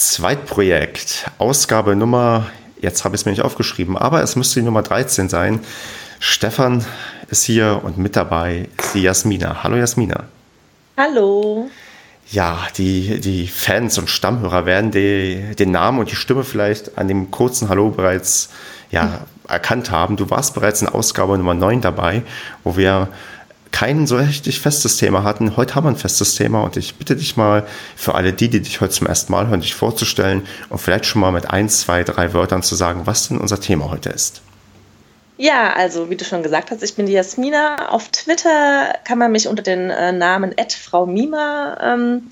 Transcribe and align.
Zweitprojekt, 0.00 1.30
Ausgabe 1.36 1.94
Nummer, 1.94 2.46
jetzt 2.80 3.04
habe 3.04 3.14
ich 3.14 3.20
es 3.20 3.24
mir 3.26 3.32
nicht 3.32 3.42
aufgeschrieben, 3.42 3.98
aber 3.98 4.22
es 4.22 4.34
müsste 4.34 4.60
die 4.60 4.64
Nummer 4.64 4.80
13 4.80 5.28
sein. 5.28 5.60
Stefan 6.18 6.86
ist 7.28 7.44
hier 7.44 7.82
und 7.84 7.98
mit 7.98 8.16
dabei 8.16 8.70
ist 8.78 8.94
die 8.94 9.02
Jasmina. 9.02 9.62
Hallo 9.62 9.76
Jasmina. 9.76 10.24
Hallo. 10.96 11.68
Ja, 12.30 12.66
die, 12.78 13.20
die 13.20 13.46
Fans 13.46 13.98
und 13.98 14.08
Stammhörer 14.08 14.64
werden 14.64 14.90
die, 14.90 15.54
den 15.56 15.70
Namen 15.70 15.98
und 15.98 16.10
die 16.10 16.16
Stimme 16.16 16.44
vielleicht 16.44 16.96
an 16.96 17.06
dem 17.06 17.30
kurzen 17.30 17.68
Hallo 17.68 17.90
bereits 17.90 18.48
ja, 18.90 19.26
erkannt 19.48 19.90
haben. 19.90 20.16
Du 20.16 20.30
warst 20.30 20.54
bereits 20.54 20.80
in 20.80 20.88
Ausgabe 20.88 21.36
Nummer 21.36 21.52
9 21.54 21.82
dabei, 21.82 22.22
wo 22.64 22.74
wir 22.78 23.08
kein 23.72 24.06
so 24.06 24.16
richtig 24.16 24.60
festes 24.60 24.96
Thema 24.96 25.22
hatten. 25.24 25.56
Heute 25.56 25.74
haben 25.74 25.84
wir 25.84 25.90
ein 25.90 25.96
festes 25.96 26.34
Thema 26.34 26.62
und 26.62 26.76
ich 26.76 26.96
bitte 26.96 27.16
dich 27.16 27.36
mal 27.36 27.66
für 27.96 28.14
alle 28.14 28.32
die, 28.32 28.48
die 28.48 28.60
dich 28.60 28.80
heute 28.80 28.92
zum 28.92 29.06
ersten 29.06 29.32
Mal 29.32 29.48
hören, 29.48 29.60
dich 29.60 29.74
vorzustellen 29.74 30.46
und 30.68 30.78
vielleicht 30.78 31.06
schon 31.06 31.20
mal 31.20 31.32
mit 31.32 31.48
ein, 31.50 31.68
zwei, 31.68 32.04
drei 32.04 32.32
Wörtern 32.32 32.62
zu 32.62 32.74
sagen, 32.74 33.02
was 33.04 33.28
denn 33.28 33.38
unser 33.38 33.60
Thema 33.60 33.90
heute 33.90 34.10
ist. 34.10 34.42
Ja, 35.36 35.72
also 35.72 36.10
wie 36.10 36.16
du 36.16 36.24
schon 36.26 36.42
gesagt 36.42 36.70
hast, 36.70 36.82
ich 36.82 36.96
bin 36.96 37.06
die 37.06 37.12
Jasmina. 37.12 37.88
Auf 37.88 38.10
Twitter 38.10 38.94
kann 39.04 39.16
man 39.16 39.32
mich 39.32 39.48
unter 39.48 39.62
den 39.62 39.88
äh, 39.88 40.12
Namen 40.12 40.54
Frau 40.68 41.06
Mima 41.06 41.78
ähm, 41.82 42.28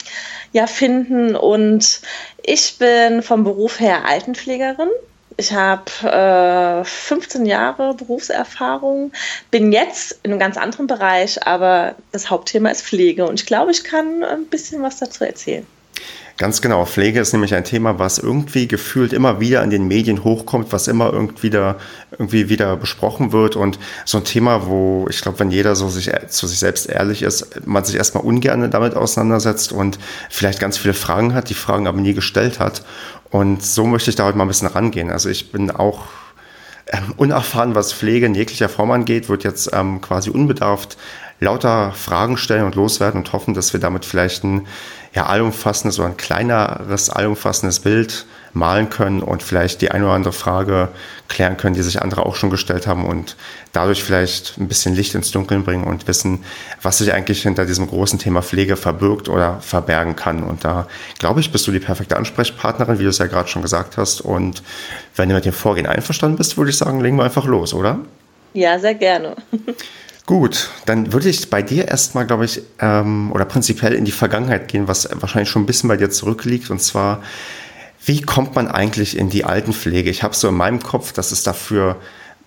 ja, 0.52 0.66
finden 0.66 1.34
und 1.34 2.00
ich 2.42 2.76
bin 2.78 3.22
vom 3.22 3.44
Beruf 3.44 3.80
her 3.80 4.04
Altenpflegerin 4.06 4.90
ich 5.38 5.52
habe 5.52 6.82
äh, 6.82 6.84
15 6.84 7.46
Jahre 7.46 7.94
Berufserfahrung, 7.94 9.12
bin 9.50 9.72
jetzt 9.72 10.18
in 10.24 10.32
einem 10.32 10.40
ganz 10.40 10.56
anderen 10.56 10.88
Bereich, 10.88 11.46
aber 11.46 11.94
das 12.10 12.28
Hauptthema 12.28 12.70
ist 12.70 12.82
Pflege 12.82 13.24
und 13.24 13.40
ich 13.40 13.46
glaube, 13.46 13.70
ich 13.70 13.84
kann 13.84 14.24
ein 14.24 14.46
bisschen 14.46 14.82
was 14.82 14.98
dazu 14.98 15.24
erzählen. 15.24 15.64
Ganz 16.38 16.62
genau. 16.62 16.84
Pflege 16.86 17.18
ist 17.18 17.32
nämlich 17.32 17.52
ein 17.56 17.64
Thema, 17.64 17.98
was 17.98 18.18
irgendwie 18.18 18.68
gefühlt 18.68 19.12
immer 19.12 19.40
wieder 19.40 19.60
in 19.64 19.70
den 19.70 19.88
Medien 19.88 20.22
hochkommt, 20.22 20.72
was 20.72 20.86
immer 20.86 21.12
irgendwie 21.12 21.42
wieder, 21.42 21.78
irgendwie 22.12 22.48
wieder 22.48 22.76
besprochen 22.76 23.32
wird. 23.32 23.56
Und 23.56 23.80
so 24.04 24.18
ein 24.18 24.24
Thema, 24.24 24.68
wo 24.68 25.08
ich 25.10 25.20
glaube, 25.20 25.40
wenn 25.40 25.50
jeder 25.50 25.74
so 25.74 25.88
sich 25.88 26.12
zu 26.28 26.46
sich 26.46 26.60
selbst 26.60 26.88
ehrlich 26.88 27.22
ist, 27.22 27.66
man 27.66 27.84
sich 27.84 27.96
erstmal 27.96 28.22
ungern 28.22 28.70
damit 28.70 28.94
auseinandersetzt 28.94 29.72
und 29.72 29.98
vielleicht 30.30 30.60
ganz 30.60 30.78
viele 30.78 30.94
Fragen 30.94 31.34
hat, 31.34 31.50
die 31.50 31.54
Fragen 31.54 31.88
aber 31.88 32.00
nie 32.00 32.14
gestellt 32.14 32.60
hat. 32.60 32.82
Und 33.30 33.62
so 33.62 33.84
möchte 33.86 34.10
ich 34.10 34.16
da 34.16 34.24
heute 34.24 34.38
mal 34.38 34.44
ein 34.44 34.48
bisschen 34.48 34.68
rangehen. 34.68 35.10
Also 35.10 35.28
ich 35.28 35.52
bin 35.52 35.70
auch 35.70 36.06
ähm, 36.86 37.14
unerfahren, 37.16 37.74
was 37.74 37.92
Pflege 37.92 38.26
in 38.26 38.34
jeglicher 38.34 38.68
Form 38.68 38.90
angeht, 38.90 39.28
wird 39.28 39.44
jetzt 39.44 39.70
ähm, 39.72 40.00
quasi 40.00 40.30
unbedarft 40.30 40.96
lauter 41.40 41.92
Fragen 41.92 42.36
stellen 42.36 42.64
und 42.64 42.74
loswerden 42.74 43.20
und 43.20 43.32
hoffen, 43.32 43.54
dass 43.54 43.72
wir 43.72 43.80
damit 43.80 44.04
vielleicht 44.04 44.44
ein 44.44 44.66
ja, 45.14 45.26
allumfassendes 45.26 45.98
oder 45.98 46.08
ein 46.08 46.16
kleineres 46.16 47.10
allumfassendes 47.10 47.80
Bild 47.80 48.26
malen 48.52 48.90
können 48.90 49.22
und 49.22 49.42
vielleicht 49.42 49.80
die 49.82 49.90
eine 49.90 50.04
oder 50.04 50.14
andere 50.14 50.32
Frage 50.32 50.88
klären 51.28 51.56
können, 51.56 51.74
die 51.74 51.82
sich 51.82 52.00
andere 52.00 52.24
auch 52.24 52.34
schon 52.34 52.50
gestellt 52.50 52.86
haben 52.86 53.04
und 53.06 53.36
dadurch 53.72 54.02
vielleicht 54.02 54.58
ein 54.58 54.68
bisschen 54.68 54.94
Licht 54.94 55.14
ins 55.14 55.30
Dunkeln 55.30 55.64
bringen 55.64 55.84
und 55.84 56.08
wissen, 56.08 56.44
was 56.82 56.98
sich 56.98 57.12
eigentlich 57.12 57.42
hinter 57.42 57.66
diesem 57.66 57.86
großen 57.86 58.18
Thema 58.18 58.42
Pflege 58.42 58.76
verbirgt 58.76 59.28
oder 59.28 59.60
verbergen 59.60 60.16
kann. 60.16 60.42
Und 60.42 60.64
da, 60.64 60.86
glaube 61.18 61.40
ich, 61.40 61.52
bist 61.52 61.66
du 61.66 61.72
die 61.72 61.80
perfekte 61.80 62.16
Ansprechpartnerin, 62.16 62.98
wie 62.98 63.04
du 63.04 63.10
es 63.10 63.18
ja 63.18 63.26
gerade 63.26 63.48
schon 63.48 63.62
gesagt 63.62 63.96
hast. 63.96 64.20
Und 64.20 64.62
wenn 65.16 65.28
du 65.28 65.34
mit 65.34 65.44
dem 65.44 65.52
Vorgehen 65.52 65.86
einverstanden 65.86 66.38
bist, 66.38 66.56
würde 66.56 66.70
ich 66.70 66.78
sagen, 66.78 67.00
legen 67.00 67.16
wir 67.16 67.24
einfach 67.24 67.44
los, 67.44 67.74
oder? 67.74 68.00
Ja, 68.54 68.78
sehr 68.78 68.94
gerne. 68.94 69.36
Gut, 70.28 70.68
dann 70.84 71.14
würde 71.14 71.30
ich 71.30 71.48
bei 71.48 71.62
dir 71.62 71.88
erstmal, 71.88 72.26
glaube 72.26 72.44
ich, 72.44 72.60
ähm, 72.80 73.32
oder 73.32 73.46
prinzipiell 73.46 73.94
in 73.94 74.04
die 74.04 74.12
Vergangenheit 74.12 74.68
gehen, 74.68 74.86
was 74.86 75.08
wahrscheinlich 75.10 75.48
schon 75.48 75.62
ein 75.62 75.66
bisschen 75.66 75.88
bei 75.88 75.96
dir 75.96 76.10
zurückliegt. 76.10 76.68
Und 76.68 76.82
zwar, 76.82 77.22
wie 78.04 78.22
kommt 78.22 78.54
man 78.54 78.68
eigentlich 78.68 79.16
in 79.16 79.30
die 79.30 79.44
Altenpflege? 79.44 80.10
Ich 80.10 80.22
habe 80.22 80.34
so 80.34 80.48
in 80.48 80.54
meinem 80.54 80.82
Kopf, 80.82 81.12
dass 81.12 81.32
es 81.32 81.42
dafür, 81.42 81.96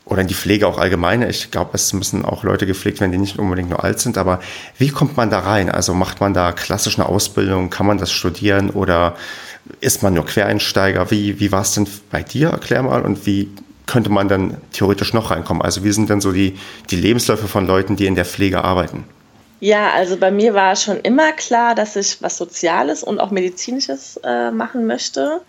oder 0.06 0.22
in 0.22 0.28
die 0.28 0.34
Pflege 0.34 0.68
auch 0.68 0.78
allgemeine, 0.78 1.30
ich 1.30 1.52
glaube, 1.52 1.72
es 1.74 1.94
müssen 1.94 2.26
auch 2.26 2.44
Leute 2.44 2.66
gepflegt 2.66 3.00
werden, 3.00 3.12
die 3.12 3.18
nicht 3.18 3.38
unbedingt 3.38 3.70
nur 3.70 3.84
alt 3.84 4.00
sind, 4.00 4.18
aber 4.18 4.40
wie 4.78 4.90
kommt 4.90 5.18
man 5.18 5.30
da 5.30 5.40
rein? 5.40 5.70
Also 5.70 5.94
macht 5.94 6.20
man 6.20 6.34
da 6.34 6.52
klassisch 6.52 6.98
eine 6.98 7.08
Ausbildung, 7.08 7.70
kann 7.70 7.86
man 7.86 7.98
das 7.98 8.12
studieren 8.12 8.72
oder 8.72 9.16
ist 9.80 10.02
man 10.02 10.14
nur 10.14 10.26
Quereinsteiger? 10.26 11.12
Wie, 11.12 11.40
wie 11.40 11.52
war 11.52 11.62
es 11.62 11.74
denn 11.74 11.88
bei 12.10 12.24
dir? 12.24 12.50
Erklär 12.50 12.84
mal 12.84 13.04
und 13.04 13.26
wie 13.26 13.50
könnte 13.86 14.10
man 14.10 14.28
dann 14.28 14.58
theoretisch 14.72 15.14
noch 15.14 15.32
reinkommen? 15.32 15.62
Also 15.62 15.84
wie 15.84 15.92
sind 15.92 16.10
denn 16.10 16.22
so 16.22 16.32
die, 16.32 16.58
die 16.90 16.96
Lebensläufe 16.96 17.48
von 17.48 17.68
Leuten, 17.68 17.96
die 17.96 18.08
in 18.08 18.16
der 18.16 18.26
Pflege 18.26 18.64
arbeiten? 18.64 19.04
Ja, 19.64 19.92
also 19.92 20.18
bei 20.18 20.32
mir 20.32 20.56
war 20.56 20.76
schon 20.76 21.00
immer 21.02 21.34
klar, 21.34 21.76
dass 21.76 21.96
ich 21.96 22.20
was 22.24 22.36
Soziales 22.36 23.04
und 23.04 23.20
auch 23.20 23.30
Medizinisches 23.30 24.20
äh, 24.24 24.50
machen 24.50 24.88
möchte. 24.88 25.42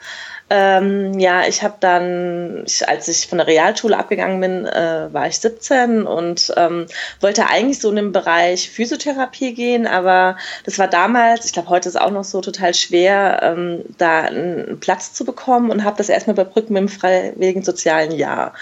Ähm, 0.50 1.18
ja, 1.18 1.46
ich 1.46 1.62
habe 1.62 1.76
dann, 1.80 2.64
ich, 2.66 2.86
als 2.86 3.08
ich 3.08 3.26
von 3.26 3.38
der 3.38 3.46
Realschule 3.46 3.96
abgegangen 3.96 4.38
bin, 4.38 4.66
äh, 4.66 5.08
war 5.10 5.28
ich 5.28 5.38
17 5.38 6.02
und 6.02 6.52
ähm, 6.58 6.88
wollte 7.20 7.46
eigentlich 7.48 7.80
so 7.80 7.88
in 7.88 7.96
den 7.96 8.12
Bereich 8.12 8.68
Physiotherapie 8.70 9.54
gehen, 9.54 9.86
aber 9.86 10.36
das 10.66 10.78
war 10.78 10.88
damals, 10.88 11.46
ich 11.46 11.54
glaube, 11.54 11.70
heute 11.70 11.88
ist 11.88 11.98
auch 11.98 12.10
noch 12.10 12.24
so 12.24 12.42
total 12.42 12.74
schwer, 12.74 13.40
ähm, 13.42 13.82
da 13.96 14.24
einen 14.24 14.78
Platz 14.78 15.14
zu 15.14 15.24
bekommen 15.24 15.70
und 15.70 15.84
habe 15.84 15.96
das 15.96 16.10
erstmal 16.10 16.34
überbrückt 16.34 16.68
mit 16.68 16.80
dem 16.80 16.88
freiwilligen 16.90 17.62
sozialen 17.62 18.10
Jahr. 18.12 18.52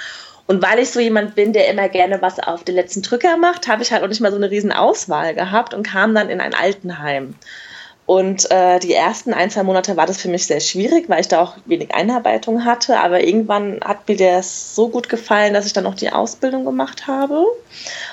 Und 0.50 0.64
weil 0.64 0.80
ich 0.80 0.90
so 0.90 0.98
jemand 0.98 1.36
bin, 1.36 1.52
der 1.52 1.68
immer 1.68 1.88
gerne 1.88 2.22
was 2.22 2.40
auf 2.40 2.64
den 2.64 2.74
letzten 2.74 3.02
Drücker 3.02 3.36
macht, 3.36 3.68
habe 3.68 3.84
ich 3.84 3.92
halt 3.92 4.02
auch 4.02 4.08
nicht 4.08 4.20
mal 4.20 4.32
so 4.32 4.36
eine 4.36 4.50
riesen 4.50 4.72
Auswahl 4.72 5.32
gehabt 5.32 5.74
und 5.74 5.84
kam 5.84 6.12
dann 6.12 6.28
in 6.28 6.40
ein 6.40 6.54
Altenheim. 6.54 7.36
Und 8.10 8.50
äh, 8.50 8.80
die 8.80 8.92
ersten 8.92 9.32
ein, 9.32 9.50
zwei 9.50 9.62
Monate 9.62 9.96
war 9.96 10.04
das 10.04 10.20
für 10.20 10.26
mich 10.26 10.44
sehr 10.44 10.58
schwierig, 10.58 11.08
weil 11.08 11.20
ich 11.20 11.28
da 11.28 11.40
auch 11.42 11.54
wenig 11.66 11.94
Einarbeitung 11.94 12.64
hatte. 12.64 12.98
Aber 12.98 13.22
irgendwann 13.22 13.78
hat 13.84 14.08
mir 14.08 14.16
das 14.16 14.74
so 14.74 14.88
gut 14.88 15.08
gefallen, 15.08 15.54
dass 15.54 15.64
ich 15.64 15.74
dann 15.74 15.86
auch 15.86 15.94
die 15.94 16.10
Ausbildung 16.10 16.64
gemacht 16.64 17.06
habe. 17.06 17.44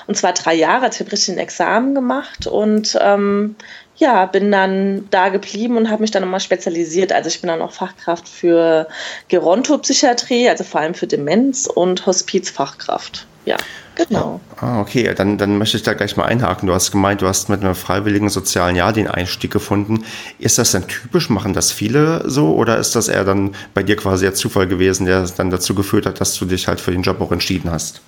Und 0.06 0.16
zwar 0.16 0.34
drei 0.34 0.54
Jahre, 0.54 0.88
ich 0.88 1.00
habe 1.00 1.10
richtig 1.10 1.34
ein 1.34 1.38
Examen 1.38 1.96
gemacht 1.96 2.46
und 2.46 2.96
ähm, 3.02 3.56
ja, 3.96 4.26
bin 4.26 4.52
dann 4.52 5.08
da 5.10 5.30
geblieben 5.30 5.76
und 5.76 5.90
habe 5.90 6.02
mich 6.02 6.12
dann 6.12 6.22
nochmal 6.22 6.38
spezialisiert. 6.38 7.12
Also 7.12 7.26
ich 7.26 7.40
bin 7.40 7.48
dann 7.48 7.60
auch 7.60 7.72
Fachkraft 7.72 8.28
für 8.28 8.86
Gerontopsychiatrie, 9.26 10.48
also 10.48 10.62
vor 10.62 10.80
allem 10.80 10.94
für 10.94 11.08
Demenz 11.08 11.66
und 11.66 12.06
Hospizfachkraft. 12.06 13.26
Ja. 13.46 13.56
Genau. 13.98 14.40
Ah, 14.56 14.80
okay, 14.80 15.12
dann, 15.14 15.38
dann 15.38 15.58
möchte 15.58 15.76
ich 15.76 15.82
da 15.82 15.92
gleich 15.92 16.16
mal 16.16 16.24
einhaken. 16.24 16.68
Du 16.68 16.74
hast 16.74 16.92
gemeint, 16.92 17.20
du 17.20 17.26
hast 17.26 17.48
mit 17.48 17.60
einem 17.62 17.74
freiwilligen 17.74 18.28
sozialen 18.28 18.76
Jahr 18.76 18.92
den 18.92 19.08
Einstieg 19.08 19.50
gefunden. 19.50 20.04
Ist 20.38 20.56
das 20.56 20.70
denn 20.70 20.86
typisch? 20.86 21.30
Machen 21.30 21.52
das 21.52 21.72
viele 21.72 22.22
so? 22.30 22.54
Oder 22.54 22.78
ist 22.78 22.94
das 22.94 23.08
eher 23.08 23.24
dann 23.24 23.56
bei 23.74 23.82
dir 23.82 23.96
quasi 23.96 24.24
der 24.24 24.34
Zufall 24.34 24.68
gewesen, 24.68 25.04
der 25.04 25.26
dann 25.36 25.50
dazu 25.50 25.74
geführt 25.74 26.06
hat, 26.06 26.20
dass 26.20 26.38
du 26.38 26.44
dich 26.44 26.68
halt 26.68 26.80
für 26.80 26.92
den 26.92 27.02
Job 27.02 27.20
auch 27.20 27.32
entschieden 27.32 27.72
hast? 27.72 28.00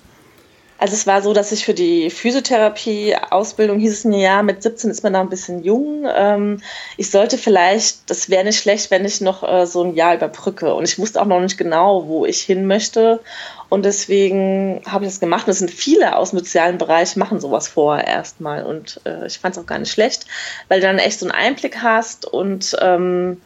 Also 0.81 0.95
es 0.95 1.05
war 1.05 1.21
so, 1.21 1.31
dass 1.31 1.51
ich 1.51 1.63
für 1.63 1.75
die 1.75 2.09
Physiotherapie-Ausbildung 2.09 3.77
hieß 3.77 3.93
es 3.99 4.03
mir, 4.03 4.17
ja, 4.17 4.41
mit 4.41 4.63
17 4.63 4.89
ist 4.89 5.03
man 5.03 5.13
da 5.13 5.21
ein 5.21 5.29
bisschen 5.29 5.63
jung. 5.63 6.07
Ähm, 6.11 6.59
ich 6.97 7.11
sollte 7.11 7.37
vielleicht, 7.37 8.09
das 8.09 8.31
wäre 8.31 8.43
nicht 8.43 8.59
schlecht, 8.59 8.89
wenn 8.89 9.05
ich 9.05 9.21
noch 9.21 9.47
äh, 9.47 9.67
so 9.67 9.83
ein 9.83 9.93
Jahr 9.93 10.15
überbrücke. 10.15 10.73
Und 10.73 10.85
ich 10.85 10.97
wusste 10.97 11.21
auch 11.21 11.27
noch 11.27 11.39
nicht 11.39 11.59
genau, 11.59 12.07
wo 12.07 12.25
ich 12.25 12.41
hin 12.41 12.65
möchte. 12.65 13.19
Und 13.69 13.85
deswegen 13.85 14.81
habe 14.87 15.05
ich 15.05 15.11
das 15.11 15.19
gemacht. 15.19 15.45
Und 15.45 15.51
es 15.51 15.59
sind 15.59 15.69
viele 15.69 16.15
aus 16.15 16.31
dem 16.31 16.39
sozialen 16.39 16.79
Bereich, 16.79 17.15
machen 17.15 17.39
sowas 17.39 17.67
vorher 17.67 18.07
erstmal. 18.07 18.63
Und 18.63 19.01
äh, 19.05 19.27
ich 19.27 19.37
fand 19.37 19.55
es 19.55 19.61
auch 19.61 19.67
gar 19.67 19.77
nicht 19.77 19.91
schlecht, 19.91 20.25
weil 20.67 20.79
du 20.79 20.87
dann 20.87 20.97
echt 20.97 21.19
so 21.19 21.27
einen 21.27 21.35
Einblick 21.35 21.83
hast 21.83 22.25
und 22.25 22.75
ähm, 22.81 23.39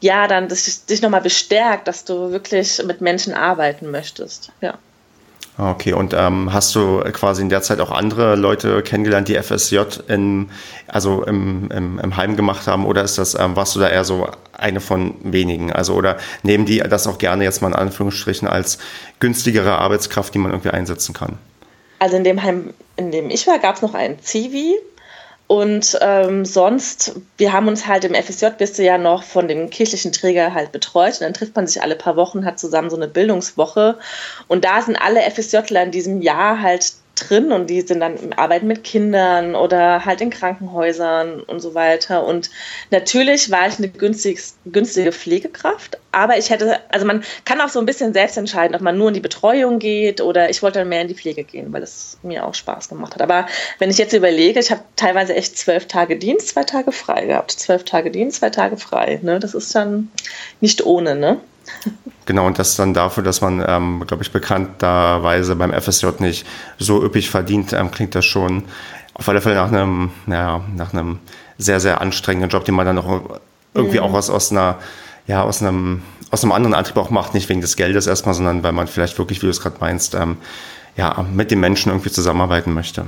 ja, 0.00 0.28
dann 0.28 0.48
dich, 0.48 0.84
dich 0.84 1.00
nochmal 1.00 1.22
bestärkt, 1.22 1.88
dass 1.88 2.04
du 2.04 2.30
wirklich 2.30 2.84
mit 2.84 3.00
Menschen 3.00 3.32
arbeiten 3.32 3.90
möchtest. 3.90 4.52
Ja. 4.60 4.74
Ah, 5.56 5.70
okay, 5.70 5.92
und 5.92 6.14
ähm, 6.14 6.52
hast 6.52 6.74
du 6.74 7.00
quasi 7.12 7.42
in 7.42 7.48
der 7.48 7.62
Zeit 7.62 7.78
auch 7.78 7.92
andere 7.92 8.34
Leute 8.34 8.82
kennengelernt, 8.82 9.28
die 9.28 9.40
FSJ 9.40 9.78
in, 10.08 10.50
also 10.88 11.22
im, 11.24 11.70
im, 11.70 12.00
im 12.00 12.16
Heim 12.16 12.36
gemacht 12.36 12.66
haben? 12.66 12.84
Oder 12.86 13.04
ist 13.04 13.18
das, 13.18 13.38
ähm, 13.38 13.54
warst 13.54 13.76
du 13.76 13.80
da 13.80 13.88
eher 13.88 14.04
so 14.04 14.26
eine 14.52 14.80
von 14.80 15.14
wenigen? 15.22 15.72
Also, 15.72 15.94
oder 15.94 16.16
nehmen 16.42 16.64
die 16.64 16.78
das 16.78 17.06
auch 17.06 17.18
gerne 17.18 17.44
jetzt 17.44 17.62
mal 17.62 17.68
in 17.68 17.74
Anführungsstrichen 17.74 18.48
als 18.48 18.78
günstigere 19.20 19.78
Arbeitskraft, 19.78 20.34
die 20.34 20.38
man 20.38 20.50
irgendwie 20.50 20.70
einsetzen 20.70 21.14
kann? 21.14 21.38
Also 22.00 22.16
in 22.16 22.24
dem 22.24 22.42
Heim, 22.42 22.74
in 22.96 23.12
dem 23.12 23.30
ich 23.30 23.46
war, 23.46 23.60
gab 23.60 23.76
es 23.76 23.82
noch 23.82 23.94
einen 23.94 24.20
Zivi, 24.20 24.74
und 25.46 25.98
ähm, 26.00 26.46
sonst, 26.46 27.20
wir 27.36 27.52
haben 27.52 27.68
uns 27.68 27.86
halt 27.86 28.04
im 28.04 28.14
FSJ, 28.14 28.46
bist 28.56 28.78
du 28.78 28.82
ja 28.82 28.96
noch 28.96 29.22
von 29.22 29.46
dem 29.46 29.68
kirchlichen 29.68 30.10
Träger 30.10 30.54
halt 30.54 30.72
betreut. 30.72 31.14
Und 31.14 31.20
dann 31.20 31.34
trifft 31.34 31.54
man 31.54 31.66
sich 31.66 31.82
alle 31.82 31.96
paar 31.96 32.16
Wochen, 32.16 32.46
hat 32.46 32.58
zusammen 32.58 32.88
so 32.88 32.96
eine 32.96 33.08
Bildungswoche. 33.08 33.98
Und 34.48 34.64
da 34.64 34.80
sind 34.80 34.96
alle 34.96 35.20
FSJler 35.20 35.82
in 35.82 35.90
diesem 35.90 36.22
Jahr 36.22 36.62
halt 36.62 36.94
drin 37.14 37.52
und 37.52 37.70
die 37.70 37.80
sind 37.82 38.00
dann 38.00 38.32
arbeiten 38.34 38.66
mit 38.66 38.84
Kindern 38.84 39.54
oder 39.54 40.04
halt 40.04 40.20
in 40.20 40.30
Krankenhäusern 40.30 41.40
und 41.40 41.60
so 41.60 41.74
weiter. 41.74 42.24
Und 42.24 42.50
natürlich 42.90 43.50
war 43.50 43.68
ich 43.68 43.78
eine 43.78 43.88
günstig, 43.88 44.40
günstige 44.66 45.12
Pflegekraft, 45.12 45.98
aber 46.12 46.38
ich 46.38 46.50
hätte, 46.50 46.80
also 46.90 47.06
man 47.06 47.24
kann 47.44 47.60
auch 47.60 47.68
so 47.68 47.78
ein 47.78 47.86
bisschen 47.86 48.12
selbst 48.12 48.36
entscheiden, 48.36 48.74
ob 48.74 48.82
man 48.82 48.98
nur 48.98 49.08
in 49.08 49.14
die 49.14 49.20
Betreuung 49.20 49.78
geht 49.78 50.20
oder 50.20 50.50
ich 50.50 50.62
wollte 50.62 50.80
dann 50.80 50.88
mehr 50.88 51.02
in 51.02 51.08
die 51.08 51.14
Pflege 51.14 51.44
gehen, 51.44 51.72
weil 51.72 51.82
es 51.82 52.18
mir 52.22 52.46
auch 52.46 52.54
Spaß 52.54 52.88
gemacht 52.88 53.14
hat. 53.14 53.22
Aber 53.22 53.46
wenn 53.78 53.90
ich 53.90 53.98
jetzt 53.98 54.12
überlege, 54.12 54.60
ich 54.60 54.70
habe 54.70 54.82
teilweise 54.96 55.34
echt 55.34 55.58
zwölf 55.58 55.86
Tage 55.86 56.16
Dienst, 56.16 56.48
zwei 56.48 56.64
Tage 56.64 56.92
frei 56.92 57.26
gehabt. 57.26 57.52
Zwölf 57.52 57.84
Tage 57.84 58.10
Dienst, 58.10 58.38
zwei 58.38 58.50
Tage 58.50 58.76
frei. 58.76 59.18
Ne? 59.22 59.40
Das 59.40 59.54
ist 59.54 59.74
dann 59.74 60.10
nicht 60.60 60.84
ohne, 60.84 61.14
ne? 61.14 61.40
Genau, 62.26 62.46
und 62.46 62.58
das 62.58 62.76
dann 62.76 62.94
dafür, 62.94 63.22
dass 63.22 63.40
man, 63.40 63.62
ähm, 63.66 64.04
glaube 64.06 64.22
ich, 64.22 64.32
bekannterweise 64.32 65.56
beim 65.56 65.72
FSJ 65.72 66.06
nicht 66.20 66.46
so 66.78 67.04
üppig 67.04 67.30
verdient, 67.30 67.72
ähm, 67.72 67.90
klingt 67.90 68.14
das 68.14 68.24
schon 68.24 68.64
auf 69.14 69.28
alle 69.28 69.40
Fälle 69.40 69.56
nach 69.56 69.68
einem, 69.68 70.10
naja, 70.26 70.62
nach 70.74 70.92
einem 70.92 71.18
sehr, 71.58 71.80
sehr 71.80 72.00
anstrengenden 72.00 72.50
Job, 72.50 72.64
den 72.64 72.74
man 72.74 72.86
dann 72.86 72.98
auch 72.98 73.38
irgendwie 73.74 73.98
mhm. 73.98 74.04
auch 74.04 74.14
aus, 74.14 74.30
aus 74.30 74.50
einer, 74.50 74.78
ja, 75.26 75.42
aus 75.42 75.62
einem, 75.62 76.02
aus 76.30 76.42
einem 76.42 76.52
anderen 76.52 76.74
Antrieb 76.74 76.96
auch 76.96 77.10
macht, 77.10 77.34
nicht 77.34 77.48
wegen 77.48 77.60
des 77.60 77.76
Geldes 77.76 78.06
erstmal, 78.06 78.34
sondern 78.34 78.62
weil 78.62 78.72
man 78.72 78.86
vielleicht 78.86 79.18
wirklich, 79.18 79.42
wie 79.42 79.46
du 79.46 79.50
es 79.50 79.60
gerade 79.60 79.76
meinst, 79.80 80.14
ähm, 80.14 80.38
ja, 80.96 81.24
mit 81.32 81.50
den 81.50 81.60
Menschen 81.60 81.90
irgendwie 81.90 82.10
zusammenarbeiten 82.10 82.72
möchte. 82.72 83.06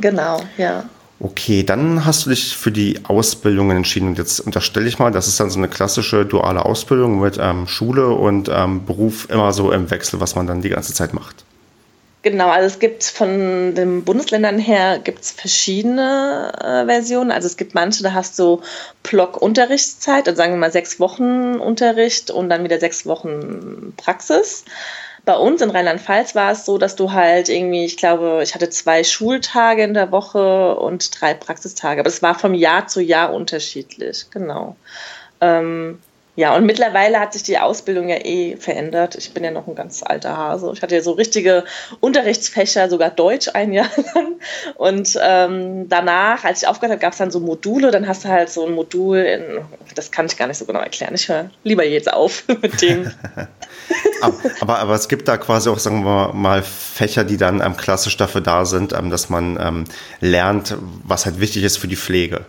Genau, 0.00 0.40
ja. 0.56 0.84
Okay, 1.18 1.62
dann 1.62 2.04
hast 2.04 2.26
du 2.26 2.30
dich 2.30 2.56
für 2.56 2.70
die 2.70 3.00
Ausbildung 3.04 3.70
entschieden. 3.70 4.08
Und 4.08 4.18
jetzt 4.18 4.40
unterstelle 4.40 4.86
ich 4.86 4.98
mal, 4.98 5.10
das 5.10 5.28
ist 5.28 5.40
dann 5.40 5.48
so 5.48 5.58
eine 5.58 5.68
klassische 5.68 6.26
duale 6.26 6.64
Ausbildung 6.64 7.20
mit 7.20 7.38
ähm, 7.40 7.66
Schule 7.66 8.08
und 8.08 8.50
ähm, 8.52 8.84
Beruf 8.84 9.28
immer 9.30 9.52
so 9.52 9.72
im 9.72 9.90
Wechsel, 9.90 10.20
was 10.20 10.34
man 10.34 10.46
dann 10.46 10.60
die 10.60 10.68
ganze 10.68 10.92
Zeit 10.92 11.14
macht. 11.14 11.44
Genau, 12.20 12.48
also 12.48 12.66
es 12.66 12.80
gibt 12.80 13.04
von 13.04 13.74
den 13.76 14.04
Bundesländern 14.04 14.58
her 14.58 14.98
gibt's 14.98 15.30
verschiedene 15.30 16.52
äh, 16.60 16.84
Versionen. 16.84 17.30
Also 17.30 17.46
es 17.46 17.56
gibt 17.56 17.74
manche, 17.74 18.02
da 18.02 18.14
hast 18.14 18.38
du 18.38 18.60
Block-Unterrichtszeit, 19.04 20.26
also 20.26 20.36
sagen 20.36 20.52
wir 20.52 20.58
mal 20.58 20.72
sechs 20.72 20.98
Wochen 20.98 21.54
Unterricht 21.54 22.32
und 22.32 22.50
dann 22.50 22.64
wieder 22.64 22.80
sechs 22.80 23.06
Wochen 23.06 23.94
Praxis 23.96 24.64
bei 25.26 25.36
uns 25.36 25.60
in 25.60 25.70
Rheinland-Pfalz 25.70 26.36
war 26.36 26.52
es 26.52 26.64
so, 26.64 26.78
dass 26.78 26.94
du 26.94 27.12
halt 27.12 27.48
irgendwie, 27.48 27.84
ich 27.84 27.96
glaube, 27.96 28.40
ich 28.44 28.54
hatte 28.54 28.70
zwei 28.70 29.02
Schultage 29.02 29.82
in 29.82 29.92
der 29.92 30.12
Woche 30.12 30.76
und 30.76 31.20
drei 31.20 31.34
Praxistage. 31.34 31.98
Aber 31.98 32.08
es 32.08 32.22
war 32.22 32.38
vom 32.38 32.54
Jahr 32.54 32.86
zu 32.86 33.02
Jahr 33.02 33.34
unterschiedlich, 33.34 34.26
genau. 34.30 34.76
Ähm, 35.40 36.00
ja, 36.36 36.54
und 36.54 36.66
mittlerweile 36.66 37.18
hat 37.18 37.32
sich 37.32 37.44
die 37.44 37.58
Ausbildung 37.58 38.10
ja 38.10 38.16
eh 38.16 38.56
verändert. 38.56 39.14
Ich 39.14 39.32
bin 39.32 39.42
ja 39.42 39.50
noch 39.50 39.66
ein 39.66 39.74
ganz 39.74 40.02
alter 40.02 40.36
Hase. 40.36 40.70
Ich 40.74 40.82
hatte 40.82 40.94
ja 40.94 41.00
so 41.00 41.12
richtige 41.12 41.64
Unterrichtsfächer, 42.00 42.90
sogar 42.90 43.08
Deutsch 43.08 43.48
ein 43.54 43.72
Jahr 43.72 43.88
lang. 44.14 44.34
Und 44.74 45.18
ähm, 45.22 45.88
danach, 45.88 46.44
als 46.44 46.62
ich 46.62 46.68
aufgehört 46.68 46.92
habe, 46.92 47.00
gab 47.00 47.12
es 47.12 47.18
dann 47.18 47.30
so 47.30 47.40
Module. 47.40 47.90
Dann 47.90 48.06
hast 48.06 48.24
du 48.24 48.28
halt 48.28 48.50
so 48.50 48.66
ein 48.66 48.74
Modul 48.74 49.16
in, 49.16 49.42
das 49.94 50.10
kann 50.10 50.26
ich 50.26 50.36
gar 50.36 50.46
nicht 50.46 50.58
so 50.58 50.66
genau 50.66 50.80
erklären. 50.80 51.14
Ich 51.14 51.26
höre 51.28 51.48
lieber 51.64 51.86
jetzt 51.86 52.12
auf 52.12 52.44
mit 52.62 52.82
dem. 52.82 53.10
aber, 54.60 54.78
aber, 54.78 54.94
es 54.94 55.08
gibt 55.08 55.28
da 55.28 55.38
quasi 55.38 55.70
auch, 55.70 55.78
sagen 55.78 56.04
wir 56.04 56.34
mal, 56.34 56.62
Fächer, 56.62 57.24
die 57.24 57.38
dann 57.38 57.62
ähm, 57.62 57.78
klassisch 57.78 58.18
dafür 58.18 58.42
da 58.42 58.66
sind, 58.66 58.92
ähm, 58.92 59.08
dass 59.08 59.30
man 59.30 59.58
ähm, 59.58 59.84
lernt, 60.20 60.76
was 61.02 61.24
halt 61.24 61.40
wichtig 61.40 61.64
ist 61.64 61.78
für 61.78 61.88
die 61.88 61.96
Pflege 61.96 62.44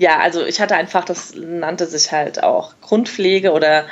ja, 0.00 0.18
also 0.18 0.46
ich 0.46 0.62
hatte 0.62 0.76
einfach, 0.76 1.04
das 1.04 1.34
nannte 1.34 1.86
sich 1.86 2.10
halt 2.10 2.42
auch 2.42 2.72
Grundpflege 2.80 3.52
oder 3.52 3.84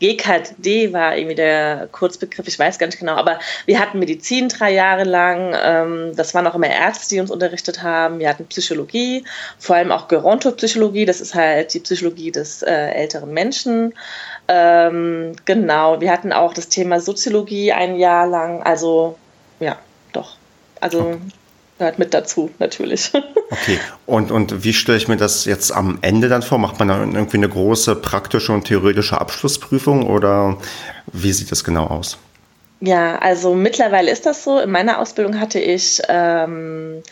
GKD 0.00 0.94
war 0.94 1.14
irgendwie 1.14 1.34
der 1.34 1.88
Kurzbegriff, 1.92 2.48
ich 2.48 2.58
weiß 2.58 2.78
gar 2.78 2.86
nicht 2.86 3.00
genau, 3.00 3.12
aber 3.16 3.38
wir 3.66 3.80
hatten 3.80 3.98
Medizin 3.98 4.48
drei 4.48 4.72
Jahre 4.72 5.04
lang, 5.04 5.54
ähm, 5.62 6.16
das 6.16 6.34
waren 6.34 6.46
auch 6.46 6.54
immer 6.54 6.70
Ärzte, 6.70 7.10
die 7.10 7.20
uns 7.20 7.30
unterrichtet 7.30 7.82
haben, 7.82 8.18
wir 8.18 8.30
hatten 8.30 8.46
Psychologie, 8.46 9.24
vor 9.58 9.76
allem 9.76 9.92
auch 9.92 10.08
Gerontopsychologie, 10.08 11.04
das 11.04 11.20
ist 11.20 11.34
halt 11.34 11.74
die 11.74 11.80
Psychologie 11.80 12.30
des 12.32 12.62
äh, 12.62 12.72
älteren 12.72 13.30
Menschen. 13.30 13.92
Ähm, 14.48 15.36
genau, 15.44 16.00
wir 16.00 16.12
hatten 16.12 16.32
auch 16.32 16.54
das 16.54 16.68
Thema 16.68 16.98
Soziologie 16.98 17.72
ein 17.72 17.96
Jahr 17.96 18.26
lang, 18.26 18.62
also 18.62 19.18
ja, 19.60 19.76
doch. 20.14 20.36
Also 20.80 21.18
gehört 21.78 21.98
mit 21.98 22.14
dazu, 22.14 22.50
natürlich. 22.58 23.12
Okay, 23.50 23.78
und, 24.06 24.32
und 24.32 24.64
wie 24.64 24.72
stelle 24.72 24.98
ich 24.98 25.06
mir 25.06 25.18
das 25.18 25.44
jetzt 25.44 25.70
am 25.70 25.98
Ende 26.00 26.28
dann 26.28 26.42
vor? 26.42 26.58
Macht 26.58 26.78
man 26.78 26.88
dann 26.88 27.14
irgendwie 27.14 27.36
eine 27.36 27.48
große 27.48 27.94
praktische 27.94 28.52
und 28.52 28.64
theoretische 28.64 29.20
Abschlussprüfung 29.20 30.08
oder 30.08 30.56
wie 31.12 31.30
sieht 31.30 31.52
das 31.52 31.62
genau 31.62 31.86
aus? 31.86 32.18
Ja, 32.80 33.18
also 33.18 33.54
mittlerweile 33.54 34.10
ist 34.10 34.26
das 34.26 34.42
so. 34.42 34.58
In 34.58 34.70
meiner 34.70 34.98
Ausbildung 34.98 35.38
hatte 35.38 35.60
ich 35.60 36.02
ähm, 36.08 37.02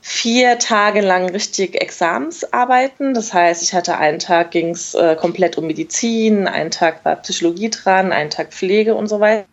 vier 0.00 0.58
Tage 0.58 1.00
lang 1.02 1.28
richtig 1.30 1.80
Examensarbeiten. 1.80 3.14
Das 3.14 3.34
heißt, 3.34 3.62
ich 3.62 3.74
hatte 3.74 3.98
einen 3.98 4.18
Tag 4.18 4.50
ging 4.50 4.70
es 4.70 4.94
äh, 4.94 5.16
komplett 5.16 5.58
um 5.58 5.66
Medizin, 5.66 6.46
einen 6.46 6.70
Tag 6.70 7.04
war 7.04 7.16
Psychologie 7.16 7.70
dran, 7.70 8.12
einen 8.12 8.30
Tag 8.30 8.52
Pflege 8.52 8.94
und 8.94 9.08
so 9.08 9.20
weiter. 9.20 9.44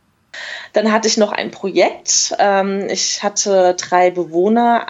Dann 0.74 0.92
hatte 0.92 1.08
ich 1.08 1.18
noch 1.18 1.32
ein 1.32 1.52
Projekt. 1.52 2.36
Ähm, 2.40 2.88
ich 2.90 3.24
hatte 3.24 3.76
drei 3.76 4.12
Bewohner 4.12 4.88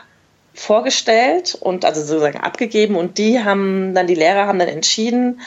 vorgestellt 0.58 1.56
und 1.60 1.86
also 1.86 2.02
sozusagen 2.02 2.40
abgegeben 2.40 2.96
und 2.96 3.20
die 3.20 3.44
haben 3.44 3.94
dann, 3.94 4.08
die 4.08 4.16
Lehrer 4.16 4.48
haben 4.48 4.58
dann 4.58 4.68
entschieden, 4.68 5.40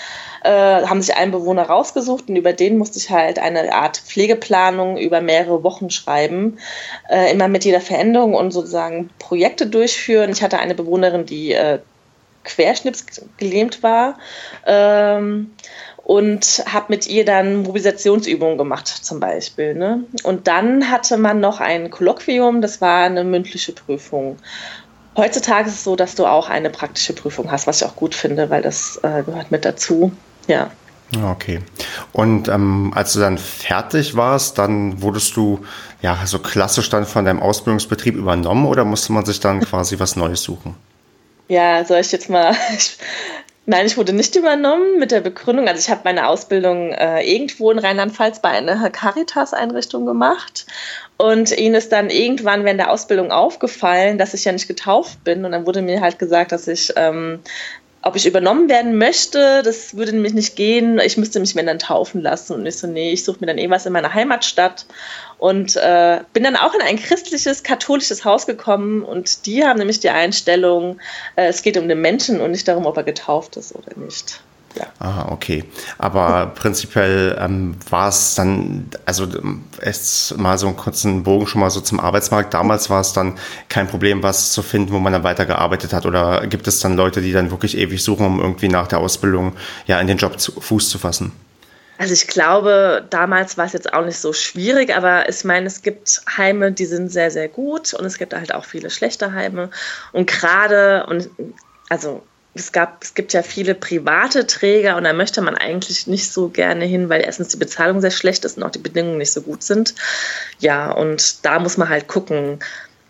äh, 0.44 0.50
haben 0.50 1.02
sich 1.02 1.16
einen 1.16 1.32
Bewohner 1.32 1.64
rausgesucht 1.64 2.28
und 2.28 2.36
über 2.36 2.52
den 2.52 2.78
musste 2.78 2.98
ich 2.98 3.10
halt 3.10 3.40
eine 3.40 3.74
Art 3.74 3.96
Pflegeplanung 3.96 4.96
über 4.98 5.20
mehrere 5.20 5.64
Wochen 5.64 5.90
schreiben, 5.90 6.58
äh, 7.10 7.32
immer 7.32 7.48
mit 7.48 7.64
jeder 7.64 7.80
Veränderung 7.80 8.34
und 8.34 8.52
sozusagen 8.52 9.10
Projekte 9.18 9.66
durchführen. 9.66 10.30
Ich 10.30 10.44
hatte 10.44 10.60
eine 10.60 10.76
Bewohnerin, 10.76 11.26
die 11.26 11.54
äh, 11.54 11.80
querschnittsgelähmt 12.44 13.82
war. 13.82 14.16
Ähm, 14.64 15.50
und 16.10 16.64
habe 16.66 16.86
mit 16.88 17.06
ihr 17.06 17.24
dann 17.24 17.62
Mobilisationsübungen 17.62 18.58
gemacht 18.58 18.88
zum 18.88 19.20
Beispiel. 19.20 19.76
Ne? 19.76 20.02
Und 20.24 20.48
dann 20.48 20.90
hatte 20.90 21.16
man 21.16 21.38
noch 21.38 21.60
ein 21.60 21.88
Kolloquium, 21.88 22.62
das 22.62 22.80
war 22.80 23.04
eine 23.04 23.22
mündliche 23.22 23.70
Prüfung. 23.70 24.36
Heutzutage 25.16 25.68
ist 25.68 25.76
es 25.76 25.84
so, 25.84 25.94
dass 25.94 26.16
du 26.16 26.26
auch 26.26 26.48
eine 26.48 26.68
praktische 26.68 27.12
Prüfung 27.12 27.52
hast, 27.52 27.68
was 27.68 27.80
ich 27.80 27.86
auch 27.86 27.94
gut 27.94 28.16
finde, 28.16 28.50
weil 28.50 28.60
das 28.60 28.98
äh, 29.04 29.22
gehört 29.22 29.52
mit 29.52 29.64
dazu. 29.64 30.10
Ja. 30.48 30.72
Okay. 31.22 31.60
Und 32.10 32.48
ähm, 32.48 32.90
als 32.92 33.12
du 33.12 33.20
dann 33.20 33.38
fertig 33.38 34.16
warst, 34.16 34.58
dann 34.58 35.00
wurdest 35.02 35.36
du 35.36 35.60
ja 36.02 36.18
so 36.24 36.40
klassisch 36.40 36.90
dann 36.90 37.06
von 37.06 37.24
deinem 37.24 37.40
Ausbildungsbetrieb 37.40 38.16
übernommen 38.16 38.66
oder 38.66 38.84
musste 38.84 39.12
man 39.12 39.24
sich 39.24 39.38
dann 39.38 39.60
quasi 39.60 40.00
was 40.00 40.16
Neues 40.16 40.42
suchen? 40.42 40.74
Ja, 41.46 41.84
soll 41.84 42.00
ich 42.00 42.10
jetzt 42.10 42.28
mal. 42.28 42.52
Nein, 43.66 43.86
ich 43.86 43.96
wurde 43.96 44.12
nicht 44.12 44.34
übernommen 44.36 44.98
mit 44.98 45.10
der 45.10 45.20
Begründung. 45.20 45.68
Also 45.68 45.80
ich 45.80 45.90
habe 45.90 46.00
meine 46.04 46.28
Ausbildung 46.28 46.92
äh, 46.92 47.22
irgendwo 47.22 47.70
in 47.70 47.78
Rheinland-Pfalz 47.78 48.40
bei 48.40 48.48
einer 48.48 48.90
Caritas-Einrichtung 48.90 50.06
gemacht. 50.06 50.66
Und 51.18 51.56
ihnen 51.56 51.74
ist 51.74 51.92
dann 51.92 52.10
irgendwann 52.10 52.64
während 52.64 52.80
der 52.80 52.90
Ausbildung 52.90 53.30
aufgefallen, 53.30 54.18
dass 54.18 54.34
ich 54.34 54.44
ja 54.44 54.52
nicht 54.52 54.66
getauft 54.66 55.22
bin. 55.22 55.44
Und 55.44 55.52
dann 55.52 55.66
wurde 55.66 55.82
mir 55.82 56.00
halt 56.00 56.18
gesagt, 56.18 56.52
dass 56.52 56.66
ich 56.66 56.92
ähm, 56.96 57.40
ob 58.02 58.16
ich 58.16 58.26
übernommen 58.26 58.68
werden 58.68 58.96
möchte, 58.96 59.62
das 59.62 59.94
würde 59.94 60.12
nämlich 60.12 60.32
nicht 60.32 60.56
gehen. 60.56 60.98
Ich 61.00 61.18
müsste 61.18 61.38
mich 61.38 61.54
wenn 61.54 61.66
dann 61.66 61.78
taufen 61.78 62.22
lassen. 62.22 62.54
Und 62.54 62.66
ich 62.66 62.78
so, 62.78 62.86
nee, 62.86 63.12
ich 63.12 63.24
suche 63.24 63.38
mir 63.40 63.46
dann 63.46 63.58
eh 63.58 63.68
was 63.68 63.84
in 63.84 63.92
meiner 63.92 64.14
Heimatstadt. 64.14 64.86
Und 65.40 65.74
äh, 65.76 66.20
bin 66.34 66.44
dann 66.44 66.54
auch 66.54 66.74
in 66.74 66.82
ein 66.82 66.96
christliches, 66.96 67.62
katholisches 67.62 68.26
Haus 68.26 68.46
gekommen. 68.46 69.02
Und 69.02 69.46
die 69.46 69.64
haben 69.64 69.78
nämlich 69.78 69.98
die 69.98 70.10
Einstellung, 70.10 71.00
äh, 71.34 71.46
es 71.46 71.62
geht 71.62 71.78
um 71.78 71.88
den 71.88 72.02
Menschen 72.02 72.42
und 72.42 72.50
nicht 72.50 72.68
darum, 72.68 72.84
ob 72.84 72.98
er 72.98 73.04
getauft 73.04 73.56
ist 73.56 73.74
oder 73.74 73.96
nicht. 73.96 74.42
Ja. 74.76 74.86
Ah, 74.98 75.32
okay. 75.32 75.64
Aber 75.96 76.52
prinzipiell 76.54 77.38
ähm, 77.40 77.74
war 77.88 78.10
es 78.10 78.34
dann, 78.34 78.90
also 79.06 79.26
jetzt 79.82 80.36
mal 80.36 80.58
so 80.58 80.66
einen 80.66 80.76
kurzen 80.76 81.22
Bogen 81.22 81.46
schon 81.46 81.62
mal 81.62 81.70
so 81.70 81.80
zum 81.80 82.00
Arbeitsmarkt. 82.00 82.52
Damals 82.52 82.90
war 82.90 83.00
es 83.00 83.14
dann 83.14 83.38
kein 83.70 83.88
Problem, 83.88 84.22
was 84.22 84.52
zu 84.52 84.62
finden, 84.62 84.92
wo 84.92 84.98
man 84.98 85.14
dann 85.14 85.24
weitergearbeitet 85.24 85.94
hat. 85.94 86.04
Oder 86.04 86.46
gibt 86.48 86.68
es 86.68 86.80
dann 86.80 86.96
Leute, 86.96 87.22
die 87.22 87.32
dann 87.32 87.50
wirklich 87.50 87.78
ewig 87.78 88.04
suchen, 88.04 88.26
um 88.26 88.40
irgendwie 88.40 88.68
nach 88.68 88.88
der 88.88 88.98
Ausbildung 88.98 89.54
ja 89.86 89.98
in 89.98 90.06
den 90.06 90.18
Job 90.18 90.38
zu, 90.38 90.52
Fuß 90.60 90.90
zu 90.90 90.98
fassen? 90.98 91.32
Also 92.00 92.14
ich 92.14 92.28
glaube, 92.28 93.06
damals 93.10 93.58
war 93.58 93.66
es 93.66 93.74
jetzt 93.74 93.92
auch 93.92 94.06
nicht 94.06 94.16
so 94.16 94.32
schwierig, 94.32 94.96
aber 94.96 95.28
ich 95.28 95.44
meine, 95.44 95.66
es 95.66 95.82
gibt 95.82 96.22
Heime, 96.34 96.72
die 96.72 96.86
sind 96.86 97.12
sehr, 97.12 97.30
sehr 97.30 97.46
gut 97.46 97.92
und 97.92 98.06
es 98.06 98.16
gibt 98.16 98.32
halt 98.32 98.54
auch 98.54 98.64
viele 98.64 98.88
schlechte 98.88 99.34
Heime. 99.34 99.68
Und 100.12 100.26
gerade, 100.26 101.04
und 101.08 101.28
also 101.90 102.22
es, 102.54 102.72
gab, 102.72 103.04
es 103.04 103.12
gibt 103.12 103.34
ja 103.34 103.42
viele 103.42 103.74
private 103.74 104.46
Träger 104.46 104.96
und 104.96 105.04
da 105.04 105.12
möchte 105.12 105.42
man 105.42 105.56
eigentlich 105.56 106.06
nicht 106.06 106.32
so 106.32 106.48
gerne 106.48 106.86
hin, 106.86 107.10
weil 107.10 107.20
erstens 107.20 107.48
die 107.48 107.58
Bezahlung 107.58 108.00
sehr 108.00 108.10
schlecht 108.10 108.46
ist 108.46 108.56
und 108.56 108.62
auch 108.62 108.70
die 108.70 108.78
Bedingungen 108.78 109.18
nicht 109.18 109.34
so 109.34 109.42
gut 109.42 109.62
sind. 109.62 109.94
Ja, 110.58 110.92
und 110.92 111.44
da 111.44 111.58
muss 111.58 111.76
man 111.76 111.90
halt 111.90 112.08
gucken. 112.08 112.60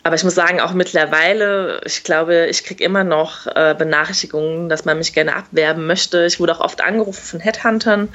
Aber 0.02 0.14
ich 0.14 0.24
muss 0.24 0.34
sagen, 0.34 0.60
auch 0.60 0.72
mittlerweile, 0.72 1.80
ich 1.84 2.04
glaube, 2.04 2.46
ich 2.46 2.64
kriege 2.64 2.82
immer 2.82 3.04
noch 3.04 3.46
äh, 3.46 3.74
Benachrichtigungen, 3.76 4.68
dass 4.68 4.84
man 4.84 4.98
mich 4.98 5.12
gerne 5.12 5.36
abwerben 5.36 5.86
möchte. 5.86 6.24
Ich 6.24 6.40
wurde 6.40 6.56
auch 6.56 6.60
oft 6.60 6.82
angerufen 6.82 7.22
von 7.22 7.40
Headhuntern, 7.40 8.08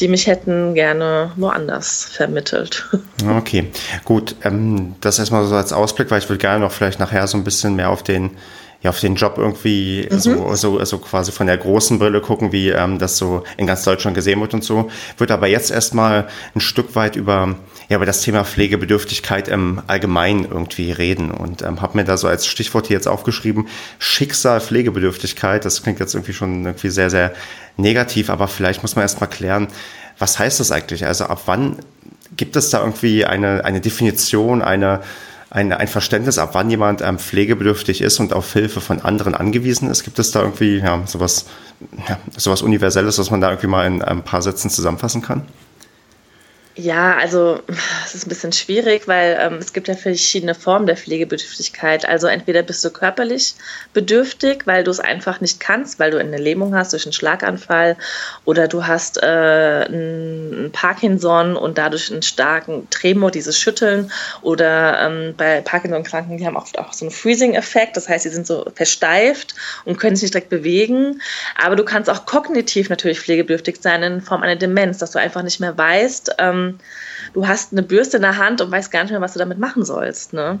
die 0.00 0.08
mich 0.08 0.26
hätten 0.26 0.74
gerne 0.74 1.32
woanders 1.36 2.04
vermittelt. 2.04 2.84
Okay, 3.38 3.70
gut. 4.04 4.36
Ähm, 4.44 4.94
das 5.00 5.18
erstmal 5.18 5.44
so 5.46 5.54
als 5.54 5.72
Ausblick, 5.72 6.10
weil 6.10 6.18
ich 6.18 6.28
würde 6.28 6.38
gerne 6.38 6.60
noch 6.60 6.70
vielleicht 6.70 7.00
nachher 7.00 7.26
so 7.26 7.36
ein 7.36 7.44
bisschen 7.44 7.74
mehr 7.74 7.90
auf 7.90 8.02
den 8.02 8.36
ja, 8.82 8.90
auf 8.90 9.00
den 9.00 9.14
Job 9.16 9.34
irgendwie 9.36 10.06
mhm. 10.10 10.18
so, 10.18 10.54
so, 10.54 10.84
so 10.84 10.98
quasi 10.98 11.32
von 11.32 11.46
der 11.46 11.56
großen 11.56 11.98
Brille 11.98 12.20
gucken, 12.20 12.52
wie 12.52 12.68
ähm, 12.68 12.98
das 12.98 13.16
so 13.16 13.42
in 13.56 13.66
ganz 13.66 13.84
Deutschland 13.84 14.14
gesehen 14.14 14.40
wird 14.40 14.54
und 14.54 14.62
so. 14.62 14.90
Würde 15.18 15.34
aber 15.34 15.46
jetzt 15.46 15.70
erstmal 15.70 16.28
ein 16.54 16.60
Stück 16.60 16.94
weit 16.94 17.16
über, 17.16 17.56
ja, 17.88 17.96
über 17.96 18.06
das 18.06 18.20
Thema 18.22 18.44
Pflegebedürftigkeit 18.44 19.48
im 19.48 19.80
Allgemeinen 19.86 20.44
irgendwie 20.44 20.92
reden 20.92 21.30
und 21.30 21.62
ähm, 21.62 21.80
habe 21.82 21.98
mir 21.98 22.04
da 22.04 22.16
so 22.16 22.26
als 22.26 22.46
Stichwort 22.46 22.88
hier 22.88 22.96
jetzt 22.96 23.06
aufgeschrieben, 23.06 23.68
Schicksal 23.98 24.60
Pflegebedürftigkeit. 24.60 25.64
Das 25.64 25.82
klingt 25.82 26.00
jetzt 26.00 26.14
irgendwie 26.14 26.32
schon 26.32 26.64
irgendwie 26.64 26.90
sehr, 26.90 27.10
sehr 27.10 27.32
negativ, 27.76 28.30
aber 28.30 28.48
vielleicht 28.48 28.82
muss 28.82 28.96
man 28.96 29.02
erstmal 29.02 29.30
klären, 29.30 29.68
was 30.18 30.38
heißt 30.38 30.60
das 30.60 30.72
eigentlich? 30.72 31.06
Also 31.06 31.26
ab 31.26 31.42
wann 31.46 31.76
gibt 32.36 32.56
es 32.56 32.70
da 32.70 32.80
irgendwie 32.80 33.24
eine, 33.24 33.64
eine 33.64 33.80
Definition, 33.80 34.62
eine 34.62 35.00
ein, 35.48 35.72
ein 35.72 35.88
Verständnis, 35.88 36.38
ab 36.38 36.50
wann 36.52 36.68
jemand 36.70 37.02
ähm, 37.02 37.18
pflegebedürftig 37.18 38.00
ist 38.02 38.18
und 38.18 38.32
auf 38.32 38.52
Hilfe 38.52 38.80
von 38.80 39.00
anderen 39.02 39.34
angewiesen 39.34 39.88
ist? 39.88 40.02
Gibt 40.02 40.18
es 40.18 40.32
da 40.32 40.42
irgendwie 40.42 40.78
ja, 40.78 41.02
sowas, 41.06 41.46
ja, 42.08 42.18
sowas 42.36 42.62
Universelles, 42.62 43.18
was 43.18 43.30
man 43.30 43.40
da 43.40 43.50
irgendwie 43.50 43.68
mal 43.68 43.86
in 43.86 44.02
ein 44.02 44.22
paar 44.22 44.42
Sätzen 44.42 44.70
zusammenfassen 44.70 45.22
kann? 45.22 45.42
Ja, 46.78 47.16
also 47.16 47.62
es 48.04 48.14
ist 48.14 48.26
ein 48.26 48.28
bisschen 48.28 48.52
schwierig, 48.52 49.08
weil 49.08 49.38
ähm, 49.40 49.54
es 49.54 49.72
gibt 49.72 49.88
ja 49.88 49.94
verschiedene 49.94 50.54
Formen 50.54 50.84
der 50.84 50.98
Pflegebedürftigkeit. 50.98 52.06
Also 52.06 52.26
entweder 52.26 52.62
bist 52.62 52.84
du 52.84 52.90
körperlich 52.90 53.54
bedürftig, 53.94 54.66
weil 54.66 54.84
du 54.84 54.90
es 54.90 55.00
einfach 55.00 55.40
nicht 55.40 55.58
kannst, 55.58 55.98
weil 55.98 56.10
du 56.10 56.18
eine 56.18 56.36
Lähmung 56.36 56.74
hast 56.74 56.92
durch 56.92 57.06
einen 57.06 57.14
Schlaganfall 57.14 57.96
oder 58.44 58.68
du 58.68 58.86
hast 58.86 59.22
äh, 59.22 59.26
einen 59.86 60.70
Parkinson 60.70 61.56
und 61.56 61.78
dadurch 61.78 62.12
einen 62.12 62.20
starken 62.20 62.86
Tremor, 62.90 63.30
dieses 63.30 63.58
Schütteln 63.58 64.12
oder 64.42 65.00
ähm, 65.00 65.34
bei 65.34 65.62
Parkinson-Kranken, 65.62 66.36
die 66.36 66.46
haben 66.46 66.58
oft 66.58 66.78
auch 66.78 66.92
so 66.92 67.06
einen 67.06 67.12
Freezing-Effekt, 67.12 67.96
das 67.96 68.06
heißt, 68.06 68.24
sie 68.24 68.30
sind 68.30 68.46
so 68.46 68.66
versteift 68.74 69.54
und 69.86 69.98
können 69.98 70.14
sich 70.14 70.24
nicht 70.24 70.34
direkt 70.34 70.50
bewegen. 70.50 71.22
Aber 71.56 71.74
du 71.74 71.86
kannst 71.86 72.10
auch 72.10 72.26
kognitiv 72.26 72.90
natürlich 72.90 73.20
pflegebedürftig 73.20 73.78
sein 73.80 74.02
in 74.02 74.20
Form 74.20 74.42
einer 74.42 74.56
Demenz, 74.56 74.98
dass 74.98 75.12
du 75.12 75.18
einfach 75.18 75.42
nicht 75.42 75.58
mehr 75.58 75.78
weißt, 75.78 76.34
ähm, 76.36 76.65
du 77.32 77.46
hast 77.46 77.72
eine 77.72 77.82
Bürste 77.82 78.16
in 78.16 78.22
der 78.22 78.36
Hand 78.36 78.60
und 78.60 78.70
weißt 78.70 78.90
gar 78.90 79.02
nicht 79.02 79.12
mehr, 79.12 79.20
was 79.20 79.32
du 79.32 79.38
damit 79.38 79.58
machen 79.58 79.84
sollst. 79.84 80.32
Ne? 80.32 80.58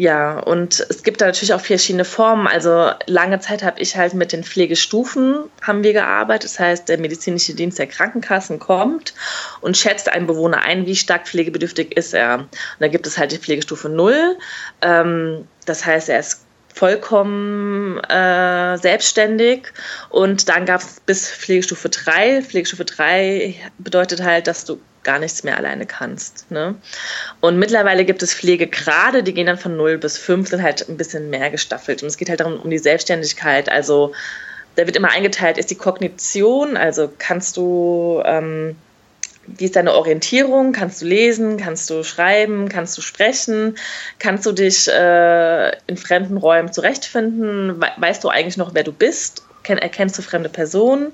Ja, 0.00 0.38
und 0.38 0.80
es 0.88 1.02
gibt 1.02 1.20
da 1.20 1.26
natürlich 1.26 1.52
auch 1.52 1.60
verschiedene 1.60 2.06
Formen. 2.06 2.46
Also 2.46 2.90
lange 3.04 3.38
Zeit 3.40 3.62
habe 3.62 3.82
ich 3.82 3.98
halt 3.98 4.14
mit 4.14 4.32
den 4.32 4.44
Pflegestufen 4.44 5.40
haben 5.60 5.82
wir 5.82 5.92
gearbeitet. 5.92 6.48
Das 6.48 6.58
heißt, 6.58 6.88
der 6.88 6.96
medizinische 6.96 7.52
Dienst 7.52 7.78
der 7.78 7.86
Krankenkassen 7.86 8.58
kommt 8.58 9.12
und 9.60 9.76
schätzt 9.76 10.08
einen 10.08 10.26
Bewohner 10.26 10.62
ein, 10.62 10.86
wie 10.86 10.96
stark 10.96 11.28
pflegebedürftig 11.28 11.94
ist 11.98 12.14
er. 12.14 12.38
Und 12.38 12.48
da 12.78 12.88
gibt 12.88 13.06
es 13.06 13.18
halt 13.18 13.32
die 13.32 13.36
Pflegestufe 13.36 13.90
0. 13.90 14.38
Ähm, 14.80 15.46
das 15.66 15.84
heißt, 15.84 16.08
er 16.08 16.20
ist 16.20 16.46
vollkommen 16.74 17.98
äh, 18.04 18.78
selbstständig. 18.78 19.66
Und 20.08 20.48
dann 20.48 20.64
gab 20.64 20.80
es 20.80 21.00
bis 21.00 21.30
Pflegestufe 21.30 21.90
3. 21.90 22.40
Pflegestufe 22.40 22.86
3 22.86 23.54
bedeutet 23.78 24.22
halt, 24.22 24.46
dass 24.46 24.64
du 24.64 24.80
gar 25.10 25.18
nichts 25.18 25.42
mehr 25.42 25.56
alleine 25.56 25.86
kannst. 25.86 26.48
Ne? 26.52 26.76
Und 27.40 27.58
mittlerweile 27.58 28.04
gibt 28.04 28.22
es 28.22 28.32
Pflegegrade, 28.32 29.24
die 29.24 29.34
gehen 29.34 29.46
dann 29.46 29.58
von 29.58 29.76
0 29.76 29.98
bis 29.98 30.16
5, 30.16 30.48
sind 30.48 30.62
halt 30.62 30.88
ein 30.88 30.96
bisschen 30.96 31.30
mehr 31.30 31.50
gestaffelt. 31.50 32.04
Und 32.04 32.08
es 32.08 32.16
geht 32.16 32.28
halt 32.28 32.38
darum, 32.38 32.60
um 32.60 32.70
die 32.70 32.78
Selbstständigkeit. 32.78 33.68
Also 33.68 34.12
da 34.76 34.86
wird 34.86 34.94
immer 34.94 35.10
eingeteilt, 35.10 35.58
ist 35.58 35.68
die 35.68 35.74
Kognition, 35.74 36.76
also 36.76 37.10
kannst 37.18 37.56
du, 37.56 38.22
ähm, 38.24 38.76
wie 39.48 39.64
ist 39.64 39.74
deine 39.74 39.94
Orientierung? 39.94 40.70
Kannst 40.70 41.02
du 41.02 41.06
lesen? 41.06 41.56
Kannst 41.56 41.90
du 41.90 42.04
schreiben? 42.04 42.68
Kannst 42.68 42.96
du 42.96 43.02
sprechen? 43.02 43.74
Kannst 44.20 44.46
du 44.46 44.52
dich 44.52 44.86
äh, 44.86 45.70
in 45.88 45.96
fremden 45.96 46.36
Räumen 46.36 46.72
zurechtfinden? 46.72 47.82
Weißt 47.96 48.22
du 48.22 48.28
eigentlich 48.28 48.58
noch, 48.58 48.74
wer 48.74 48.84
du 48.84 48.92
bist? 48.92 49.42
Erkennst 49.78 50.18
du 50.18 50.22
fremde 50.22 50.48
Personen. 50.48 51.12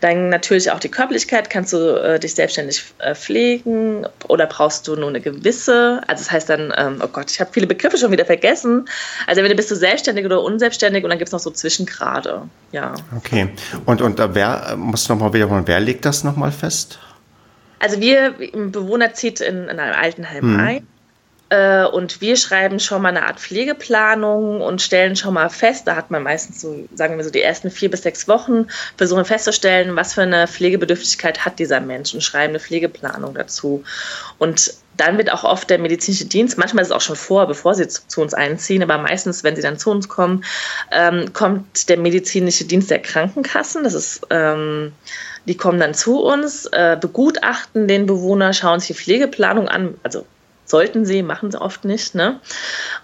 Dann 0.00 0.28
natürlich 0.28 0.70
auch 0.70 0.78
die 0.78 0.88
Körperlichkeit, 0.88 1.50
kannst 1.50 1.72
du 1.72 1.78
äh, 2.02 2.18
dich 2.18 2.34
selbstständig 2.34 2.84
äh, 2.98 3.14
pflegen 3.14 4.06
oder 4.28 4.46
brauchst 4.46 4.86
du 4.88 4.96
nur 4.96 5.08
eine 5.08 5.20
gewisse, 5.20 6.00
also 6.06 6.24
das 6.24 6.30
heißt 6.30 6.48
dann, 6.48 6.72
ähm, 6.76 7.02
oh 7.02 7.08
Gott, 7.08 7.30
ich 7.30 7.40
habe 7.40 7.50
viele 7.52 7.66
Begriffe 7.66 7.98
schon 7.98 8.12
wieder 8.12 8.24
vergessen. 8.24 8.88
Also 9.26 9.40
entweder 9.40 9.56
bist 9.56 9.70
du 9.70 9.74
selbstständig 9.74 10.24
oder 10.24 10.42
unselbstständig 10.42 11.04
und 11.04 11.10
dann 11.10 11.18
gibt 11.18 11.28
es 11.28 11.32
noch 11.32 11.40
so 11.40 11.50
Zwischengrade. 11.50 12.42
Ja. 12.72 12.94
Okay. 13.16 13.48
Und, 13.86 14.02
und 14.02 14.20
äh, 14.20 14.34
wer, 14.34 14.76
muss 14.76 15.08
nochmal 15.08 15.32
wiederholen, 15.32 15.64
wer 15.66 15.80
legt 15.80 16.04
das 16.04 16.24
nochmal 16.24 16.52
fest? 16.52 16.98
Also 17.78 18.00
wir, 18.00 18.34
ein 18.54 18.72
Bewohner 18.72 19.14
zieht 19.14 19.40
in, 19.40 19.68
in 19.68 19.80
einem 19.80 19.94
Altenheim 19.94 20.42
hm. 20.42 20.60
ein 20.60 20.76
äh, 20.76 20.82
und 21.92 22.20
wir 22.20 22.36
schreiben 22.36 22.78
schon 22.78 23.02
mal 23.02 23.08
eine 23.08 23.26
Art 23.26 23.40
Pflegeplanung 23.40 24.60
und 24.60 24.80
stellen 24.80 25.16
schon 25.16 25.34
mal 25.34 25.50
fest, 25.50 25.86
da 25.86 25.96
hat 25.96 26.10
man 26.10 26.22
meistens 26.22 26.60
so, 26.60 26.88
sagen 26.94 27.16
wir 27.16 27.24
so, 27.24 27.30
die 27.30 27.42
ersten 27.42 27.70
vier 27.70 27.90
bis 27.90 28.02
sechs 28.02 28.28
Wochen, 28.28 28.68
versuchen 28.96 29.24
festzustellen, 29.24 29.96
was 29.96 30.14
für 30.14 30.22
eine 30.22 30.46
Pflegebedürftigkeit 30.46 31.44
hat 31.44 31.58
dieser 31.58 31.80
Mensch 31.80 32.14
und 32.14 32.22
schreiben 32.22 32.50
eine 32.50 32.60
Pflegeplanung 32.60 33.34
dazu. 33.34 33.82
Und 34.38 34.74
dann 34.96 35.16
wird 35.16 35.32
auch 35.32 35.44
oft 35.44 35.70
der 35.70 35.78
medizinische 35.78 36.26
Dienst, 36.26 36.58
manchmal 36.58 36.82
ist 36.82 36.88
es 36.88 36.94
auch 36.94 37.00
schon 37.00 37.16
vor, 37.16 37.46
bevor 37.46 37.74
sie 37.74 37.88
zu, 37.88 38.02
zu 38.06 38.20
uns 38.20 38.34
einziehen, 38.34 38.82
aber 38.82 38.98
meistens, 38.98 39.42
wenn 39.42 39.56
sie 39.56 39.62
dann 39.62 39.78
zu 39.78 39.90
uns 39.90 40.08
kommen, 40.08 40.44
ähm, 40.92 41.32
kommt 41.32 41.88
der 41.88 41.96
medizinische 41.96 42.64
Dienst 42.64 42.90
der 42.90 43.00
Krankenkassen. 43.00 43.84
Das 43.84 43.94
ist, 43.94 44.26
ähm, 44.30 44.92
die 45.46 45.56
kommen 45.56 45.80
dann 45.80 45.94
zu 45.94 46.20
uns, 46.20 46.66
äh, 46.66 46.98
begutachten 47.00 47.88
den 47.88 48.06
Bewohner, 48.06 48.52
schauen 48.52 48.80
sich 48.80 48.88
die 48.88 49.02
Pflegeplanung 49.02 49.68
an, 49.68 49.94
also 50.02 50.26
sollten 50.70 51.04
sie, 51.04 51.22
machen 51.22 51.50
sie 51.50 51.60
oft 51.60 51.84
nicht, 51.84 52.14
ne? 52.14 52.40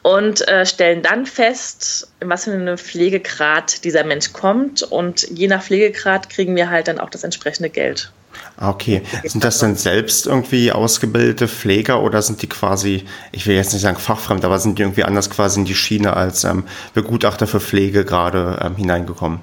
Und 0.03 0.47
äh, 0.49 0.65
stellen 0.65 1.03
dann 1.03 1.27
fest, 1.27 2.09
in 2.21 2.29
was 2.29 2.45
für 2.45 2.53
einen 2.53 2.79
Pflegegrad 2.79 3.85
dieser 3.85 4.05
Mensch 4.05 4.33
kommt. 4.33 4.83
Und 4.83 5.29
je 5.29 5.49
nach 5.49 5.63
Pflegegrad 5.63 6.31
kriegen 6.31 6.57
wir 6.57 6.71
halt 6.71 6.89
dann 6.89 6.99
auch 6.99 7.11
das 7.11 7.25
entsprechende 7.25 7.71
Geld. 7.71 8.11
Ah, 8.59 8.71
okay. 8.71 9.03
Sind 9.25 9.45
das 9.45 9.59
denn 9.59 9.77
selbst 9.77 10.27
irgendwie 10.27 10.73
ausgebildete 10.73 11.49
Pfleger 11.49 12.03
oder 12.03 12.23
sind 12.23 12.41
die 12.43 12.49
quasi, 12.49 13.05
ich 13.33 13.47
will 13.47 13.55
jetzt 13.55 13.73
nicht 13.73 13.83
sagen 13.83 13.99
fachfremd, 13.99 14.45
aber 14.45 14.59
sind 14.59 14.79
die 14.79 14.83
irgendwie 14.83 15.05
anders 15.05 15.29
quasi 15.29 15.61
in 15.61 15.67
die 15.67 15.75
Schiene 15.75 16.15
als 16.15 16.45
ähm, 16.45 16.65
Begutachter 16.95 17.47
für 17.47 17.61
Pflege 17.61 18.05
gerade 18.05 18.59
ähm, 18.63 18.77
hineingekommen? 18.77 19.41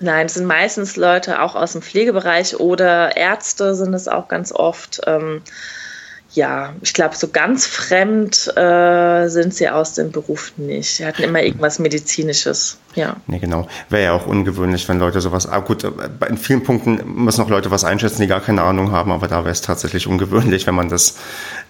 Nein, 0.00 0.26
es 0.26 0.34
sind 0.34 0.46
meistens 0.46 0.96
Leute 0.96 1.40
auch 1.42 1.54
aus 1.54 1.72
dem 1.72 1.82
Pflegebereich 1.82 2.58
oder 2.58 3.16
Ärzte 3.16 3.74
sind 3.74 3.94
es 3.94 4.08
auch 4.08 4.28
ganz 4.28 4.52
oft. 4.52 5.00
Ähm, 5.06 5.42
ja, 6.34 6.74
ich 6.82 6.92
glaube, 6.92 7.14
so 7.16 7.28
ganz 7.28 7.64
fremd 7.66 8.56
äh, 8.56 9.28
sind 9.28 9.54
sie 9.54 9.68
aus 9.68 9.94
dem 9.94 10.10
Beruf 10.10 10.52
nicht. 10.56 10.96
Sie 10.96 11.06
hatten 11.06 11.22
immer 11.22 11.40
irgendwas 11.40 11.78
Medizinisches. 11.78 12.76
Ja. 12.96 13.16
Nee, 13.28 13.38
genau. 13.38 13.68
Wäre 13.88 14.04
ja 14.04 14.12
auch 14.12 14.26
ungewöhnlich, 14.26 14.88
wenn 14.88 14.98
Leute 14.98 15.20
sowas. 15.20 15.46
Ah, 15.46 15.60
gut, 15.60 15.84
in 16.28 16.36
vielen 16.36 16.64
Punkten 16.64 17.24
müssen 17.24 17.40
auch 17.42 17.48
Leute 17.48 17.70
was 17.70 17.84
einschätzen, 17.84 18.22
die 18.22 18.26
gar 18.26 18.40
keine 18.40 18.62
Ahnung 18.62 18.90
haben, 18.90 19.12
aber 19.12 19.28
da 19.28 19.44
wäre 19.44 19.52
es 19.52 19.60
tatsächlich 19.60 20.08
ungewöhnlich, 20.08 20.66
wenn 20.66 20.74
man 20.74 20.88
das, 20.88 21.16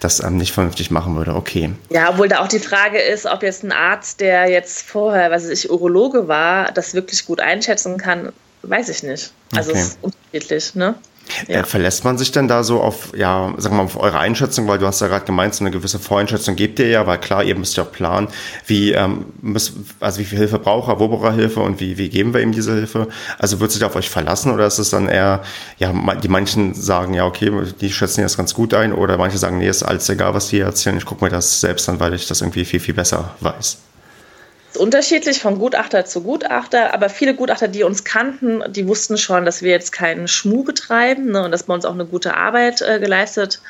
das 0.01 0.23
ähm, 0.23 0.39
nicht 0.39 0.53
vernünftig 0.53 0.91
machen 0.91 1.15
würde. 1.17 1.35
Okay. 1.35 1.73
Ja, 1.91 2.11
obwohl 2.11 2.29
da 2.29 2.41
auch 2.41 2.49
die 2.49 2.59
Frage 2.59 2.99
ist, 2.99 3.27
ob 3.27 3.43
jetzt 3.43 3.65
ein 3.65 3.73
Arzt, 3.73 4.21
der 4.21 4.49
jetzt 4.49 4.83
vorher, 4.83 5.31
was 5.31 5.45
weiß 5.45 5.51
ich, 5.51 5.71
Urologe 5.71 6.27
war, 6.27 6.73
das 6.73 6.95
wirklich 6.95 7.27
gut 7.27 7.41
einschätzen 7.41 7.99
kann, 7.99 8.33
weiß 8.63 8.89
ich 8.89 9.03
nicht. 9.03 9.33
Also 9.55 9.71
okay. 9.71 9.81
es 9.81 9.89
ist 9.89 9.99
unterschiedlich, 10.01 10.75
ne? 10.75 10.95
Ja. 11.49 11.61
Äh, 11.61 11.65
verlässt 11.65 12.05
man 12.05 12.19
sich 12.19 12.33
denn 12.33 12.49
da 12.49 12.63
so 12.63 12.81
auf, 12.81 13.17
ja, 13.17 13.53
sagen 13.57 13.77
wir 13.77 13.79
mal, 13.79 13.85
auf 13.85 13.99
eure 13.99 14.19
Einschätzung, 14.19 14.69
weil 14.69 14.79
du 14.79 14.87
hast 14.87 15.01
ja 15.01 15.09
gerade 15.09 15.25
gemeint, 15.25 15.55
so 15.55 15.65
eine 15.65 15.71
gewisse 15.71 15.99
Voreinschätzung 15.99 16.57
gebt 16.57 16.79
ihr 16.79 16.89
ja, 16.89 17.07
weil 17.07 17.19
klar, 17.19 17.43
ihr 17.43 17.57
müsst 17.57 17.77
ja 17.77 17.85
auch 17.85 17.93
planen, 17.93 18.29
wie, 18.67 18.93
ähm, 18.93 19.27
müsst, 19.41 19.75
also 20.01 20.21
wie 20.21 20.25
viel 20.25 20.39
Hilfe 20.39 20.59
braucht 20.59 20.89
er, 20.89 21.01
wo 21.01 21.09
braucht 21.09 21.25
er 21.25 21.33
Hilfe 21.33 21.61
und 21.61 21.81
wie, 21.81 21.99
wie 21.99 22.09
geben 22.09 22.35
wir 22.35 22.41
ihm 22.41 22.53
diese 22.53 22.75
Hilfe? 22.75 23.09
Also 23.39 23.61
wird 23.61 23.73
sich 23.73 23.85
auf 23.85 23.97
euch 23.97 24.11
verlassen 24.11 24.53
oder 24.53 24.67
ist 24.67 24.79
es 24.79 24.91
dann 24.91 25.09
eher, 25.09 25.43
ja, 25.79 25.93
die 26.23 26.29
manchen 26.29 26.75
sagen, 26.75 27.15
ja, 27.15 27.25
okay, 27.25 27.51
die 27.81 27.91
schätzen 27.91 28.23
das 28.23 28.37
ganz 28.37 28.55
gut 28.55 28.75
ein 28.75 28.93
oder 28.93 29.17
manche 29.17 29.39
sagen, 29.39 29.59
nee, 29.59 29.69
ist 29.69 29.83
alles 29.83 30.09
egal, 30.09 30.35
was 30.35 30.49
die 30.49 30.61
erzählen, 30.61 30.97
ich 30.99 31.05
gucke 31.05 31.25
mir 31.25 31.31
das 31.31 31.61
selbst 31.61 31.89
an, 31.89 32.01
weil 32.01 32.15
ich 32.15 32.29
das 32.29 32.41
irgendwie 32.41 32.65
viel, 32.65 32.81
viel 32.81 32.95
besser 32.95 33.35
weiß 33.41 33.79
unterschiedlich 34.77 35.41
von 35.41 35.59
Gutachter 35.59 36.05
zu 36.05 36.23
Gutachter, 36.23 36.95
aber 36.95 37.09
viele 37.09 37.35
Gutachter, 37.35 37.69
die 37.69 37.83
uns 37.83 38.05
kannten, 38.05 38.63
die 38.73 38.87
wussten 38.89 39.19
schon, 39.19 39.45
dass 39.45 39.63
wir 39.63 39.71
jetzt 39.71 39.93
keinen 39.93 40.29
Schmuh 40.29 40.65
betreiben 40.65 41.33
ne, 41.33 41.45
und 41.45 41.53
dass 41.53 41.65
bei 41.65 41.75
uns 41.75 41.85
auch 41.85 41.95
eine 41.95 42.07
gute 42.07 42.37
Arbeit 42.37 42.83
äh, 42.83 42.99
geleistet 42.99 43.61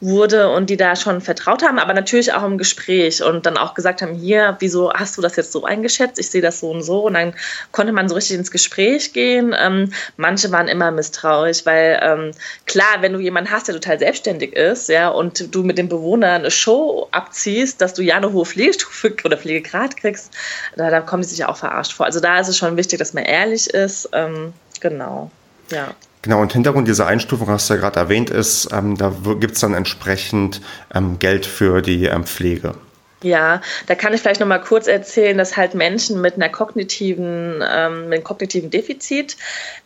wurde 0.00 0.50
und 0.50 0.70
die 0.70 0.76
da 0.76 0.94
schon 0.94 1.20
vertraut 1.20 1.64
haben, 1.64 1.78
aber 1.80 1.92
natürlich 1.92 2.32
auch 2.32 2.44
im 2.44 2.56
Gespräch 2.56 3.22
und 3.22 3.46
dann 3.46 3.56
auch 3.56 3.74
gesagt 3.74 4.00
haben, 4.00 4.14
hier, 4.14 4.56
wieso 4.60 4.92
hast 4.92 5.18
du 5.18 5.22
das 5.22 5.34
jetzt 5.34 5.50
so 5.50 5.64
eingeschätzt? 5.64 6.20
Ich 6.20 6.30
sehe 6.30 6.40
das 6.40 6.60
so 6.60 6.70
und 6.70 6.82
so. 6.82 7.06
Und 7.06 7.14
dann 7.14 7.34
konnte 7.72 7.92
man 7.92 8.08
so 8.08 8.14
richtig 8.14 8.36
ins 8.36 8.52
Gespräch 8.52 9.12
gehen. 9.12 9.54
Ähm, 9.58 9.92
manche 10.16 10.52
waren 10.52 10.68
immer 10.68 10.92
misstrauisch, 10.92 11.66
weil 11.66 11.98
ähm, 12.00 12.30
klar, 12.66 12.98
wenn 13.00 13.12
du 13.12 13.18
jemanden 13.18 13.50
hast, 13.50 13.66
der 13.66 13.74
total 13.74 13.98
selbstständig 13.98 14.52
ist, 14.52 14.88
ja, 14.88 15.08
und 15.08 15.52
du 15.52 15.64
mit 15.64 15.78
dem 15.78 15.88
Bewohner 15.88 16.32
eine 16.32 16.52
Show 16.52 17.08
abziehst, 17.10 17.80
dass 17.80 17.94
du 17.94 18.02
ja 18.02 18.16
eine 18.16 18.32
hohe 18.32 18.46
Pflegestufe 18.46 19.16
oder 19.24 19.36
Pflegegrad 19.36 19.96
kriegst, 19.96 20.32
da, 20.76 20.90
da 20.90 21.00
kommen 21.00 21.22
die 21.22 21.28
sich 21.28 21.44
auch 21.44 21.56
verarscht 21.56 21.92
vor. 21.92 22.06
Also 22.06 22.20
da 22.20 22.38
ist 22.38 22.48
es 22.48 22.56
schon 22.56 22.76
wichtig, 22.76 23.00
dass 23.00 23.14
man 23.14 23.24
ehrlich 23.24 23.68
ist. 23.70 24.08
Ähm, 24.12 24.52
genau. 24.80 25.32
Ja. 25.72 25.94
Genau, 26.22 26.40
und 26.40 26.52
Hintergrund 26.52 26.88
dieser 26.88 27.06
Einstufung, 27.06 27.48
hast 27.48 27.70
du 27.70 27.74
ja 27.74 27.80
gerade 27.80 28.00
erwähnt, 28.00 28.30
ist, 28.30 28.68
ähm, 28.72 28.96
da 28.96 29.12
gibt 29.38 29.54
es 29.54 29.60
dann 29.60 29.74
entsprechend 29.74 30.60
ähm, 30.94 31.18
Geld 31.18 31.46
für 31.46 31.80
die 31.80 32.06
ähm, 32.06 32.24
Pflege. 32.24 32.74
Ja, 33.22 33.60
da 33.86 33.96
kann 33.96 34.14
ich 34.14 34.20
vielleicht 34.20 34.38
noch 34.38 34.46
mal 34.46 34.60
kurz 34.60 34.86
erzählen, 34.86 35.36
dass 35.36 35.56
halt 35.56 35.74
Menschen 35.74 36.20
mit 36.20 36.34
einer 36.34 36.48
kognitiven, 36.48 37.64
ähm, 37.68 38.04
mit 38.04 38.18
einem 38.18 38.24
kognitiven 38.24 38.70
Defizit, 38.70 39.36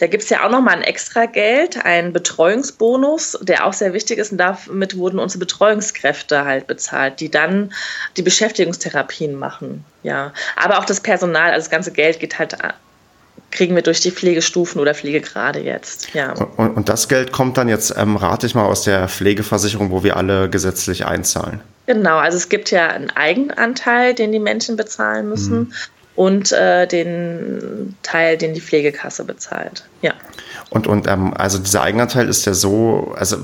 da 0.00 0.06
gibt 0.06 0.24
es 0.24 0.28
ja 0.28 0.44
auch 0.44 0.50
noch 0.50 0.60
mal 0.60 0.72
ein 0.72 0.82
extra 0.82 1.24
Geld, 1.24 1.82
einen 1.82 2.12
Betreuungsbonus, 2.12 3.38
der 3.40 3.64
auch 3.64 3.72
sehr 3.72 3.94
wichtig 3.94 4.18
ist 4.18 4.32
und 4.32 4.38
damit 4.38 4.98
wurden 4.98 5.18
unsere 5.18 5.38
Betreuungskräfte 5.38 6.44
halt 6.44 6.66
bezahlt, 6.66 7.20
die 7.20 7.30
dann 7.30 7.72
die 8.18 8.22
Beschäftigungstherapien 8.22 9.34
machen. 9.34 9.84
Ja, 10.02 10.34
aber 10.56 10.78
auch 10.78 10.84
das 10.84 11.00
Personal, 11.00 11.52
also 11.52 11.60
das 11.60 11.70
ganze 11.70 11.92
Geld 11.92 12.20
geht 12.20 12.38
halt 12.38 12.58
kriegen 13.50 13.74
wir 13.74 13.82
durch 13.82 14.00
die 14.00 14.10
Pflegestufen 14.10 14.80
oder 14.80 14.94
Pflegegrade 14.94 15.60
jetzt. 15.60 16.14
Ja. 16.14 16.32
Und, 16.32 16.76
und 16.76 16.88
das 16.88 17.08
Geld 17.08 17.32
kommt 17.32 17.58
dann 17.58 17.68
jetzt, 17.68 17.94
ähm, 17.96 18.16
rate 18.16 18.46
ich 18.46 18.54
mal, 18.54 18.64
aus 18.64 18.82
der 18.82 19.08
Pflegeversicherung, 19.08 19.90
wo 19.90 20.02
wir 20.02 20.16
alle 20.16 20.48
gesetzlich 20.48 21.04
einzahlen. 21.04 21.60
Genau, 21.86 22.16
also 22.16 22.38
es 22.38 22.48
gibt 22.48 22.70
ja 22.70 22.88
einen 22.88 23.10
Eigenanteil, 23.10 24.14
den 24.14 24.32
die 24.32 24.38
Menschen 24.38 24.76
bezahlen 24.76 25.28
müssen. 25.28 25.58
Mhm 25.58 25.72
und 26.14 26.52
äh, 26.52 26.86
den 26.86 27.94
Teil, 28.02 28.36
den 28.36 28.52
die 28.54 28.60
Pflegekasse 28.60 29.24
bezahlt. 29.24 29.84
Ja. 30.02 30.12
Und, 30.68 30.86
und 30.86 31.06
ähm, 31.06 31.34
also 31.34 31.58
dieser 31.58 31.82
Eigenanteil 31.82 32.28
ist 32.28 32.44
ja 32.44 32.54
so, 32.54 33.14
also 33.16 33.38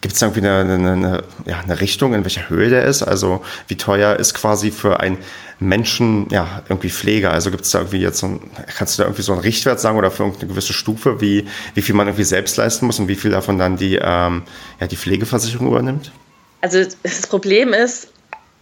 gibt 0.00 0.14
es 0.14 0.22
irgendwie 0.22 0.40
eine, 0.40 0.60
eine, 0.60 0.92
eine, 0.92 1.24
ja, 1.46 1.60
eine 1.60 1.80
Richtung, 1.80 2.14
in 2.14 2.24
welcher 2.24 2.48
Höhe 2.48 2.68
der 2.68 2.84
ist? 2.84 3.02
Also 3.02 3.44
wie 3.68 3.76
teuer 3.76 4.16
ist 4.16 4.34
quasi 4.34 4.70
für 4.70 5.00
einen 5.00 5.18
Menschen 5.58 6.28
ja 6.30 6.62
irgendwie 6.68 6.90
Pflege? 6.90 7.30
Also 7.30 7.50
gibt 7.50 7.64
es 7.64 7.70
da 7.70 7.78
irgendwie 7.78 8.00
jetzt 8.00 8.18
so 8.18 8.26
ein, 8.26 8.40
kannst 8.76 8.98
du 8.98 9.02
da 9.02 9.08
irgendwie 9.08 9.22
so 9.22 9.32
einen 9.32 9.42
Richtwert 9.42 9.80
sagen 9.80 9.98
oder 9.98 10.10
für 10.10 10.24
irgendeine 10.24 10.48
gewisse 10.48 10.72
Stufe, 10.72 11.20
wie, 11.20 11.46
wie 11.74 11.82
viel 11.82 11.94
man 11.94 12.06
irgendwie 12.06 12.24
selbst 12.24 12.56
leisten 12.56 12.86
muss 12.86 12.98
und 12.98 13.08
wie 13.08 13.16
viel 13.16 13.30
davon 13.30 13.58
dann 13.58 13.76
die, 13.76 14.00
ähm, 14.02 14.42
ja, 14.80 14.86
die 14.86 14.96
Pflegeversicherung 14.96 15.68
übernimmt? 15.68 16.12
Also 16.60 16.84
das 17.02 17.26
Problem 17.26 17.72
ist, 17.72 18.08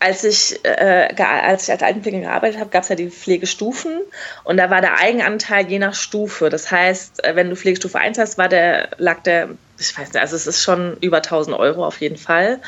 als 0.00 0.24
ich, 0.24 0.58
äh, 0.64 1.14
als 1.18 1.64
ich 1.64 1.70
als 1.70 1.82
Altenpflegerin 1.82 2.24
gearbeitet 2.24 2.58
habe, 2.58 2.70
gab 2.70 2.82
es 2.82 2.88
ja 2.88 2.96
die 2.96 3.10
Pflegestufen 3.10 4.00
und 4.44 4.56
da 4.56 4.70
war 4.70 4.80
der 4.80 4.98
Eigenanteil 4.98 5.68
je 5.68 5.78
nach 5.78 5.94
Stufe. 5.94 6.48
Das 6.48 6.70
heißt, 6.70 7.22
äh, 7.22 7.36
wenn 7.36 7.50
du 7.50 7.56
Pflegestufe 7.56 7.98
1 7.98 8.18
hast, 8.18 8.38
war 8.38 8.48
der, 8.48 8.88
lag 8.96 9.20
der, 9.22 9.50
ich 9.78 9.96
weiß 9.96 10.12
nicht, 10.14 10.20
also 10.20 10.36
es 10.36 10.46
ist 10.46 10.62
schon 10.62 10.96
über 11.02 11.18
1000 11.18 11.56
Euro 11.56 11.86
auf 11.86 12.00
jeden 12.00 12.16
Fall. 12.16 12.60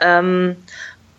Ähm, 0.00 0.56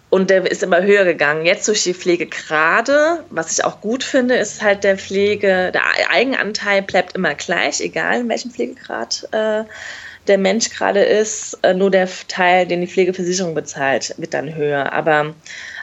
und 0.10 0.30
der 0.30 0.50
ist 0.50 0.64
immer 0.64 0.82
höher 0.82 1.06
gegangen. 1.06 1.46
Jetzt 1.46 1.68
durch 1.68 1.84
die 1.84 1.94
Pflegegrade, 1.94 3.24
was 3.30 3.54
ich 3.54 3.64
auch 3.64 3.80
gut 3.80 4.04
finde, 4.04 4.36
ist 4.36 4.62
halt 4.62 4.84
der 4.84 4.98
Pflege, 4.98 5.72
der 5.72 5.84
Eigenanteil 6.10 6.82
bleibt 6.82 7.16
immer 7.16 7.34
gleich, 7.36 7.80
egal 7.80 8.20
in 8.20 8.30
welchem 8.30 8.52
Pflegegrad 8.52 9.28
äh, 9.32 9.64
der 10.28 10.38
Mensch 10.38 10.70
gerade 10.70 11.02
ist, 11.02 11.58
äh, 11.64 11.74
nur 11.74 11.92
der 11.92 12.08
Teil, 12.28 12.68
den 12.68 12.82
die 12.82 12.88
Pflegeversicherung 12.88 13.54
bezahlt, 13.54 14.14
wird 14.18 14.34
dann 14.34 14.56
höher. 14.56 14.94
Aber, 14.94 15.34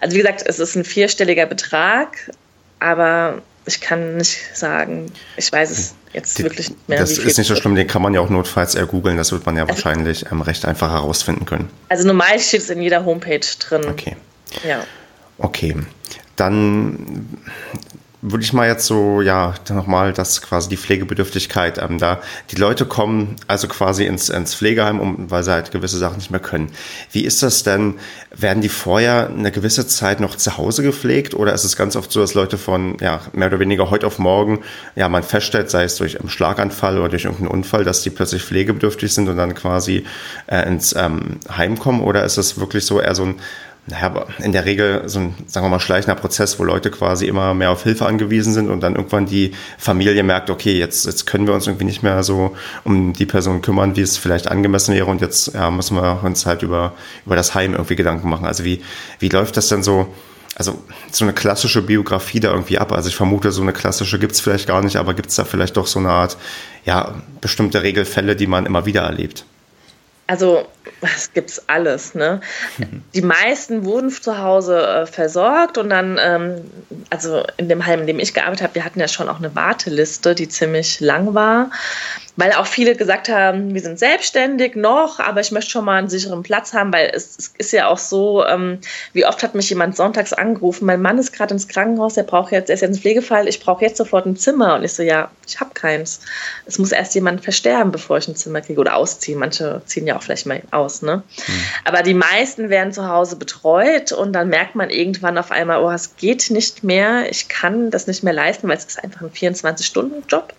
also 0.01 0.15
wie 0.15 0.21
gesagt, 0.21 0.45
es 0.47 0.59
ist 0.59 0.77
ein 0.77 0.85
vierstelliger 0.85 1.47
Betrag, 1.47 2.31
aber 2.79 3.43
ich 3.67 3.81
kann 3.81 4.17
nicht 4.17 4.39
sagen, 4.57 5.13
ich 5.37 5.53
weiß 5.53 5.71
es 5.71 5.95
jetzt 6.13 6.39
die, 6.39 6.45
wirklich 6.45 6.71
nicht 6.71 6.89
mehr. 6.89 6.99
Das 6.99 7.19
ist 7.19 7.37
nicht 7.37 7.47
so 7.47 7.55
schlimm, 7.55 7.75
den 7.75 7.87
kann 7.87 8.01
man 8.01 8.15
ja 8.15 8.21
auch 8.21 8.31
notfalls 8.31 8.77
googeln, 8.89 9.17
das 9.17 9.33
wird 9.33 9.45
man 9.45 9.57
ja 9.57 9.65
also, 9.65 9.75
wahrscheinlich 9.75 10.25
ähm, 10.31 10.41
recht 10.41 10.65
einfach 10.65 10.91
herausfinden 10.91 11.45
können. 11.45 11.69
Also 11.89 12.07
normal 12.07 12.39
steht 12.39 12.63
es 12.63 12.71
in 12.71 12.81
jeder 12.81 13.05
Homepage 13.05 13.41
drin. 13.59 13.85
Okay. 13.87 14.17
Ja. 14.67 14.85
Okay. 15.39 15.77
Dann 16.37 17.29
würde 18.21 18.43
ich 18.43 18.53
mal 18.53 18.67
jetzt 18.67 18.87
so, 18.87 19.23
ja, 19.23 19.55
nochmal, 19.69 20.13
dass 20.13 20.43
quasi 20.43 20.69
die 20.69 20.77
Pflegebedürftigkeit 20.77 21.79
ähm, 21.79 21.99
da, 21.99 22.21
die 22.51 22.57
Leute 22.57 22.85
kommen 22.85 23.37
also 23.47 23.69
quasi 23.69 24.07
ins, 24.07 24.29
ins 24.29 24.57
Pflegeheim, 24.57 24.99
um, 24.99 25.31
weil 25.31 25.45
sie 25.45 25.53
halt 25.53 25.71
gewisse 25.71 25.99
Sachen 25.99 26.17
nicht 26.17 26.31
mehr 26.31 26.41
können. 26.41 26.73
Wie 27.13 27.25
ist 27.25 27.43
das 27.45 27.63
denn? 27.63 27.95
Werden 28.35 28.61
die 28.61 28.69
vorher 28.69 29.29
eine 29.29 29.53
gewisse 29.53 29.87
Zeit 29.87 30.19
noch 30.19 30.37
zu 30.37 30.57
Hause 30.59 30.83
gepflegt 30.83 31.35
oder 31.35 31.53
ist 31.53 31.65
es 31.65 31.77
ganz 31.77 31.95
oft 31.95 32.11
so, 32.11 32.21
dass 32.21 32.35
Leute 32.35 32.59
von, 32.59 32.97
ja, 33.01 33.21
mehr 33.33 33.49
oder 33.49 33.61
weniger 33.61 33.91
heute 33.91 34.07
auf 34.07 34.19
morgen, 34.19 34.61
ja, 34.97 35.09
man 35.09 35.23
feststellt, 35.23 35.71
sei 35.71 35.85
es 35.85 35.97
durch 35.97 36.19
einen 36.19 36.29
Schlaganfall 36.29 36.99
oder 36.99 37.11
durch 37.11 37.25
irgendeinen 37.25 37.51
Unfall, 37.51 37.85
dass 37.85 38.03
die 38.03 38.11
plötzlich 38.11 38.43
pflegebedürftig 38.43 39.15
sind 39.15 39.29
und 39.29 39.37
dann 39.37 39.55
quasi 39.55 40.05
äh, 40.49 40.67
ins 40.67 40.93
ähm, 40.97 41.39
Heim 41.57 41.79
kommen 41.79 42.01
oder 42.01 42.25
ist 42.25 42.37
es 42.37 42.59
wirklich 42.59 42.85
so 42.85 43.01
eher 43.01 43.15
so 43.15 43.25
ein 43.25 43.37
naja, 43.91 44.27
in 44.41 44.53
der 44.53 44.65
Regel 44.65 45.09
so 45.09 45.21
ein, 45.21 45.35
sagen 45.47 45.65
wir 45.65 45.71
mal, 45.71 45.81
schleichender 45.81 46.15
Prozess, 46.15 46.59
wo 46.59 46.65
Leute 46.65 46.91
quasi 46.91 47.27
immer 47.27 47.55
mehr 47.55 47.71
auf 47.71 47.85
Hilfe 47.85 48.07
angewiesen 48.07 48.53
sind 48.53 48.69
und 48.71 48.81
dann 48.81 48.97
irgendwann 48.97 49.27
die 49.27 49.53
Familie 49.79 50.23
merkt, 50.23 50.51
okay, 50.51 50.79
jetzt, 50.79 51.07
jetzt 51.07 51.27
können 51.27 51.47
wir 51.47 51.55
uns 51.55 51.67
irgendwie 51.67 51.85
nicht 51.85 52.03
mehr 52.03 52.23
so 52.23 52.55
um 52.85 53.13
die 53.13 53.27
Person 53.27 53.63
kümmern, 53.63 53.97
wie 53.97 54.03
es 54.03 54.19
vielleicht 54.19 54.49
angemessen 54.49 54.95
wäre 54.95 55.07
und 55.07 55.21
jetzt 55.21 55.55
ja, 55.55 55.71
müssen 55.71 55.97
wir 55.97 56.23
uns 56.23 56.45
halt 56.45 56.63
über, 56.63 56.93
über 57.25 57.37
das 57.37 57.55
Heim 57.55 57.73
irgendwie 57.73 57.97
Gedanken 57.97 58.29
machen. 58.29 58.47
Also 58.47 58.65
wie, 58.65 58.83
wie 59.21 59.29
läuft 59.29 59.57
das 59.57 59.69
denn 59.69 59.83
so? 59.83 60.13
Also 60.55 60.83
so 61.13 61.25
eine 61.25 61.33
klassische 61.33 61.83
Biografie 61.83 62.41
da 62.41 62.51
irgendwie 62.51 62.79
ab. 62.79 62.93
Also 62.93 63.09
ich 63.09 63.17
vermute, 63.17 63.53
so 63.53 63.63
eine 63.63 63.73
klassische 63.73 64.19
gibt's 64.19 64.41
vielleicht 64.41 64.67
gar 64.67 64.83
nicht, 64.83 64.97
aber 64.97 65.15
gibt's 65.15 65.37
da 65.37 65.45
vielleicht 65.45 65.77
doch 65.77 65.87
so 65.87 66.01
eine 66.01 66.11
Art, 66.11 66.37
ja, 66.85 67.15
bestimmte 67.41 67.83
Regelfälle, 67.83 68.35
die 68.35 68.49
man 68.49 68.67
immer 68.67 68.85
wieder 68.85 69.03
erlebt? 69.03 69.45
Also, 70.27 70.67
es 71.01 71.33
gibt's 71.33 71.63
alles, 71.69 72.15
ne? 72.15 72.41
Mhm. 72.79 73.03
Die 73.15 73.23
meisten 73.23 73.85
wurden 73.85 74.11
zu 74.11 74.39
Hause 74.39 74.87
äh, 74.87 75.07
versorgt 75.07 75.79
und 75.79 75.91
dann, 75.91 76.19
ähm, 76.21 76.61
also 77.11 77.45
in 77.57 77.69
dem 77.69 77.85
Heim, 77.87 78.01
in 78.01 78.07
dem 78.07 78.19
ich 78.19 78.35
gearbeitet 78.35 78.63
habe, 78.63 78.75
wir 78.77 78.85
hatten 78.85 79.01
ja 79.01 79.09
schon 79.09 79.29
auch 79.29 79.39
eine 79.39 79.55
Warteliste, 79.55 80.35
die 80.35 80.49
ziemlich 80.49 81.01
lang 81.01 81.35
war 81.35 81.71
weil 82.39 82.53
auch 82.53 82.69
viele 82.69 82.95
gesagt 82.95 83.29
haben, 83.29 83.75
wir 83.75 83.81
sind 83.81 83.99
selbstständig 83.99 84.77
noch, 84.77 85.19
aber 85.19 85.41
ich 85.41 85.51
möchte 85.51 85.73
schon 85.73 85.85
mal 85.85 85.97
einen 85.97 86.09
sicheren 86.09 86.45
Platz 86.45 86.73
haben, 86.73 86.93
weil 86.93 87.11
es, 87.13 87.37
es 87.37 87.53
ist 87.59 87.73
ja 87.73 87.89
auch 87.89 87.99
so, 87.99 88.47
ähm, 88.47 88.79
wie 89.13 89.27
oft 89.27 89.43
hat 89.43 89.57
mich 89.57 89.69
jemand 89.71 89.97
sonntags 89.97 90.33
angerufen, 90.33 90.87
mein 90.87 91.03
Mann 91.03 91.19
ist 91.19 91.33
gerade 91.33 91.53
ins 91.53 91.67
Krankenhaus, 91.67 92.17
er 92.17 92.23
braucht 92.23 92.53
jetzt, 92.53 92.71
er 92.71 92.75
ist 92.75 92.83
jetzt 92.83 92.95
ein 92.95 93.01
Pflegefall, 93.01 93.49
ich 93.49 93.59
brauche 93.59 93.85
jetzt 93.85 93.97
sofort 93.97 94.25
ein 94.25 94.37
Zimmer 94.37 94.77
und 94.77 94.85
ich 94.85 94.93
so, 94.93 95.03
ja, 95.03 95.33
ich 95.49 95.59
habe 95.59 95.71
keins. 95.75 96.21
Es 96.65 96.79
muss 96.79 96.93
erst 96.93 97.17
jemand 97.17 97.43
versterben, 97.43 97.91
bevor 97.91 98.19
ich 98.19 98.29
ein 98.29 98.37
Zimmer 98.37 98.61
kriege 98.61 98.81
oder 98.81 98.95
ausziehen. 98.95 99.41
Manche 99.41 99.83
ziehen 99.87 100.07
ja 100.07 100.17
auch 100.17 100.23
vielleicht 100.23 100.47
mal 100.47 100.63
aus, 100.71 100.78
ne? 101.03 101.23
Mhm. 101.47 101.53
Aber 101.85 102.03
die 102.03 102.15
meisten 102.15 102.71
werden 102.71 102.93
zu 102.93 103.09
Hause 103.09 103.37
betreut 103.37 104.13
und 104.13 104.33
dann 104.33 104.49
merkt 104.49 104.75
man 104.75 104.91
irgendwann 104.91 105.39
auf 105.39 105.51
einmal, 105.51 105.83
oh, 105.83 105.91
es 105.91 106.17
geht 106.17 106.51
nicht 106.51 106.85
mehr, 106.85 107.31
ich 107.31 107.49
kann 107.49 107.91
das 107.91 108.07
nicht 108.07 108.23
mehr 108.23 108.33
leisten, 108.33 108.69
weil 108.69 108.77
es 108.77 108.85
ist 108.85 109.03
einfach 109.03 109.23
ein 109.23 109.31
24-Stunden-Job 109.31 110.55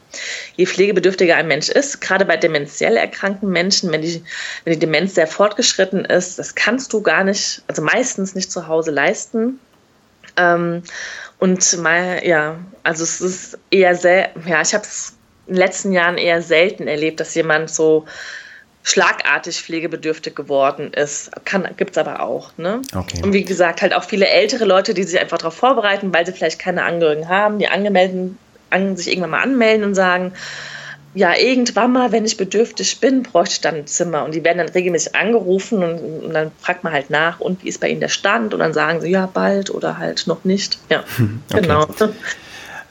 je 0.55 0.65
pflegebedürftiger 0.65 1.35
ein 1.35 1.47
Mensch 1.47 1.69
ist, 1.69 2.01
gerade 2.01 2.25
bei 2.25 2.37
demenziell 2.37 2.97
erkrankten 2.97 3.49
Menschen, 3.49 3.91
wenn 3.91 4.01
die, 4.01 4.23
wenn 4.63 4.73
die 4.73 4.79
Demenz 4.79 5.15
sehr 5.15 5.27
fortgeschritten 5.27 6.05
ist, 6.05 6.39
das 6.39 6.55
kannst 6.55 6.93
du 6.93 7.01
gar 7.01 7.23
nicht, 7.23 7.61
also 7.67 7.81
meistens 7.81 8.35
nicht 8.35 8.51
zu 8.51 8.67
Hause 8.67 8.91
leisten. 8.91 9.59
Ähm, 10.37 10.83
und 11.37 11.77
mal, 11.77 12.21
ja, 12.25 12.57
also 12.83 13.03
es 13.03 13.21
ist 13.21 13.57
eher 13.71 13.95
sehr, 13.95 14.31
ja, 14.45 14.61
ich 14.61 14.73
habe 14.73 14.83
es 14.83 15.13
in 15.47 15.53
den 15.53 15.59
letzten 15.59 15.91
Jahren 15.91 16.17
eher 16.17 16.41
selten 16.41 16.87
erlebt, 16.87 17.19
dass 17.19 17.33
jemand 17.33 17.69
so 17.69 18.05
schlagartig 18.89 19.61
pflegebedürftig 19.61 20.35
geworden 20.35 20.91
ist. 20.93 21.31
Gibt 21.77 21.91
es 21.91 21.97
aber 21.97 22.21
auch. 22.21 22.51
Ne? 22.57 22.81
Okay. 22.95 23.21
Und 23.23 23.33
wie 23.33 23.43
gesagt, 23.43 23.81
halt 23.81 23.93
auch 23.93 24.03
viele 24.03 24.27
ältere 24.27 24.65
Leute, 24.65 24.93
die 24.93 25.03
sich 25.03 25.19
einfach 25.19 25.37
darauf 25.37 25.55
vorbereiten, 25.55 26.13
weil 26.13 26.25
sie 26.25 26.31
vielleicht 26.31 26.59
keine 26.59 26.83
Angehörigen 26.83 27.27
haben, 27.29 27.59
die 27.59 27.67
angemeldet 27.67 28.35
an, 28.69 28.97
sich 28.97 29.09
irgendwann 29.09 29.31
mal 29.31 29.41
anmelden 29.41 29.83
und 29.83 29.95
sagen, 29.95 30.33
ja, 31.15 31.35
irgendwann 31.35 31.91
mal, 31.91 32.11
wenn 32.11 32.25
ich 32.25 32.37
bedürftig 32.37 32.99
bin, 32.99 33.23
bräuchte 33.23 33.53
ich 33.53 33.61
dann 33.61 33.75
ein 33.75 33.87
Zimmer. 33.87 34.23
Und 34.25 34.35
die 34.35 34.43
werden 34.43 34.59
dann 34.59 34.69
regelmäßig 34.69 35.15
angerufen 35.15 35.83
und, 35.83 36.25
und, 36.25 36.33
dann 36.33 36.51
fragt 36.59 36.83
man 36.83 36.93
halt 36.93 37.09
nach, 37.09 37.39
und 37.39 37.63
wie 37.63 37.69
ist 37.69 37.81
bei 37.81 37.89
ihnen 37.89 37.99
der 37.99 38.09
Stand? 38.09 38.53
Und 38.53 38.59
dann 38.59 38.73
sagen 38.73 39.01
sie, 39.01 39.09
ja, 39.09 39.25
bald 39.25 39.71
oder 39.71 39.97
halt 39.97 40.27
noch 40.27 40.43
nicht. 40.43 40.77
Ja, 40.89 41.03
okay. 41.49 41.61
genau. 41.61 41.87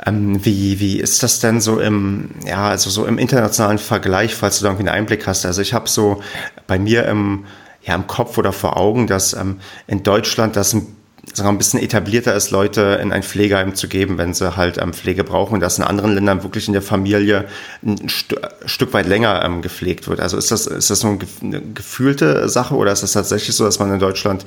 Ähm, 0.09 0.44
wie, 0.44 0.81
wie 0.81 1.01
ist 1.01 1.23
das 1.23 1.40
denn 1.40 1.61
so 1.61 1.81
im, 1.81 2.31
ja, 2.47 2.68
also 2.68 2.90
so 2.90 3.07
im 3.07 3.18
internationalen 3.18 3.79
Vergleich, 3.79 4.35
falls 4.35 4.59
du 4.59 4.64
da 4.64 4.71
irgendwie 4.71 4.88
einen 4.88 4.99
Einblick 5.01 5.27
hast? 5.27 5.47
Also 5.47 5.62
ich 5.62 5.75
habe 5.75 5.88
so 5.88 6.23
bei 6.66 6.79
mir 6.79 7.07
im, 7.07 7.44
ja, 7.83 7.94
im 7.94 8.07
Kopf 8.07 8.38
oder 8.38 8.53
vor 8.53 8.77
Augen, 8.77 9.07
dass 9.07 9.33
ähm, 9.33 9.61
in 9.87 10.03
Deutschland 10.03 10.57
das 10.57 10.73
ein 10.73 10.97
sagen 11.35 11.49
wir, 11.49 11.53
ein 11.53 11.59
bisschen 11.59 11.81
etablierter 11.81 12.35
ist, 12.35 12.51
Leute 12.51 12.99
in 13.03 13.12
ein 13.12 13.23
Pflegeheim 13.23 13.75
zu 13.75 13.88
geben, 13.88 14.19
wenn 14.19 14.35
sie 14.35 14.57
halt 14.57 14.79
ähm, 14.79 14.93
Pflege 14.93 15.25
brauchen 15.25 15.55
und 15.55 15.61
dass 15.61 15.79
in 15.79 15.85
anderen 15.85 16.14
Ländern 16.14 16.43
wirklich 16.43 16.67
in 16.67 16.73
der 16.73 16.83
Familie 16.83 17.47
ein 17.85 18.09
St 18.09 18.35
Stück 18.67 18.93
weit 18.93 19.07
länger 19.07 19.43
ähm, 19.45 19.62
gepflegt 19.62 20.09
wird. 20.09 20.21
Also 20.21 20.37
ist 20.37 20.51
das, 20.51 20.67
ist 20.67 20.91
das 20.91 21.01
so 21.01 21.19
eine 21.43 21.61
gefühlte 21.75 22.49
Sache 22.49 22.75
oder 22.75 22.93
ist 22.93 23.03
es 23.03 23.12
tatsächlich 23.12 23.57
so, 23.57 23.64
dass 23.64 23.79
man 23.79 23.93
in 23.93 23.99
Deutschland 23.99 24.45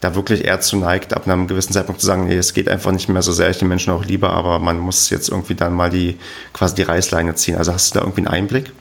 da 0.00 0.14
wirklich 0.14 0.44
eher 0.44 0.60
zu 0.60 0.76
neigt, 0.76 1.12
ab 1.12 1.26
einem 1.26 1.48
gewissen 1.48 1.72
Zeitpunkt 1.72 2.00
zu 2.00 2.06
sagen, 2.06 2.28
nee, 2.28 2.36
es 2.36 2.54
geht 2.54 2.68
einfach 2.68 2.92
nicht 2.92 3.08
mehr 3.08 3.22
so 3.22 3.32
sehr, 3.32 3.50
ich 3.50 3.58
den 3.58 3.68
Menschen 3.68 3.92
auch 3.92 4.04
lieber, 4.04 4.30
aber 4.30 4.58
man 4.58 4.78
muss 4.78 5.10
jetzt 5.10 5.28
irgendwie 5.28 5.54
dann 5.54 5.74
mal 5.74 5.90
die, 5.90 6.18
quasi 6.52 6.76
die 6.76 6.82
Reißleine 6.82 7.34
ziehen. 7.34 7.56
Also 7.56 7.72
hast 7.72 7.94
du 7.94 7.98
da 7.98 8.04
irgendwie 8.04 8.20
einen 8.20 8.28
Einblick? 8.28 8.72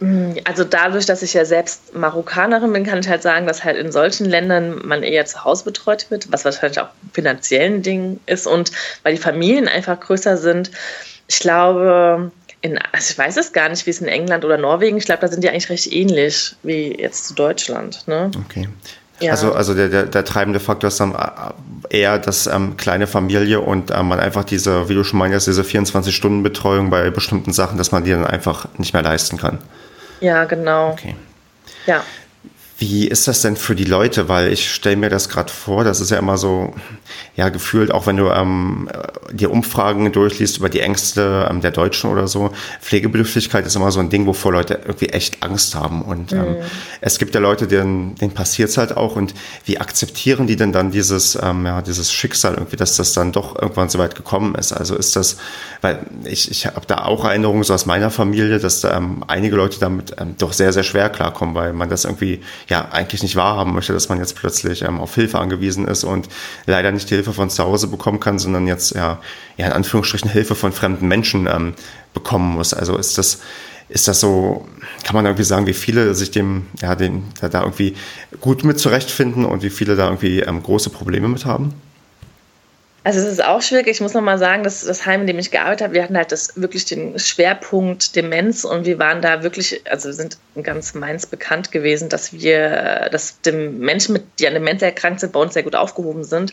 Mm, 0.00 0.32
also 0.44 0.64
dadurch, 0.64 1.06
dass 1.06 1.22
ich 1.22 1.34
ja 1.34 1.44
selbst 1.44 1.94
Marokkanerin 1.94 2.72
bin, 2.72 2.84
kann 2.84 2.98
ich 2.98 3.08
halt 3.08 3.22
sagen, 3.22 3.46
dass 3.46 3.64
halt 3.64 3.76
in 3.76 3.92
solchen 3.92 4.26
Ländern 4.26 4.80
man 4.84 5.02
eher 5.02 5.26
zu 5.26 5.44
Hause 5.44 5.64
betreut 5.64 6.10
wird, 6.10 6.32
was 6.32 6.44
wahrscheinlich 6.44 6.80
auch 6.80 6.88
finanziell 7.12 7.70
ein 7.70 7.82
Ding 7.82 8.18
ist 8.26 8.46
und 8.46 8.72
weil 9.02 9.14
die 9.14 9.20
Familien 9.20 9.68
einfach 9.68 10.00
größer 10.00 10.36
sind. 10.38 10.70
Ich 11.28 11.38
glaube, 11.38 12.32
in, 12.62 12.78
also 12.92 13.12
ich 13.12 13.18
weiß 13.18 13.36
es 13.36 13.52
gar 13.52 13.68
nicht, 13.68 13.86
wie 13.86 13.90
es 13.90 14.00
in 14.00 14.08
England 14.08 14.44
oder 14.44 14.56
Norwegen, 14.56 14.96
ich 14.96 15.04
glaube, 15.04 15.20
da 15.20 15.28
sind 15.28 15.44
die 15.44 15.50
eigentlich 15.50 15.70
recht 15.70 15.92
ähnlich 15.92 16.56
wie 16.62 16.98
jetzt 16.98 17.28
zu 17.28 17.34
Deutschland. 17.34 18.06
Ne? 18.08 18.30
Okay. 18.46 18.68
Ja. 19.20 19.32
Also, 19.32 19.52
also 19.52 19.74
der, 19.74 19.90
der, 19.90 20.06
der, 20.06 20.24
treibende 20.24 20.60
Faktor 20.60 20.88
ist 20.88 20.98
dann 20.98 21.14
eher 21.90 22.18
das 22.18 22.46
ähm, 22.46 22.78
kleine 22.78 23.06
Familie 23.06 23.60
und 23.60 23.90
ähm, 23.90 24.08
man 24.08 24.18
einfach 24.18 24.44
diese, 24.44 24.88
wie 24.88 24.94
du 24.94 25.04
schon 25.04 25.18
meinst, 25.18 25.46
diese 25.46 25.60
24-Stunden-Betreuung 25.60 26.88
bei 26.88 27.10
bestimmten 27.10 27.52
Sachen, 27.52 27.76
dass 27.76 27.92
man 27.92 28.04
die 28.04 28.12
dann 28.12 28.26
einfach 28.26 28.66
nicht 28.78 28.94
mehr 28.94 29.02
leisten 29.02 29.36
kann. 29.36 29.58
Ja, 30.20 30.44
genau. 30.44 30.90
Okay. 30.92 31.14
Ja. 31.86 32.04
Wie 32.80 33.06
ist 33.06 33.28
das 33.28 33.42
denn 33.42 33.56
für 33.56 33.74
die 33.74 33.84
Leute? 33.84 34.30
Weil 34.30 34.50
ich 34.50 34.72
stelle 34.72 34.96
mir 34.96 35.10
das 35.10 35.28
gerade 35.28 35.52
vor, 35.52 35.84
das 35.84 36.00
ist 36.00 36.10
ja 36.10 36.18
immer 36.18 36.38
so, 36.38 36.72
ja, 37.36 37.50
gefühlt, 37.50 37.92
auch 37.92 38.06
wenn 38.06 38.16
du 38.16 38.30
ähm, 38.30 38.88
dir 39.30 39.50
Umfragen 39.50 40.10
durchliest 40.12 40.56
über 40.56 40.70
die 40.70 40.80
Ängste 40.80 41.46
ähm, 41.50 41.60
der 41.60 41.72
Deutschen 41.72 42.10
oder 42.10 42.26
so, 42.26 42.52
Pflegebedürftigkeit 42.80 43.66
ist 43.66 43.76
immer 43.76 43.92
so 43.92 44.00
ein 44.00 44.08
Ding, 44.08 44.24
wovor 44.24 44.52
Leute 44.52 44.80
irgendwie 44.82 45.10
echt 45.10 45.42
Angst 45.42 45.74
haben. 45.74 46.00
Und 46.00 46.32
ähm, 46.32 46.38
mhm. 46.38 46.56
es 47.02 47.18
gibt 47.18 47.34
ja 47.34 47.40
Leute, 47.42 47.66
denen, 47.66 48.14
denen 48.14 48.32
passiert 48.32 48.70
es 48.70 48.78
halt 48.78 48.96
auch. 48.96 49.14
Und 49.14 49.34
wie 49.66 49.76
akzeptieren 49.76 50.46
die 50.46 50.56
denn 50.56 50.72
dann 50.72 50.90
dieses, 50.90 51.38
ähm, 51.40 51.66
ja, 51.66 51.82
dieses 51.82 52.10
Schicksal 52.10 52.54
irgendwie, 52.54 52.76
dass 52.76 52.96
das 52.96 53.12
dann 53.12 53.32
doch 53.32 53.60
irgendwann 53.60 53.90
so 53.90 53.98
weit 53.98 54.14
gekommen 54.14 54.54
ist? 54.54 54.72
Also 54.72 54.96
ist 54.96 55.16
das, 55.16 55.36
weil 55.82 55.98
ich, 56.24 56.50
ich 56.50 56.64
habe 56.64 56.86
da 56.86 57.04
auch 57.04 57.26
Erinnerungen 57.26 57.62
so 57.62 57.74
aus 57.74 57.84
meiner 57.84 58.10
Familie, 58.10 58.58
dass 58.58 58.80
da, 58.80 58.96
ähm, 58.96 59.22
einige 59.28 59.56
Leute 59.56 59.78
damit 59.80 60.16
ähm, 60.18 60.36
doch 60.38 60.54
sehr, 60.54 60.72
sehr 60.72 60.82
schwer 60.82 61.10
klarkommen, 61.10 61.54
weil 61.54 61.74
man 61.74 61.90
das 61.90 62.06
irgendwie 62.06 62.40
ja 62.70 62.88
eigentlich 62.90 63.22
nicht 63.22 63.36
wahrhaben 63.36 63.74
möchte, 63.74 63.92
dass 63.92 64.08
man 64.08 64.18
jetzt 64.18 64.36
plötzlich 64.36 64.82
ähm, 64.82 64.98
auf 65.00 65.14
Hilfe 65.14 65.38
angewiesen 65.38 65.86
ist 65.86 66.04
und 66.04 66.28
leider 66.66 66.92
nicht 66.92 67.10
die 67.10 67.16
Hilfe 67.16 67.34
von 67.34 67.50
zu 67.50 67.62
Hause 67.64 67.88
bekommen 67.88 68.20
kann, 68.20 68.38
sondern 68.38 68.66
jetzt 68.66 68.94
ja, 68.94 69.20
ja 69.58 69.66
in 69.66 69.72
Anführungsstrichen 69.72 70.30
Hilfe 70.30 70.54
von 70.54 70.72
fremden 70.72 71.08
Menschen 71.08 71.46
ähm, 71.46 71.74
bekommen 72.14 72.54
muss. 72.54 72.72
Also 72.72 72.96
ist 72.96 73.18
das 73.18 73.40
ist 73.90 74.06
das 74.06 74.20
so, 74.20 74.68
kann 75.02 75.16
man 75.16 75.26
irgendwie 75.26 75.42
sagen, 75.42 75.66
wie 75.66 75.74
viele 75.74 76.14
sich 76.14 76.30
dem, 76.30 76.66
ja, 76.80 76.94
den, 76.94 77.24
da, 77.40 77.48
da 77.48 77.62
irgendwie 77.62 77.96
gut 78.40 78.62
mit 78.62 78.78
zurechtfinden 78.78 79.44
und 79.44 79.64
wie 79.64 79.70
viele 79.70 79.96
da 79.96 80.06
irgendwie 80.06 80.40
ähm, 80.40 80.62
große 80.62 80.90
Probleme 80.90 81.26
mit 81.26 81.44
haben? 81.44 81.74
Also 83.02 83.18
es 83.18 83.26
ist 83.26 83.44
auch 83.44 83.62
schwierig. 83.62 83.86
Ich 83.86 84.00
muss 84.02 84.12
noch 84.12 84.20
mal 84.20 84.38
sagen, 84.38 84.62
dass 84.62 84.84
das 84.84 85.06
Heim, 85.06 85.22
in 85.22 85.26
dem 85.26 85.38
ich 85.38 85.50
gearbeitet 85.50 85.82
habe, 85.82 85.94
wir 85.94 86.02
hatten 86.02 86.16
halt 86.16 86.32
das 86.32 86.60
wirklich 86.60 86.84
den 86.84 87.18
Schwerpunkt 87.18 88.14
Demenz 88.14 88.64
und 88.64 88.84
wir 88.84 88.98
waren 88.98 89.22
da 89.22 89.42
wirklich, 89.42 89.80
also 89.90 90.12
sind 90.12 90.36
ganz 90.62 90.92
Mainz 90.92 91.24
bekannt 91.24 91.72
gewesen, 91.72 92.10
dass 92.10 92.34
wir, 92.34 93.08
dass 93.10 93.40
dem 93.40 93.78
Menschen, 93.78 94.12
mit, 94.12 94.24
die 94.38 94.46
an 94.46 94.52
Demenz 94.52 94.82
erkrankt 94.82 95.20
sind, 95.20 95.32
bei 95.32 95.40
uns 95.40 95.54
sehr 95.54 95.62
gut 95.62 95.74
aufgehoben 95.74 96.24
sind. 96.24 96.52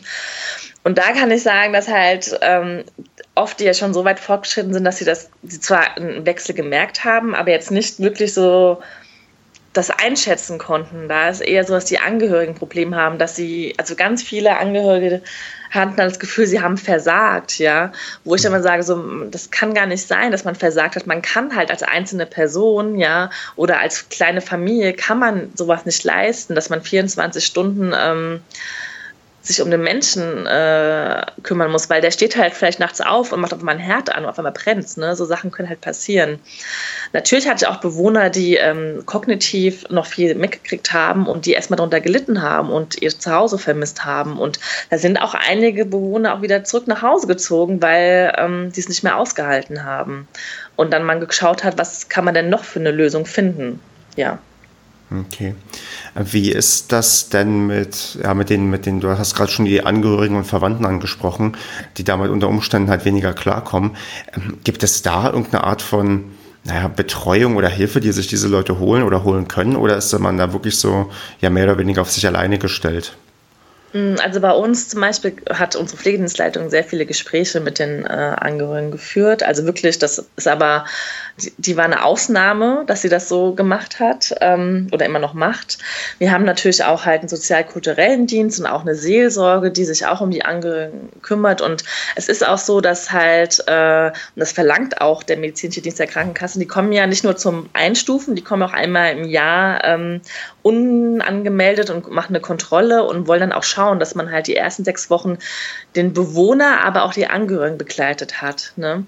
Und 0.84 0.96
da 0.96 1.12
kann 1.12 1.30
ich 1.30 1.42
sagen, 1.42 1.74
dass 1.74 1.86
halt 1.86 2.38
ähm, 2.40 2.84
oft 3.34 3.60
die 3.60 3.64
ja 3.64 3.74
schon 3.74 3.92
so 3.92 4.04
weit 4.06 4.18
fortgeschritten 4.18 4.72
sind, 4.72 4.84
dass 4.84 4.96
sie 4.96 5.04
das, 5.04 5.28
sie 5.42 5.60
zwar 5.60 5.96
einen 5.96 6.24
Wechsel 6.24 6.54
gemerkt 6.54 7.04
haben, 7.04 7.34
aber 7.34 7.50
jetzt 7.50 7.70
nicht 7.70 8.00
wirklich 8.00 8.32
so 8.32 8.80
das 9.72 9.90
einschätzen 9.90 10.58
konnten. 10.58 11.08
Da 11.08 11.28
ist 11.28 11.40
eher 11.40 11.64
so, 11.64 11.74
dass 11.74 11.84
die 11.84 11.98
Angehörigen 11.98 12.54
Probleme 12.54 12.96
haben, 12.96 13.18
dass 13.18 13.36
sie, 13.36 13.74
also 13.76 13.94
ganz 13.94 14.22
viele 14.22 14.56
Angehörige 14.58 15.22
hatten 15.70 15.96
dann 15.96 16.08
das 16.08 16.18
Gefühl, 16.18 16.46
sie 16.46 16.62
haben 16.62 16.78
versagt, 16.78 17.58
ja. 17.58 17.92
Wo 18.24 18.34
ich 18.34 18.42
dann 18.42 18.52
mal 18.52 18.62
sage, 18.62 18.82
so, 18.82 19.24
das 19.24 19.50
kann 19.50 19.74
gar 19.74 19.86
nicht 19.86 20.06
sein, 20.06 20.32
dass 20.32 20.44
man 20.44 20.54
versagt 20.54 20.96
hat. 20.96 21.06
Man 21.06 21.22
kann 21.22 21.54
halt 21.54 21.70
als 21.70 21.82
einzelne 21.82 22.26
Person, 22.26 22.96
ja, 22.98 23.30
oder 23.56 23.80
als 23.80 24.08
kleine 24.08 24.40
Familie 24.40 24.94
kann 24.94 25.18
man 25.18 25.52
sowas 25.54 25.84
nicht 25.84 26.02
leisten, 26.04 26.54
dass 26.54 26.70
man 26.70 26.82
24 26.82 27.44
Stunden 27.44 27.92
ähm, 27.94 28.40
sich 29.48 29.62
um 29.62 29.70
den 29.70 29.82
Menschen 29.82 30.46
äh, 30.46 31.26
kümmern 31.42 31.70
muss, 31.70 31.90
weil 31.90 32.00
der 32.00 32.10
steht 32.10 32.36
halt 32.36 32.54
vielleicht 32.54 32.78
nachts 32.78 33.00
auf 33.00 33.32
und 33.32 33.40
macht 33.40 33.52
auf 33.52 33.60
einmal 33.60 33.74
ein 33.74 33.80
Herd 33.80 34.14
an 34.14 34.24
und 34.24 34.30
auf 34.30 34.38
einmal 34.38 34.52
brennt. 34.52 34.96
Ne? 34.96 35.16
So 35.16 35.24
Sachen 35.24 35.50
können 35.50 35.68
halt 35.68 35.80
passieren. 35.80 36.38
Natürlich 37.12 37.48
hatte 37.48 37.64
ich 37.64 37.68
auch 37.68 37.80
Bewohner, 37.80 38.30
die 38.30 38.56
ähm, 38.56 39.02
kognitiv 39.06 39.88
noch 39.88 40.06
viel 40.06 40.34
mitgekriegt 40.34 40.92
haben 40.92 41.26
und 41.26 41.46
die 41.46 41.52
erstmal 41.52 41.78
darunter 41.78 42.00
gelitten 42.00 42.42
haben 42.42 42.70
und 42.70 43.00
ihr 43.00 43.10
Zuhause 43.10 43.58
vermisst 43.58 44.04
haben. 44.04 44.38
Und 44.38 44.60
da 44.90 44.98
sind 44.98 45.16
auch 45.16 45.34
einige 45.34 45.86
Bewohner 45.86 46.34
auch 46.34 46.42
wieder 46.42 46.64
zurück 46.64 46.86
nach 46.86 47.02
Hause 47.02 47.26
gezogen, 47.26 47.80
weil 47.80 48.34
ähm, 48.36 48.70
die 48.72 48.80
es 48.80 48.88
nicht 48.88 49.02
mehr 49.02 49.16
ausgehalten 49.16 49.84
haben. 49.84 50.28
Und 50.76 50.92
dann 50.92 51.02
man 51.04 51.20
geschaut 51.20 51.64
hat, 51.64 51.78
was 51.78 52.08
kann 52.08 52.24
man 52.24 52.34
denn 52.34 52.50
noch 52.50 52.64
für 52.64 52.80
eine 52.80 52.90
Lösung 52.90 53.24
finden. 53.24 53.80
Ja. 54.16 54.38
Okay. 55.10 55.54
Wie 56.20 56.50
ist 56.50 56.90
das 56.90 57.28
denn 57.28 57.66
mit, 57.66 58.18
ja, 58.22 58.34
mit 58.34 58.50
den, 58.50 58.68
mit 58.70 58.86
den, 58.86 59.00
du 59.00 59.08
hast 59.16 59.34
gerade 59.34 59.52
schon 59.52 59.66
die 59.66 59.84
Angehörigen 59.84 60.36
und 60.36 60.44
Verwandten 60.44 60.84
angesprochen, 60.84 61.56
die 61.96 62.04
damit 62.04 62.30
unter 62.30 62.48
Umständen 62.48 62.90
halt 62.90 63.04
weniger 63.04 63.32
klarkommen. 63.32 63.92
Ähm, 64.34 64.58
gibt 64.64 64.82
es 64.82 65.02
da 65.02 65.26
irgendeine 65.26 65.64
Art 65.64 65.80
von, 65.80 66.24
naja, 66.64 66.88
Betreuung 66.88 67.56
oder 67.56 67.68
Hilfe, 67.68 68.00
die 68.00 68.10
sich 68.12 68.26
diese 68.26 68.48
Leute 68.48 68.78
holen 68.80 69.04
oder 69.04 69.22
holen 69.22 69.46
können? 69.46 69.76
Oder 69.76 69.96
ist 69.96 70.18
man 70.18 70.36
da 70.36 70.52
wirklich 70.52 70.76
so, 70.78 71.10
ja, 71.40 71.50
mehr 71.50 71.64
oder 71.64 71.78
weniger 71.78 72.02
auf 72.02 72.10
sich 72.10 72.26
alleine 72.26 72.58
gestellt? 72.58 73.16
Mm, 73.92 74.16
also 74.22 74.40
bei 74.40 74.50
uns 74.50 74.88
zum 74.88 75.00
Beispiel 75.00 75.36
hat 75.50 75.76
unsere 75.76 75.98
Pflegedienstleitung 75.98 76.68
sehr 76.68 76.84
viele 76.84 77.06
Gespräche 77.06 77.60
mit 77.60 77.78
den 77.78 78.04
äh, 78.04 78.08
Angehörigen 78.08 78.90
geführt. 78.90 79.42
Also 79.42 79.64
wirklich, 79.64 79.98
das 79.98 80.26
ist 80.36 80.48
aber 80.48 80.84
die, 81.40 81.52
die 81.56 81.76
war 81.76 81.84
eine 81.84 82.04
Ausnahme, 82.04 82.84
dass 82.86 83.02
sie 83.02 83.08
das 83.08 83.28
so 83.28 83.54
gemacht 83.54 84.00
hat 84.00 84.34
ähm, 84.40 84.88
oder 84.92 85.06
immer 85.06 85.18
noch 85.18 85.34
macht. 85.34 85.78
Wir 86.18 86.32
haben 86.32 86.44
natürlich 86.44 86.84
auch 86.84 87.06
halt 87.06 87.20
einen 87.20 87.28
sozialkulturellen 87.28 88.26
Dienst 88.26 88.60
und 88.60 88.66
auch 88.66 88.82
eine 88.82 88.94
Seelsorge, 88.94 89.70
die 89.70 89.84
sich 89.84 90.06
auch 90.06 90.20
um 90.20 90.30
die 90.30 90.44
Angehörigen 90.44 91.08
kümmert. 91.22 91.60
Und 91.60 91.84
es 92.16 92.28
ist 92.28 92.46
auch 92.46 92.58
so, 92.58 92.80
dass 92.80 93.12
halt, 93.12 93.62
äh, 93.66 94.08
und 94.08 94.40
das 94.40 94.52
verlangt 94.52 95.00
auch 95.00 95.22
der 95.22 95.38
medizinische 95.38 95.80
Dienst 95.80 95.98
der 95.98 96.06
Krankenkassen, 96.06 96.60
die 96.60 96.66
kommen 96.66 96.92
ja 96.92 97.06
nicht 97.06 97.24
nur 97.24 97.36
zum 97.36 97.70
Einstufen, 97.72 98.34
die 98.34 98.42
kommen 98.42 98.62
auch 98.62 98.72
einmal 98.74 99.12
im 99.12 99.24
Jahr 99.24 99.82
ähm, 99.84 100.20
unangemeldet 100.68 101.88
und 101.88 102.10
machen 102.10 102.34
eine 102.34 102.42
Kontrolle 102.42 103.04
und 103.04 103.26
wollen 103.26 103.40
dann 103.40 103.52
auch 103.52 103.62
schauen, 103.62 103.98
dass 103.98 104.14
man 104.14 104.30
halt 104.30 104.46
die 104.48 104.56
ersten 104.56 104.84
sechs 104.84 105.08
Wochen 105.08 105.38
den 105.96 106.12
Bewohner, 106.12 106.84
aber 106.84 107.04
auch 107.04 107.14
die 107.14 107.26
Angehörigen 107.26 107.78
begleitet 107.78 108.42
hat. 108.42 108.72
Ne? 108.76 109.04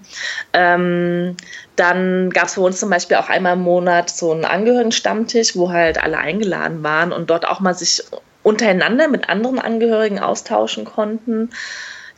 Ähm, 0.53 1.37
dann 1.75 2.31
gab 2.31 2.47
es 2.47 2.55
für 2.55 2.61
uns 2.61 2.79
zum 2.79 2.89
Beispiel 2.89 3.17
auch 3.17 3.29
einmal 3.29 3.53
im 3.53 3.61
Monat 3.61 4.09
so 4.09 4.31
einen 4.31 4.45
Angehörigen-Stammtisch, 4.45 5.55
wo 5.55 5.71
halt 5.71 6.01
alle 6.01 6.17
eingeladen 6.17 6.81
waren 6.81 7.13
und 7.13 7.29
dort 7.29 7.47
auch 7.47 7.59
mal 7.59 7.75
sich 7.75 8.03
untereinander 8.41 9.07
mit 9.07 9.29
anderen 9.29 9.59
Angehörigen 9.59 10.19
austauschen 10.19 10.85
konnten. 10.85 11.51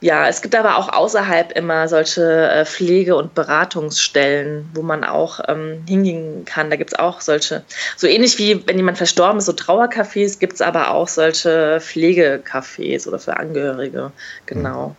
Ja, 0.03 0.27
es 0.27 0.41
gibt 0.41 0.53
aber 0.53 0.77
auch 0.77 0.89
außerhalb 0.89 1.53
immer 1.53 1.87
solche 1.87 2.49
äh, 2.49 2.65
Pflege- 2.65 3.15
und 3.15 3.35
Beratungsstellen, 3.35 4.69
wo 4.73 4.81
man 4.81 5.05
auch 5.05 5.39
ähm, 5.47 5.81
hingehen 5.87 6.43
kann. 6.43 6.69
Da 6.69 6.75
gibt 6.75 6.91
es 6.91 6.99
auch 6.99 7.21
solche, 7.21 7.63
so 7.95 8.05
ähnlich 8.07 8.37
wie 8.37 8.67
wenn 8.67 8.75
jemand 8.75 8.97
verstorben 8.97 9.37
ist, 9.37 9.45
so 9.45 9.53
Trauercafés, 9.53 10.39
gibt 10.39 10.55
es 10.55 10.61
aber 10.61 10.91
auch 10.91 11.07
solche 11.07 11.79
Pflegecafés 11.79 13.07
oder 13.07 13.17
für 13.17 13.37
Angehörige. 13.37 14.11
Genau. 14.45 14.89
Mhm. 14.89 14.95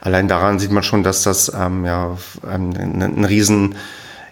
Allein 0.00 0.26
daran 0.26 0.58
sieht 0.58 0.72
man 0.72 0.82
schon, 0.82 1.04
dass 1.04 1.22
das 1.22 1.52
ähm, 1.54 1.84
ja 1.84 2.18
ein, 2.42 2.74
ein 2.74 3.24
riesen 3.24 3.76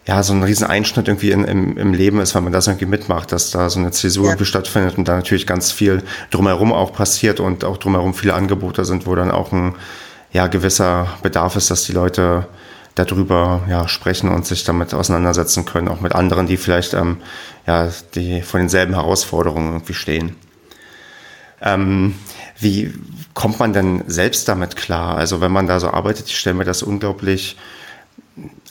ja, 0.05 0.23
so 0.23 0.33
ein 0.33 0.43
riesen 0.43 0.67
Einschnitt 0.67 1.07
irgendwie 1.07 1.31
in, 1.31 1.45
im, 1.45 1.77
im 1.77 1.93
Leben 1.93 2.19
ist, 2.21 2.35
wenn 2.35 2.43
man 2.43 2.53
das 2.53 2.67
irgendwie 2.67 2.87
mitmacht, 2.87 3.31
dass 3.31 3.51
da 3.51 3.69
so 3.69 3.79
eine 3.79 3.91
Zäsur 3.93 4.25
ja. 4.25 4.31
irgendwie 4.31 4.47
stattfindet 4.47 4.97
und 4.99 5.07
da 5.07 5.15
natürlich 5.15 5.47
ganz 5.47 5.71
viel 5.71 6.03
drumherum 6.31 6.73
auch 6.73 6.93
passiert 6.95 7.41
und 7.41 7.63
auch 7.63 7.77
drumherum 7.77 8.15
viele 8.15 8.33
Angebote 8.33 8.87
sind, 8.87 9.07
wo 9.07 9.15
dann 9.15 9.31
auch 9.31 9.53
ein 9.53 9.75
ja, 10.33 10.47
gewisser 10.47 11.09
Bedarf 11.23 11.57
ist, 11.57 11.71
dass 11.71 11.85
die 11.85 11.93
Leute 11.93 12.47
darüber 12.95 13.63
ja, 13.69 13.89
sprechen 13.89 14.29
und 14.29 14.47
sich 14.47 14.65
damit 14.65 14.93
auseinandersetzen 14.93 15.65
können, 15.65 15.89
auch 15.89 16.01
mit 16.01 16.15
anderen, 16.15 16.47
die 16.47 16.57
vielleicht 16.57 16.95
ähm, 16.95 17.19
ja, 17.67 17.89
die 18.15 18.43
vor 18.43 18.59
denselben 18.59 18.95
Herausforderungen 18.95 19.73
irgendwie 19.73 19.95
stehen. 19.95 20.37
Ähm, 21.61 22.15
wie 22.59 22.93
kommt 23.35 23.59
man 23.59 23.73
denn 23.73 24.05
selbst 24.07 24.49
damit 24.49 24.77
klar? 24.77 25.17
Also 25.17 25.41
wenn 25.41 25.53
man 25.53 25.67
da 25.67 25.81
so 25.81 25.91
arbeitet, 25.91 26.27
ich 26.27 26.39
stelle 26.39 26.57
mir 26.57 26.65
das 26.65 26.83
unglaublich 26.83 27.57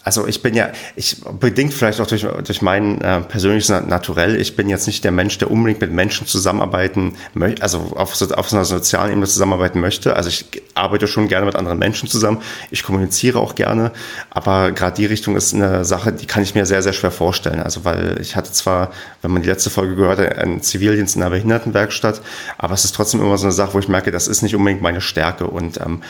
also 0.08 0.26
ich 0.26 0.41
bin 0.41 0.54
ja, 0.54 0.70
ich 0.96 1.17
bedingt 1.22 1.74
vielleicht 1.74 2.00
auch 2.00 2.08
durch, 2.08 2.26
durch 2.46 2.62
mein 2.62 3.02
äh, 3.02 3.20
persönliches 3.20 3.67
Naturell, 3.67 4.39
ich 4.39 4.56
bin 4.56 4.70
jetzt 4.70 4.88
nicht 4.88 5.04
der 5.04 5.12
Mensch, 5.12 5.38
der 5.38 5.52
unbedingt 5.52 5.82
mit 5.82 5.91
Menschen 5.91 6.26
zusammenarbeiten 6.26 7.17
möchte, 7.34 7.62
also 7.62 7.91
auf, 7.93 8.15
so, 8.15 8.26
auf 8.30 8.50
so 8.50 8.56
einer 8.56 8.63
sozialen 8.63 9.12
Ebene 9.12 9.28
zusammenarbeiten 9.28 9.82
möchte. 9.82 10.15
Also 10.15 10.30
ich 10.30 10.46
arbeite 10.76 11.08
schon 11.08 11.28
gerne 11.28 11.46
mit 11.46 11.58
anderen 11.58 11.78
Menschen 11.78 12.08
zusammen, 12.08 12.41
ich 12.72 12.84
kommuniziere 12.84 13.39
auch 13.39 13.54
gerne, 13.56 13.91
aber 14.30 14.72
gerade 14.72 14.96
die 14.96 15.06
Richtung 15.06 15.36
ist 15.36 15.54
eine 15.54 15.84
Sache, 15.84 16.13
die 16.13 16.26
kann 16.26 16.41
ich 16.41 16.56
mir 16.56 16.65
sehr, 16.65 16.82
sehr 16.82 16.93
schwer 16.93 17.12
vorstellen. 17.12 17.60
Also 17.60 17.84
weil 17.84 18.17
ich 18.22 18.38
hatte 18.38 18.54
zwar, 18.54 18.91
wenn 19.22 19.32
man 19.32 19.41
die 19.41 19.50
letzte 19.50 19.70
Folge 19.70 19.98
gehört 19.98 20.20
hat, 20.20 20.38
einen 20.38 20.62
Zivildienst 20.62 21.17
in 21.17 21.22
einer 21.22 21.32
Behindertenwerkstatt, 21.32 22.22
aber 22.58 22.76
es 22.76 22.86
ist 22.86 22.96
trotzdem 22.96 23.20
immer 23.20 23.38
so 23.38 23.48
eine 23.48 23.52
Sache, 23.52 23.74
wo 23.74 23.80
ich 23.80 23.89
merke, 23.89 24.12
das 24.12 24.30
ist 24.30 24.41
nicht 24.41 24.56
unbedingt 24.56 24.82
meine 24.82 25.02
Stärke. 25.02 25.48
Und 25.48 25.82
ähm, 25.82 26.02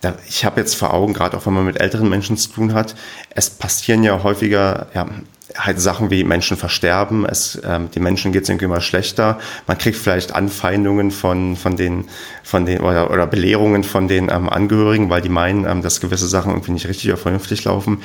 da, 0.00 0.14
ich 0.26 0.44
habe 0.44 0.60
jetzt 0.60 0.76
vor 0.76 0.94
Augen, 0.94 1.12
gerade 1.12 1.36
auch 1.36 1.46
wenn 1.46 1.52
man 1.52 1.64
mit 1.64 1.80
älteren 1.80 2.08
Menschen 2.08 2.36
zu 2.36 2.50
tun 2.50 2.72
hat, 2.72 2.94
es 3.34 3.50
passieren 3.50 4.02
ja 4.02 4.22
häufiger 4.22 4.86
ja, 4.94 5.06
halt 5.56 5.80
Sachen 5.80 6.10
wie 6.10 6.24
Menschen 6.24 6.56
versterben, 6.56 7.26
es, 7.26 7.60
ähm, 7.64 7.90
die 7.90 8.00
Menschen 8.00 8.32
geht 8.32 8.44
es 8.44 8.48
irgendwie 8.48 8.66
immer 8.66 8.80
schlechter, 8.80 9.38
man 9.66 9.78
kriegt 9.78 9.96
vielleicht 9.96 10.34
Anfeindungen 10.34 11.10
von, 11.10 11.56
von 11.56 11.76
den, 11.76 12.06
von 12.42 12.66
den 12.66 12.80
oder, 12.80 13.10
oder 13.10 13.26
Belehrungen 13.26 13.84
von 13.84 14.08
den 14.08 14.30
ähm, 14.30 14.48
Angehörigen, 14.48 15.10
weil 15.10 15.22
die 15.22 15.28
meinen, 15.28 15.66
ähm, 15.66 15.82
dass 15.82 16.00
gewisse 16.00 16.28
Sachen 16.28 16.52
irgendwie 16.52 16.72
nicht 16.72 16.88
richtig 16.88 17.08
oder 17.10 17.18
vernünftig 17.18 17.64
laufen. 17.64 18.02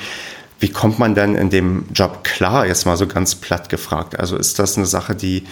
Wie 0.58 0.70
kommt 0.70 0.98
man 0.98 1.14
denn 1.14 1.34
in 1.34 1.50
dem 1.50 1.86
Job 1.94 2.24
klar, 2.24 2.66
jetzt 2.66 2.86
mal 2.86 2.96
so 2.96 3.06
ganz 3.06 3.34
platt 3.34 3.68
gefragt? 3.68 4.18
Also 4.18 4.36
ist 4.36 4.58
das 4.58 4.76
eine 4.76 4.86
Sache, 4.86 5.14
die, 5.14 5.46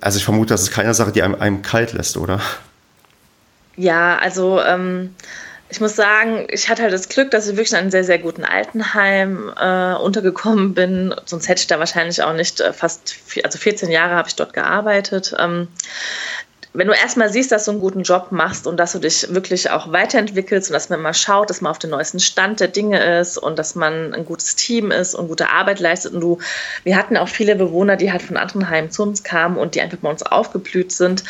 also 0.00 0.18
ich 0.18 0.24
vermute, 0.24 0.54
das 0.54 0.62
ist 0.62 0.72
keine 0.72 0.94
Sache, 0.94 1.12
die 1.12 1.22
einem, 1.22 1.36
einem 1.36 1.62
kalt 1.62 1.92
lässt, 1.92 2.16
oder? 2.16 2.40
Ja, 3.76 4.18
also 4.18 4.60
ähm, 4.60 5.14
ich 5.70 5.80
muss 5.80 5.96
sagen, 5.96 6.46
ich 6.50 6.68
hatte 6.68 6.82
halt 6.82 6.92
das 6.92 7.08
Glück, 7.08 7.30
dass 7.30 7.48
ich 7.48 7.56
wirklich 7.56 7.72
in 7.72 7.78
einem 7.78 7.90
sehr, 7.90 8.04
sehr 8.04 8.18
guten 8.18 8.44
Altenheim 8.44 9.52
äh, 9.58 9.94
untergekommen 9.94 10.74
bin. 10.74 11.14
Sonst 11.24 11.48
hätte 11.48 11.60
ich 11.60 11.66
da 11.66 11.78
wahrscheinlich 11.78 12.22
auch 12.22 12.34
nicht 12.34 12.60
äh, 12.60 12.72
fast, 12.72 13.16
also 13.42 13.58
14 13.58 13.90
Jahre 13.90 14.14
habe 14.14 14.28
ich 14.28 14.36
dort 14.36 14.52
gearbeitet. 14.52 15.34
Ähm, 15.38 15.68
wenn 16.76 16.88
du 16.88 16.92
erstmal 16.92 17.32
siehst, 17.32 17.52
dass 17.52 17.66
du 17.66 17.70
einen 17.70 17.80
guten 17.80 18.02
Job 18.02 18.32
machst 18.32 18.66
und 18.66 18.78
dass 18.78 18.92
du 18.92 18.98
dich 18.98 19.32
wirklich 19.32 19.70
auch 19.70 19.92
weiterentwickelst 19.92 20.70
und 20.70 20.74
dass 20.74 20.88
man 20.88 21.00
mal 21.00 21.14
schaut, 21.14 21.48
dass 21.48 21.60
man 21.60 21.70
auf 21.70 21.78
den 21.78 21.90
neuesten 21.90 22.18
Stand 22.18 22.58
der 22.58 22.66
Dinge 22.66 23.20
ist 23.20 23.38
und 23.38 23.60
dass 23.60 23.76
man 23.76 24.12
ein 24.12 24.24
gutes 24.24 24.56
Team 24.56 24.90
ist 24.90 25.14
und 25.14 25.28
gute 25.28 25.50
Arbeit 25.50 25.78
leistet 25.78 26.14
und 26.14 26.20
du, 26.20 26.38
wir 26.82 26.96
hatten 26.96 27.16
auch 27.16 27.28
viele 27.28 27.54
Bewohner, 27.54 27.94
die 27.94 28.10
halt 28.10 28.22
von 28.22 28.36
anderen 28.36 28.68
Heimen 28.68 28.90
zu 28.90 29.04
uns 29.04 29.22
kamen 29.22 29.56
und 29.56 29.76
die 29.76 29.82
einfach 29.82 29.98
bei 29.98 30.10
uns 30.10 30.24
aufgeblüht 30.24 30.90
sind. 30.90 31.22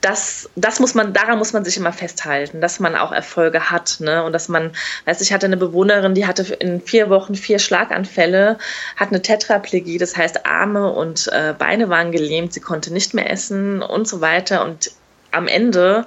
Das, 0.00 0.50
das 0.56 0.80
muss 0.80 0.96
man, 0.96 1.12
daran 1.12 1.38
muss 1.38 1.52
man 1.52 1.64
sich 1.64 1.76
immer 1.76 1.92
festhalten, 1.92 2.60
dass 2.60 2.80
man 2.80 2.96
auch 2.96 3.12
Erfolge 3.12 3.70
hat, 3.70 3.98
ne? 4.00 4.24
Und 4.24 4.32
dass 4.32 4.48
man, 4.48 4.72
weißt 5.04 5.22
ich 5.22 5.32
hatte 5.32 5.46
eine 5.46 5.56
Bewohnerin, 5.56 6.14
die 6.14 6.26
hatte 6.26 6.42
in 6.54 6.80
vier 6.80 7.08
Wochen 7.08 7.36
vier 7.36 7.60
Schlaganfälle, 7.60 8.58
hat 8.96 9.10
eine 9.10 9.22
Tetraplegie, 9.22 9.98
das 9.98 10.16
heißt 10.16 10.44
Arme 10.44 10.92
und 10.92 11.30
äh, 11.32 11.54
Beine 11.56 11.88
waren 11.88 12.10
gelähmt, 12.10 12.52
sie 12.52 12.60
konnte 12.60 12.92
nicht 12.92 13.14
mehr 13.14 13.30
essen 13.30 13.80
und 13.80 14.08
so 14.08 14.20
weiter 14.20 14.64
und 14.64 14.87
am 15.30 15.48
Ende, 15.48 16.06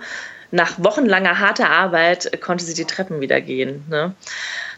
nach 0.52 0.74
wochenlanger 0.78 1.40
harter 1.40 1.70
Arbeit, 1.70 2.42
konnte 2.42 2.66
sie 2.66 2.74
die 2.74 2.86
Treppen 2.86 3.22
wieder 3.22 3.40
gehen. 3.42 3.86
Ne? 3.90 4.14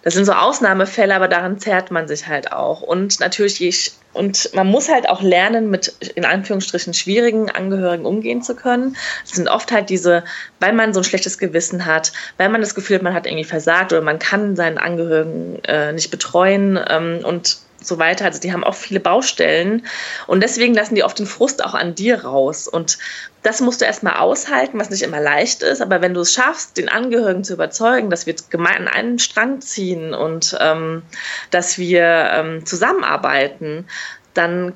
Das 0.04 0.14
sind 0.14 0.26
so 0.26 0.34
Ausnahmefälle, 0.34 1.16
aber 1.16 1.30
daran 1.30 1.60
zerrt 1.60 1.90
man 1.90 2.08
sich 2.10 2.28
halt 2.28 2.52
auch. 2.52 2.82
Und 2.82 3.22
natürlich, 3.22 3.94
und 4.12 4.54
man 4.54 4.68
muss 4.68 4.90
halt 4.90 5.08
auch 5.08 5.22
lernen, 5.22 5.70
mit 5.70 5.88
in 6.16 6.26
Anführungsstrichen 6.26 6.94
schwierigen 6.94 7.50
Angehörigen 7.50 8.06
umgehen 8.06 8.42
zu 8.44 8.54
können. 8.56 8.98
Das 9.24 9.32
sind 9.32 9.48
oft 9.48 9.72
halt 9.72 9.90
diese, 9.90 10.24
weil 10.60 10.74
man 10.74 10.94
so 10.94 11.00
ein 11.00 11.06
schlechtes 11.06 11.38
Gewissen 11.38 11.86
hat, 11.86 12.12
weil 12.38 12.50
man 12.50 12.62
das 12.62 12.76
Gefühl 12.76 12.98
hat, 12.98 13.04
man 13.04 13.14
hat 13.14 13.26
irgendwie 13.26 13.46
versagt 13.46 13.94
oder 13.94 14.02
man 14.02 14.20
kann 14.20 14.58
seinen 14.58 14.78
Angehörigen 14.78 15.64
äh, 15.64 15.94
nicht 15.94 16.12
betreuen 16.12 16.78
ähm, 16.90 17.22
und 17.24 17.60
so 17.86 17.98
weiter. 17.98 18.26
Also 18.26 18.40
die 18.40 18.54
haben 18.54 18.64
auch 18.64 18.76
viele 18.76 19.00
Baustellen 19.00 19.86
und 20.28 20.42
deswegen 20.42 20.74
lassen 20.74 20.96
die 20.96 21.04
oft 21.04 21.20
den 21.20 21.26
Frust 21.26 21.64
auch 21.64 21.74
an 21.74 21.96
dir 21.96 22.24
raus. 22.24 22.68
Und 22.68 22.98
das 23.44 23.62
musst 23.62 23.82
du 23.82 23.86
erstmal 23.86 24.18
aushalten, 24.18 24.80
was 24.80 24.90
nicht 24.90 25.04
immer 25.04 25.20
leicht 25.20 25.64
ist. 25.64 25.82
Aber 25.82 26.02
wenn 26.02 26.14
du 26.14 26.22
es 26.22 26.34
schaffst, 26.34 26.78
den 26.78 26.90
Angehörigen 26.90 27.44
zu 27.44 27.54
überzeugen, 27.54 28.10
dass 28.10 28.26
wir 28.26 28.36
gemein 28.50 28.76
an 28.76 28.88
einen 28.88 29.20
Strang 29.20 29.62
ziehen 29.62 30.14
und 30.14 30.58
ähm, 30.60 31.04
dass 31.52 31.78
wir 31.78 32.30
ähm, 32.34 32.66
zusammenarbeiten, 32.66 33.88
dann 34.34 34.74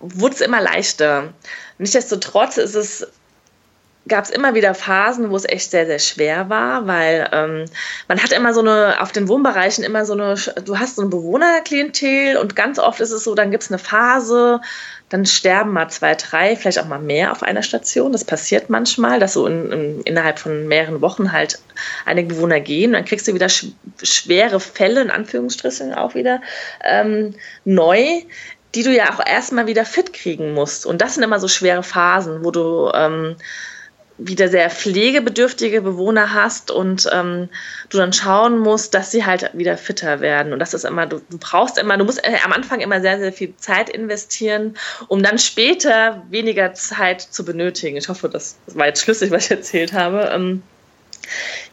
wird 0.00 0.34
es 0.34 0.40
immer 0.40 0.60
leichter. 0.60 1.32
Nichtsdestotrotz 1.78 2.56
ist 2.56 2.74
es 2.74 3.06
gab 4.08 4.24
es 4.24 4.30
immer 4.30 4.54
wieder 4.54 4.74
Phasen, 4.74 5.30
wo 5.30 5.36
es 5.36 5.48
echt 5.48 5.70
sehr, 5.70 5.86
sehr 5.86 5.98
schwer 5.98 6.48
war, 6.48 6.86
weil 6.86 7.28
ähm, 7.32 7.64
man 8.08 8.22
hat 8.22 8.32
immer 8.32 8.52
so 8.52 8.60
eine, 8.60 9.00
auf 9.00 9.12
den 9.12 9.28
Wohnbereichen 9.28 9.84
immer 9.84 10.04
so 10.04 10.14
eine, 10.14 10.34
du 10.64 10.78
hast 10.78 10.96
so 10.96 11.02
ein 11.02 11.10
Bewohnerklientel 11.10 12.36
und 12.36 12.56
ganz 12.56 12.78
oft 12.78 13.00
ist 13.00 13.12
es 13.12 13.24
so, 13.24 13.34
dann 13.34 13.50
gibt 13.50 13.62
es 13.62 13.70
eine 13.70 13.78
Phase, 13.78 14.60
dann 15.08 15.26
sterben 15.26 15.72
mal 15.72 15.88
zwei, 15.88 16.14
drei, 16.14 16.56
vielleicht 16.56 16.78
auch 16.78 16.86
mal 16.86 16.98
mehr 16.98 17.32
auf 17.32 17.42
einer 17.42 17.62
Station. 17.62 18.12
Das 18.12 18.24
passiert 18.24 18.70
manchmal, 18.70 19.20
dass 19.20 19.34
so 19.34 19.46
in, 19.46 19.70
in, 19.70 20.00
innerhalb 20.02 20.38
von 20.38 20.66
mehreren 20.66 21.02
Wochen 21.02 21.32
halt 21.32 21.58
einige 22.06 22.28
Bewohner 22.28 22.60
gehen. 22.60 22.92
Dann 22.92 23.04
kriegst 23.04 23.28
du 23.28 23.34
wieder 23.34 23.50
sch 23.50 23.66
schwere 24.02 24.58
Fälle, 24.58 25.02
in 25.02 25.10
Anführungsstrichen 25.10 25.92
auch 25.92 26.14
wieder, 26.14 26.40
ähm, 26.82 27.34
neu, 27.66 28.22
die 28.74 28.82
du 28.82 28.90
ja 28.90 29.12
auch 29.12 29.24
erstmal 29.24 29.66
wieder 29.66 29.84
fit 29.84 30.14
kriegen 30.14 30.54
musst. 30.54 30.86
Und 30.86 31.02
das 31.02 31.14
sind 31.14 31.22
immer 31.22 31.38
so 31.38 31.48
schwere 31.48 31.82
Phasen, 31.82 32.42
wo 32.42 32.50
du 32.50 32.90
ähm, 32.94 33.36
wieder 34.26 34.48
sehr 34.48 34.70
pflegebedürftige 34.70 35.82
Bewohner 35.82 36.32
hast 36.32 36.70
und 36.70 37.08
ähm, 37.12 37.48
du 37.90 37.98
dann 37.98 38.12
schauen 38.12 38.58
musst, 38.58 38.94
dass 38.94 39.10
sie 39.10 39.24
halt 39.24 39.50
wieder 39.52 39.76
fitter 39.76 40.20
werden. 40.20 40.52
Und 40.52 40.58
das 40.58 40.74
ist 40.74 40.84
immer, 40.84 41.06
du, 41.06 41.20
du 41.30 41.38
brauchst 41.38 41.78
immer, 41.78 41.96
du 41.96 42.04
musst 42.04 42.24
äh, 42.26 42.36
am 42.44 42.52
Anfang 42.52 42.80
immer 42.80 43.00
sehr, 43.00 43.18
sehr 43.18 43.32
viel 43.32 43.54
Zeit 43.56 43.88
investieren, 43.88 44.76
um 45.08 45.22
dann 45.22 45.38
später 45.38 46.22
weniger 46.30 46.74
Zeit 46.74 47.20
zu 47.20 47.44
benötigen. 47.44 47.96
Ich 47.96 48.08
hoffe, 48.08 48.28
das 48.28 48.56
war 48.66 48.86
jetzt 48.86 49.02
schlüssig, 49.02 49.30
was 49.30 49.46
ich 49.46 49.50
erzählt 49.50 49.92
habe. 49.92 50.30
Ähm, 50.32 50.62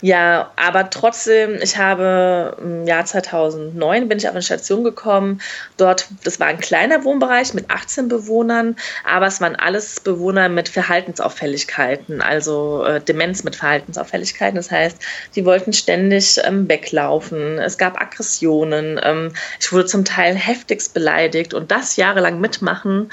ja, 0.01 0.51
aber 0.55 0.89
trotzdem, 0.89 1.59
ich 1.61 1.77
habe 1.77 2.55
im 2.61 2.87
Jahr 2.87 3.05
2009 3.05 4.07
bin 4.07 4.17
ich 4.17 4.27
auf 4.27 4.33
eine 4.33 4.41
Station 4.41 4.83
gekommen. 4.83 5.41
Dort, 5.77 6.07
das 6.23 6.39
war 6.39 6.47
ein 6.47 6.59
kleiner 6.59 7.03
Wohnbereich 7.03 7.53
mit 7.53 7.69
18 7.69 8.07
Bewohnern, 8.07 8.75
aber 9.03 9.27
es 9.27 9.41
waren 9.41 9.55
alles 9.55 9.99
Bewohner 9.99 10.47
mit 10.47 10.69
Verhaltensauffälligkeiten, 10.69 12.21
also 12.21 12.83
äh, 12.85 13.01
Demenz 13.01 13.43
mit 13.43 13.55
Verhaltensauffälligkeiten. 13.55 14.55
Das 14.55 14.71
heißt, 14.71 14.97
die 15.35 15.45
wollten 15.45 15.73
ständig 15.73 16.39
ähm, 16.43 16.69
weglaufen. 16.69 17.59
Es 17.59 17.77
gab 17.77 17.99
Aggressionen. 17.99 18.99
Ähm, 19.03 19.33
ich 19.59 19.71
wurde 19.71 19.85
zum 19.85 20.05
Teil 20.05 20.35
heftigst 20.35 20.93
beleidigt 20.93 21.53
und 21.53 21.71
das 21.71 21.97
jahrelang 21.97 22.39
mitmachen 22.39 23.09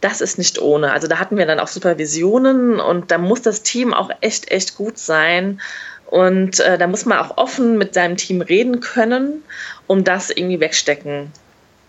das 0.00 0.20
ist 0.20 0.38
nicht 0.38 0.60
ohne. 0.60 0.92
Also 0.92 1.08
da 1.08 1.18
hatten 1.18 1.36
wir 1.36 1.46
dann 1.46 1.60
auch 1.60 1.68
Supervisionen 1.68 2.80
und 2.80 3.10
da 3.10 3.18
muss 3.18 3.42
das 3.42 3.62
Team 3.62 3.92
auch 3.92 4.10
echt, 4.20 4.50
echt 4.50 4.76
gut 4.76 4.98
sein. 4.98 5.60
Und 6.06 6.60
äh, 6.60 6.78
da 6.78 6.86
muss 6.86 7.04
man 7.04 7.18
auch 7.18 7.36
offen 7.36 7.76
mit 7.76 7.94
seinem 7.94 8.16
Team 8.16 8.40
reden 8.40 8.80
können, 8.80 9.42
um 9.86 10.04
das 10.04 10.30
irgendwie 10.30 10.60
wegstecken 10.60 11.32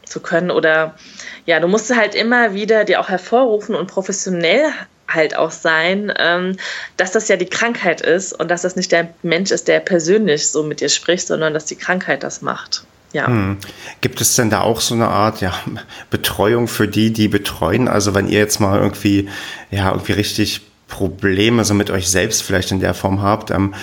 zu 0.06 0.20
können. 0.20 0.52
Oder 0.52 0.96
ja, 1.46 1.60
du 1.60 1.68
musst 1.68 1.96
halt 1.96 2.16
immer 2.16 2.54
wieder 2.54 2.84
dir 2.84 3.00
auch 3.00 3.10
hervorrufen 3.10 3.76
und 3.76 3.88
professionell 3.88 4.66
halt 5.08 5.36
auch 5.36 5.52
sein, 5.52 6.14
ähm, 6.18 6.58
dass 6.98 7.12
das 7.12 7.28
ja 7.28 7.36
die 7.36 7.46
Krankheit 7.50 8.02
ist 8.02 8.34
und 8.34 8.50
dass 8.52 8.62
das 8.64 8.76
nicht 8.76 8.92
der 8.92 9.14
Mensch 9.24 9.52
ist, 9.52 9.68
der 9.68 9.80
persönlich 9.80 10.50
so 10.50 10.64
mit 10.64 10.82
dir 10.82 10.90
spricht, 10.90 11.28
sondern 11.28 11.54
dass 11.54 11.66
die 11.66 11.76
Krankheit 11.76 12.24
das 12.24 12.42
macht. 12.42 12.84
Ja. 13.14 13.28
Hm. 13.28 13.58
Gibt 14.02 14.22
es 14.22 14.36
denn 14.36 14.50
da 14.50 14.62
auch 14.62 14.82
so 14.82 14.94
eine 14.94 15.08
Art 15.08 15.42
ja, 15.42 15.54
Betreuung 16.10 16.68
für 16.68 16.88
die, 16.88 17.12
die 17.12 17.28
betreuen? 17.28 17.88
Also 17.88 18.14
wenn 18.14 18.28
ihr 18.28 18.40
jetzt 18.40 18.60
mal 18.60 18.80
irgendwie, 18.80 19.30
ja, 19.72 19.92
irgendwie 19.92 20.14
richtig 20.14 20.62
Probleme 20.88 21.66
so 21.66 21.74
mit 21.74 21.90
euch 21.90 22.10
selbst 22.10 22.44
vielleicht 22.44 22.72
in 22.72 22.80
der 22.80 22.94
Form 22.94 23.22
habt, 23.22 23.52
ähm, 23.52 23.74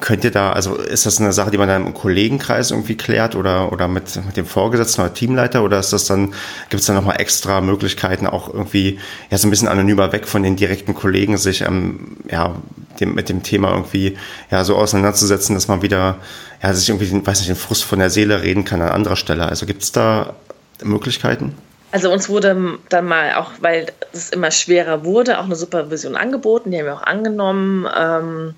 Könnt 0.00 0.24
ihr 0.24 0.32
da, 0.32 0.52
also 0.52 0.74
ist 0.74 1.06
das 1.06 1.20
eine 1.20 1.32
Sache, 1.32 1.52
die 1.52 1.58
man 1.58 1.68
dann 1.68 1.86
im 1.86 1.94
Kollegenkreis 1.94 2.72
irgendwie 2.72 2.96
klärt 2.96 3.36
oder, 3.36 3.70
oder 3.72 3.86
mit, 3.86 4.16
mit 4.26 4.36
dem 4.36 4.44
Vorgesetzten 4.44 5.02
oder 5.02 5.14
Teamleiter 5.14 5.62
oder 5.62 5.78
ist 5.78 5.92
das 5.92 6.06
dann, 6.06 6.34
gibt 6.68 6.80
es 6.80 6.86
da 6.86 6.94
nochmal 6.94 7.20
extra 7.20 7.60
Möglichkeiten, 7.60 8.26
auch 8.26 8.52
irgendwie 8.52 8.98
ja 9.30 9.38
so 9.38 9.46
ein 9.46 9.50
bisschen 9.50 9.68
anonymer 9.68 10.10
weg 10.10 10.26
von 10.26 10.42
den 10.42 10.56
direkten 10.56 10.94
Kollegen 10.94 11.36
sich 11.36 11.60
ähm, 11.60 12.16
ja, 12.28 12.56
dem, 12.98 13.14
mit 13.14 13.28
dem 13.28 13.44
Thema 13.44 13.70
irgendwie 13.70 14.18
ja 14.50 14.64
so 14.64 14.74
auseinanderzusetzen, 14.74 15.54
dass 15.54 15.68
man 15.68 15.82
wieder 15.82 16.16
ja, 16.60 16.74
sich 16.74 16.88
irgendwie, 16.88 17.24
weiß 17.24 17.38
nicht, 17.38 17.50
den 17.50 17.56
Frust 17.56 17.84
von 17.84 18.00
der 18.00 18.10
Seele 18.10 18.42
reden 18.42 18.64
kann 18.64 18.82
an 18.82 18.88
anderer 18.88 19.16
Stelle. 19.16 19.46
Also 19.46 19.64
gibt 19.64 19.84
es 19.84 19.92
da 19.92 20.34
Möglichkeiten? 20.82 21.54
Also 21.94 22.10
uns 22.10 22.28
wurde 22.28 22.80
dann 22.88 23.04
mal 23.04 23.34
auch, 23.34 23.52
weil 23.60 23.86
es 24.12 24.30
immer 24.30 24.50
schwerer 24.50 25.04
wurde, 25.04 25.38
auch 25.38 25.44
eine 25.44 25.54
Supervision 25.54 26.16
angeboten. 26.16 26.72
Die 26.72 26.78
haben 26.78 26.86
wir 26.86 26.94
auch 26.94 27.04
angenommen. 27.04 27.86
Ähm 27.96 28.56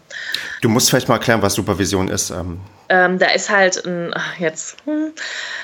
du 0.62 0.70
musst 0.70 0.88
vielleicht 0.88 1.08
mal 1.08 1.16
erklären, 1.16 1.42
was 1.42 1.52
Supervision 1.52 2.08
ist. 2.08 2.30
Ähm 2.30 2.60
ähm, 2.88 3.18
da 3.18 3.26
ist 3.26 3.50
halt 3.50 3.84
ein, 3.84 4.14
jetzt, 4.38 4.76
hm, 4.84 5.12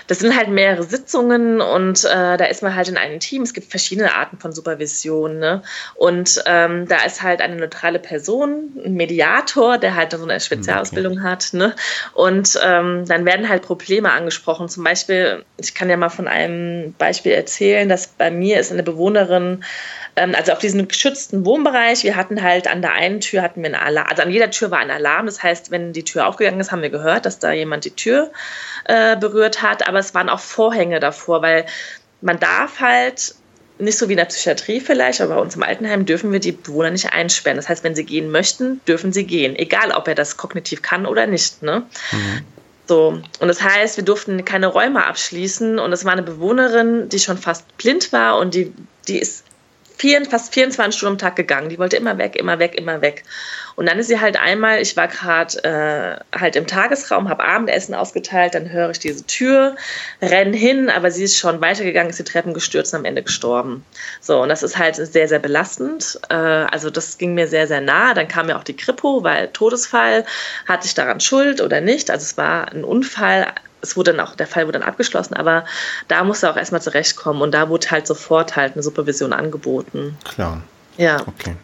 das 0.06 0.18
sind 0.18 0.36
halt 0.36 0.48
mehrere 0.48 0.82
Sitzungen 0.82 1.60
und 1.60 2.04
äh, 2.04 2.36
da 2.36 2.44
ist 2.44 2.62
man 2.62 2.74
halt 2.74 2.88
in 2.88 2.96
einem 2.96 3.20
Team. 3.20 3.42
Es 3.42 3.54
gibt 3.54 3.70
verschiedene 3.70 4.14
Arten 4.14 4.38
von 4.38 4.52
Supervision. 4.52 5.38
Ne? 5.38 5.62
Und 5.94 6.42
ähm, 6.46 6.86
da 6.88 7.04
ist 7.04 7.22
halt 7.22 7.40
eine 7.40 7.56
neutrale 7.56 7.98
Person, 7.98 8.72
ein 8.84 8.94
Mediator, 8.94 9.78
der 9.78 9.94
halt 9.94 10.12
so 10.12 10.22
eine 10.22 10.40
Spezialausbildung 10.40 11.18
okay. 11.18 11.22
hat. 11.22 11.50
Ne? 11.52 11.74
Und 12.14 12.58
ähm, 12.64 13.04
dann 13.06 13.24
werden 13.24 13.48
halt 13.48 13.62
Probleme 13.62 14.12
angesprochen. 14.12 14.68
Zum 14.68 14.84
Beispiel, 14.84 15.44
ich 15.56 15.74
kann 15.74 15.88
ja 15.88 15.96
mal 15.96 16.10
von 16.10 16.28
einem 16.28 16.94
Beispiel 16.94 17.32
erzählen, 17.32 17.88
dass 17.88 18.08
bei 18.08 18.30
mir 18.30 18.58
ist 18.58 18.72
eine 18.72 18.82
Bewohnerin, 18.82 19.64
also 20.14 20.52
auf 20.52 20.58
diesem 20.58 20.88
geschützten 20.88 21.46
Wohnbereich, 21.46 22.04
wir 22.04 22.16
hatten 22.16 22.42
halt 22.42 22.68
an 22.68 22.82
der 22.82 22.92
einen 22.92 23.20
Tür 23.20 23.42
hatten 23.42 23.62
wir 23.62 23.66
einen 23.66 23.74
Alarm, 23.74 24.06
also 24.10 24.22
an 24.22 24.30
jeder 24.30 24.50
Tür 24.50 24.70
war 24.70 24.78
ein 24.78 24.90
Alarm. 24.90 25.26
Das 25.26 25.42
heißt, 25.42 25.70
wenn 25.70 25.92
die 25.92 26.04
Tür 26.04 26.26
aufgegangen 26.26 26.60
ist, 26.60 26.70
haben 26.70 26.82
wir 26.82 26.90
gehört, 26.90 27.24
dass 27.24 27.38
da 27.38 27.52
jemand 27.52 27.84
die 27.84 27.92
Tür 27.92 28.30
äh, 28.84 29.16
berührt 29.16 29.62
hat. 29.62 29.88
Aber 29.88 29.98
es 29.98 30.14
waren 30.14 30.28
auch 30.28 30.40
Vorhänge 30.40 31.00
davor, 31.00 31.40
weil 31.42 31.66
man 32.20 32.38
darf 32.38 32.80
halt 32.80 33.34
nicht 33.78 33.98
so 33.98 34.08
wie 34.08 34.12
in 34.12 34.18
der 34.18 34.26
Psychiatrie 34.26 34.80
vielleicht, 34.80 35.20
aber 35.20 35.36
bei 35.36 35.40
uns 35.40 35.56
im 35.56 35.62
Altenheim 35.62 36.04
dürfen 36.04 36.30
wir 36.30 36.40
die 36.40 36.52
Bewohner 36.52 36.90
nicht 36.90 37.12
einsperren. 37.12 37.56
Das 37.56 37.68
heißt, 37.68 37.82
wenn 37.82 37.94
sie 37.94 38.04
gehen 38.04 38.30
möchten, 38.30 38.80
dürfen 38.86 39.12
sie 39.12 39.24
gehen, 39.24 39.56
egal 39.56 39.92
ob 39.92 40.06
er 40.08 40.14
das 40.14 40.36
kognitiv 40.36 40.82
kann 40.82 41.06
oder 41.06 41.26
nicht. 41.26 41.62
Ne? 41.62 41.82
Mhm. 42.12 42.40
So, 42.86 43.22
und 43.40 43.48
das 43.48 43.62
heißt, 43.62 43.96
wir 43.96 44.04
durften 44.04 44.44
keine 44.44 44.66
Räume 44.66 45.06
abschließen 45.06 45.78
und 45.78 45.92
es 45.92 46.04
war 46.04 46.12
eine 46.12 46.22
Bewohnerin, 46.22 47.08
die 47.08 47.18
schon 47.18 47.38
fast 47.38 47.76
blind 47.78 48.12
war 48.12 48.38
und 48.38 48.54
die, 48.54 48.72
die 49.08 49.18
ist 49.18 49.44
vier, 50.02 50.24
fast 50.24 50.52
24 50.52 50.98
Stunden 50.98 51.14
am 51.14 51.18
Tag 51.18 51.36
gegangen. 51.36 51.68
Die 51.68 51.78
wollte 51.78 51.96
immer 51.96 52.18
weg, 52.18 52.34
immer 52.34 52.58
weg, 52.58 52.74
immer 52.74 53.02
weg. 53.02 53.22
Und 53.76 53.88
dann 53.88 54.00
ist 54.00 54.08
sie 54.08 54.18
halt 54.18 54.36
einmal, 54.36 54.82
ich 54.82 54.96
war 54.96 55.06
gerade 55.06 55.62
äh, 55.62 56.36
halt 56.36 56.56
im 56.56 56.66
Tagesraum, 56.66 57.28
habe 57.28 57.44
Abendessen 57.44 57.94
ausgeteilt, 57.94 58.56
dann 58.56 58.72
höre 58.72 58.90
ich 58.90 58.98
diese 58.98 59.24
Tür, 59.24 59.76
renn 60.20 60.52
hin, 60.52 60.90
aber 60.90 61.12
sie 61.12 61.22
ist 61.22 61.38
schon 61.38 61.60
weitergegangen, 61.60 62.10
ist 62.10 62.18
die 62.18 62.24
Treppen 62.24 62.52
gestürzt 62.52 62.92
und 62.92 62.98
am 62.98 63.04
Ende 63.04 63.22
gestorben. 63.22 63.84
So, 64.20 64.42
und 64.42 64.48
das 64.48 64.64
ist 64.64 64.76
halt 64.76 64.96
sehr, 64.96 65.28
sehr 65.28 65.38
belastend. 65.38 66.18
Äh, 66.30 66.34
also 66.34 66.90
das 66.90 67.16
ging 67.16 67.34
mir 67.34 67.46
sehr, 67.46 67.68
sehr 67.68 67.80
nah. 67.80 68.12
Dann 68.12 68.26
kam 68.26 68.48
ja 68.48 68.58
auch 68.58 68.64
die 68.64 68.76
Kripo, 68.76 69.22
weil 69.22 69.50
Todesfall, 69.52 70.24
hatte 70.66 70.88
ich 70.88 70.94
daran 70.94 71.20
Schuld 71.20 71.60
oder 71.60 71.80
nicht? 71.80 72.10
Also 72.10 72.24
es 72.24 72.36
war 72.36 72.72
ein 72.72 72.82
Unfall, 72.82 73.54
es 73.82 73.96
wurde 73.96 74.12
dann 74.12 74.20
auch, 74.20 74.34
der 74.34 74.46
Fall 74.46 74.66
wurde 74.66 74.78
dann 74.78 74.88
abgeschlossen, 74.88 75.34
aber 75.34 75.64
da 76.08 76.24
musste 76.24 76.46
er 76.46 76.52
auch 76.52 76.56
erstmal 76.56 76.80
zurechtkommen 76.80 77.42
und 77.42 77.52
da 77.52 77.68
wurde 77.68 77.90
halt 77.90 78.06
sofort 78.06 78.56
halt 78.56 78.74
eine 78.74 78.82
Supervision 78.82 79.32
angeboten. 79.32 80.16
Klar. 80.24 80.62
Ja. 80.96 81.20
Okay. 81.26 81.56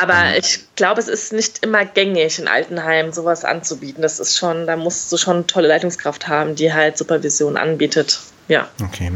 Aber 0.00 0.14
ähm. 0.14 0.36
ich 0.38 0.60
glaube, 0.76 1.00
es 1.00 1.08
ist 1.08 1.32
nicht 1.32 1.64
immer 1.64 1.84
gängig, 1.84 2.38
in 2.38 2.48
Altenheimen 2.48 3.12
sowas 3.12 3.44
anzubieten. 3.44 4.02
Das 4.02 4.20
ist 4.20 4.36
schon, 4.36 4.66
da 4.66 4.76
musst 4.76 5.12
du 5.12 5.16
schon 5.16 5.46
tolle 5.46 5.68
Leitungskraft 5.68 6.28
haben, 6.28 6.54
die 6.54 6.72
halt 6.72 6.98
Supervision 6.98 7.56
anbietet. 7.56 8.20
Ja. 8.48 8.68
Okay. 8.82 9.12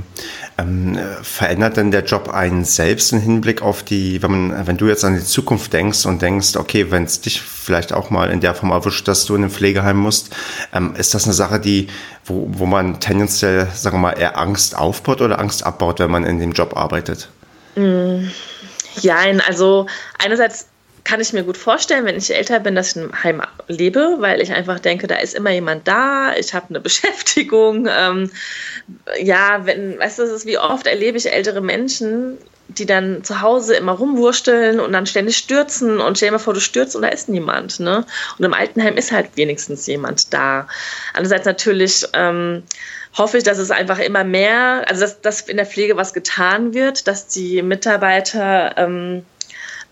Ähm, 0.57 0.99
verändert 1.23 1.77
denn 1.77 1.91
der 1.91 2.05
Job 2.05 2.31
einen 2.31 2.65
selbst 2.65 3.13
im 3.13 3.21
Hinblick 3.21 3.61
auf 3.61 3.83
die, 3.83 4.23
wenn 4.23 4.31
man, 4.31 4.67
wenn 4.67 4.77
du 4.77 4.87
jetzt 4.87 5.05
an 5.05 5.15
die 5.15 5.25
Zukunft 5.25 5.73
denkst 5.73 6.07
und 6.07 6.23
denkst, 6.23 6.57
okay, 6.57 6.91
wenn 6.91 7.05
es 7.05 7.21
dich 7.21 7.43
vielleicht 7.43 7.93
auch 7.93 8.09
mal 8.09 8.31
in 8.31 8.41
der 8.41 8.55
Form 8.55 8.71
erwischt, 8.71 9.09
dass 9.09 9.27
du 9.27 9.35
in 9.35 9.45
ein 9.45 9.51
Pflegeheim 9.51 9.97
musst, 9.97 10.35
ähm, 10.73 10.95
ist 10.97 11.13
das 11.13 11.25
eine 11.25 11.35
Sache, 11.35 11.59
die, 11.61 11.89
wo, 12.25 12.47
wo 12.53 12.67
man 12.67 13.01
tendenziell, 13.01 13.67
sagen 13.75 13.97
wir 13.97 14.01
mal, 14.01 14.13
eher 14.13 14.39
Angst 14.39 14.77
aufbaut 14.77 15.21
oder 15.21 15.39
Angst 15.39 15.67
abbaut, 15.67 15.99
wenn 15.99 16.11
man 16.11 16.25
in 16.25 16.39
dem 16.39 16.53
Job 16.53 16.77
arbeitet? 16.77 17.29
Mm, 17.75 18.29
ja, 19.01 19.19
also 19.47 19.87
einerseits 20.19 20.69
kann 21.07 21.21
ich 21.21 21.33
mir 21.33 21.45
gut 21.45 21.57
vorstellen, 21.57 22.05
wenn 22.05 22.17
ich 22.17 22.35
älter 22.35 22.59
bin, 22.59 22.75
dass 22.75 22.91
ich 22.91 23.03
im 23.03 23.23
Heim 23.23 23.41
lebe, 23.69 24.17
weil 24.19 24.41
ich 24.41 24.53
einfach 24.53 24.81
denke, 24.81 25.07
da 25.07 25.17
ist 25.17 25.35
immer 25.35 25.51
jemand 25.51 25.87
da, 25.87 26.35
ich 26.35 26.53
habe 26.53 26.67
eine 26.69 26.81
Beschäftigung. 26.87 27.89
Ähm, 27.89 28.31
ja, 29.21 29.65
wenn, 29.65 29.99
weißt 29.99 30.19
du, 30.19 30.23
das 30.23 30.33
ist 30.33 30.47
wie 30.47 30.59
oft 30.59 30.87
erlebe 30.87 31.17
ich 31.17 31.33
ältere 31.33 31.61
Menschen, 31.61 32.39
die 32.69 32.87
dann 32.87 33.23
zu 33.23 33.41
Hause 33.41 33.77
immer 33.77 33.93
rumwursteln 33.93 34.81
und 34.81 34.93
dann 34.93 35.07
ständig 35.07 35.37
stürzen 35.37 36.01
und 36.01 36.17
stell 36.17 36.29
dir 36.29 36.33
mal 36.33 36.39
vor, 36.39 36.55
du 36.55 36.61
stürzt 36.61 36.97
und 36.97 37.03
da 37.03 37.09
ist 37.09 37.29
niemand. 37.29 37.79
Ne? 37.79 38.05
Und 38.39 38.45
im 38.45 38.53
Altenheim 38.53 38.97
ist 38.97 39.13
halt 39.13 39.29
wenigstens 39.37 39.87
jemand 39.87 40.35
da. 40.35 40.67
Andererseits 41.13 41.47
natürlich 41.47 42.05
ähm, 42.15 42.65
hoffe 43.17 43.39
ich, 43.39 43.45
dass 43.45 43.59
es 43.59 43.71
einfach 43.71 43.99
immer 43.99 44.25
mehr, 44.25 44.85
also 44.89 45.01
dass, 45.01 45.21
dass 45.21 45.41
in 45.43 45.57
der 45.57 45.67
Pflege 45.67 45.97
was 45.97 46.13
getan 46.13 46.75
wird, 46.75 47.09
dass 47.09 47.29
die 47.29 47.63
Mitarbeiter 47.63 48.77
ähm, 48.77 49.25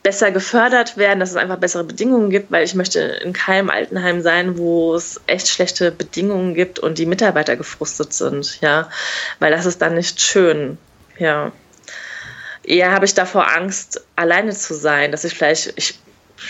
besser 0.03 0.31
gefördert 0.31 0.99
werden, 0.99 1.21
dass 1.21 1.31
es 1.31 1.37
einfach 1.37 1.57
bessere 1.57 1.85
Bedingungen 1.85 2.29
gibt, 2.29 2.53
weil 2.53 2.65
ich 2.65 2.75
möchte 2.75 3.01
in 3.01 3.33
keinem 3.33 3.71
Altenheim 3.71 4.21
sein, 4.21 4.59
wo 4.59 4.95
es 4.95 5.19
echt 5.27 5.49
schlechte 5.49 5.91
Bedingungen 5.91 6.55
gibt 6.55 6.79
und 6.79 6.99
die 6.99 7.07
Mitarbeiter 7.07 7.57
gefrustet 7.57 8.13
sind, 8.13 8.61
ja, 8.61 8.91
weil 9.39 9.51
das 9.51 9.65
ist 9.65 9.81
dann 9.81 9.95
nicht 9.95 10.21
schön, 10.21 10.77
ja. 11.19 11.53
Eher 12.63 12.93
habe 12.93 13.05
ich 13.05 13.15
davor 13.15 13.55
Angst, 13.55 14.07
alleine 14.17 14.53
zu 14.53 14.75
sein, 14.75 15.13
dass 15.13 15.25
ich 15.25 15.35
vielleicht, 15.35 15.73
ich, 15.77 15.99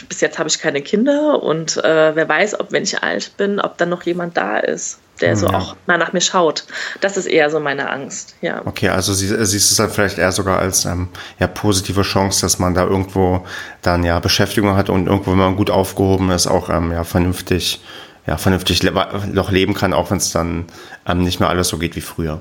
bis 0.08 0.20
jetzt 0.20 0.38
habe 0.38 0.48
ich 0.48 0.60
keine 0.60 0.80
Kinder 0.80 1.40
und 1.42 1.76
äh, 1.76 2.16
wer 2.16 2.28
weiß, 2.28 2.58
ob 2.58 2.72
wenn 2.72 2.82
ich 2.82 3.02
alt 3.02 3.36
bin, 3.36 3.60
ob 3.60 3.78
dann 3.78 3.88
noch 3.88 4.02
jemand 4.02 4.36
da 4.36 4.58
ist 4.58 4.98
der 5.24 5.36
so 5.36 5.46
ja. 5.46 5.58
auch 5.58 5.76
mal 5.86 5.98
nach 5.98 6.12
mir 6.12 6.20
schaut. 6.20 6.64
Das 7.00 7.16
ist 7.16 7.26
eher 7.26 7.50
so 7.50 7.58
meine 7.58 7.90
Angst, 7.90 8.36
ja. 8.42 8.60
Okay, 8.64 8.90
also 8.90 9.14
sie, 9.14 9.28
siehst 9.28 9.70
du 9.70 9.72
es 9.72 9.76
dann 9.76 9.90
vielleicht 9.90 10.18
eher 10.18 10.32
sogar 10.32 10.58
als 10.58 10.84
ähm, 10.84 11.08
ja, 11.38 11.46
positive 11.46 12.02
Chance, 12.02 12.42
dass 12.42 12.58
man 12.58 12.74
da 12.74 12.84
irgendwo 12.84 13.44
dann 13.82 14.04
ja 14.04 14.20
Beschäftigung 14.20 14.76
hat 14.76 14.90
und 14.90 15.06
irgendwo, 15.06 15.30
wenn 15.30 15.38
man 15.38 15.56
gut 15.56 15.70
aufgehoben 15.70 16.30
ist, 16.30 16.46
auch 16.46 16.68
ähm, 16.68 16.92
ja 16.92 17.04
vernünftig, 17.04 17.80
ja, 18.26 18.36
vernünftig 18.36 18.82
le 18.82 18.92
noch 19.32 19.50
leben 19.50 19.74
kann, 19.74 19.94
auch 19.94 20.10
wenn 20.10 20.18
es 20.18 20.30
dann 20.30 20.66
ähm, 21.06 21.24
nicht 21.24 21.40
mehr 21.40 21.48
alles 21.48 21.68
so 21.68 21.78
geht 21.78 21.96
wie 21.96 22.02
früher. 22.02 22.40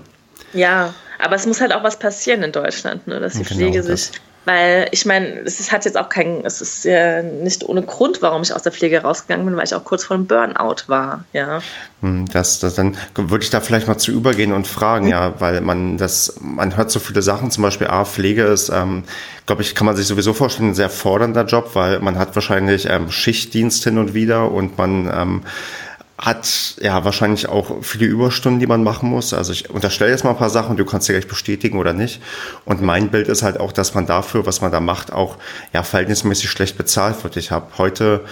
Ja, 0.53 0.93
aber 1.19 1.35
es 1.35 1.45
muss 1.45 1.61
halt 1.61 1.73
auch 1.73 1.83
was 1.83 1.97
passieren 1.97 2.43
in 2.43 2.51
Deutschland, 2.51 3.07
ne, 3.07 3.19
dass 3.19 3.33
die 3.33 3.43
genau, 3.43 3.55
Pflege 3.55 3.83
sich 3.83 4.11
weil 4.45 4.87
ich 4.91 5.05
meine, 5.05 5.39
es 5.45 5.71
hat 5.71 5.85
jetzt 5.85 5.97
auch 5.97 6.09
kein, 6.09 6.45
es 6.45 6.61
ist 6.61 6.83
ja 6.85 7.21
nicht 7.21 7.63
ohne 7.63 7.81
Grund, 7.81 8.21
warum 8.21 8.41
ich 8.41 8.53
aus 8.53 8.63
der 8.63 8.71
Pflege 8.71 9.01
rausgegangen 9.01 9.45
bin, 9.45 9.55
weil 9.55 9.65
ich 9.65 9.73
auch 9.73 9.83
kurz 9.83 10.03
vor 10.03 10.15
einem 10.15 10.27
Burnout 10.27 10.83
war, 10.87 11.23
ja. 11.33 11.61
Hm, 12.01 12.25
das, 12.31 12.59
das, 12.59 12.75
dann 12.75 12.97
würde 13.15 13.43
ich 13.43 13.49
da 13.49 13.61
vielleicht 13.61 13.87
mal 13.87 13.97
zu 13.97 14.11
übergehen 14.11 14.51
und 14.51 14.67
fragen, 14.67 15.07
ja, 15.07 15.39
weil 15.39 15.61
man 15.61 15.97
das, 15.97 16.35
man 16.41 16.75
hört 16.75 16.91
so 16.91 16.99
viele 16.99 17.21
Sachen, 17.21 17.51
zum 17.51 17.63
Beispiel 17.63 17.87
A, 17.87 18.05
Pflege 18.05 18.43
ist, 18.43 18.69
ähm, 18.69 19.03
glaube 19.45 19.61
ich, 19.61 19.75
kann 19.75 19.85
man 19.85 19.95
sich 19.95 20.07
sowieso 20.07 20.33
vorstellen, 20.33 20.69
ein 20.69 20.75
sehr 20.75 20.89
fordernder 20.89 21.45
Job, 21.45 21.71
weil 21.73 21.99
man 21.99 22.17
hat 22.17 22.35
wahrscheinlich 22.35 22.89
ähm, 22.89 23.11
Schichtdienst 23.11 23.83
hin 23.83 23.97
und 23.97 24.13
wieder 24.13 24.51
und 24.51 24.77
man 24.77 25.09
ähm, 25.13 25.41
hat 26.17 26.75
ja 26.79 27.03
wahrscheinlich 27.03 27.49
auch 27.49 27.83
viele 27.83 28.05
Überstunden, 28.05 28.59
die 28.59 28.67
man 28.67 28.83
machen 28.83 29.09
muss. 29.09 29.33
Also 29.33 29.51
ich 29.51 29.69
unterstelle 29.69 30.11
jetzt 30.11 30.23
mal 30.23 30.29
ein 30.31 30.37
paar 30.37 30.51
Sachen, 30.51 30.77
du 30.77 30.85
kannst 30.85 31.09
dir 31.09 31.13
gleich 31.13 31.27
bestätigen 31.27 31.79
oder 31.79 31.93
nicht. 31.93 32.21
Und 32.65 32.81
mein 32.81 33.09
Bild 33.09 33.27
ist 33.27 33.41
halt 33.41 33.59
auch, 33.59 33.71
dass 33.71 33.95
man 33.95 34.05
dafür, 34.05 34.45
was 34.45 34.61
man 34.61 34.71
da 34.71 34.79
macht, 34.79 35.11
auch 35.11 35.37
ja 35.73 35.81
verhältnismäßig 35.81 36.49
schlecht 36.49 36.77
bezahlt 36.77 37.23
wird. 37.23 37.37
Ich 37.37 37.49
habe 37.49 37.67
heute 37.77 38.23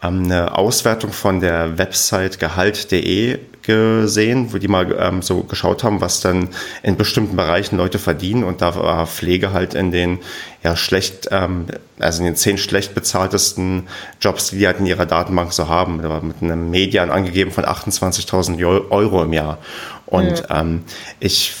eine 0.00 0.56
Auswertung 0.56 1.12
von 1.12 1.40
der 1.40 1.78
Website 1.78 2.38
gehalt.de 2.38 3.38
gesehen, 3.62 4.52
wo 4.52 4.56
die 4.56 4.66
mal 4.66 4.96
ähm, 4.98 5.20
so 5.20 5.42
geschaut 5.42 5.84
haben, 5.84 6.00
was 6.00 6.20
dann 6.20 6.48
in 6.82 6.96
bestimmten 6.96 7.36
Bereichen 7.36 7.76
Leute 7.76 7.98
verdienen 7.98 8.42
und 8.42 8.62
da 8.62 8.74
war 8.74 9.06
Pflege 9.06 9.52
halt 9.52 9.74
in 9.74 9.90
den 9.92 10.20
ja 10.62 10.74
schlecht, 10.74 11.28
ähm, 11.30 11.66
also 11.98 12.20
in 12.20 12.24
den 12.24 12.36
zehn 12.36 12.56
schlecht 12.56 12.94
bezahltesten 12.94 13.86
Jobs, 14.22 14.50
die 14.50 14.58
die 14.58 14.66
halt 14.66 14.78
in 14.78 14.86
ihrer 14.86 15.04
Datenbank 15.04 15.52
so 15.52 15.68
haben. 15.68 16.00
Da 16.00 16.08
war 16.08 16.22
mit 16.22 16.36
einem 16.40 16.70
Median 16.70 17.10
angegeben 17.10 17.50
von 17.50 17.64
28.000 17.64 18.90
Euro 18.90 19.22
im 19.22 19.34
Jahr. 19.34 19.58
Und 20.06 20.48
mhm. 20.48 20.56
ähm, 20.56 20.84
ich 21.20 21.54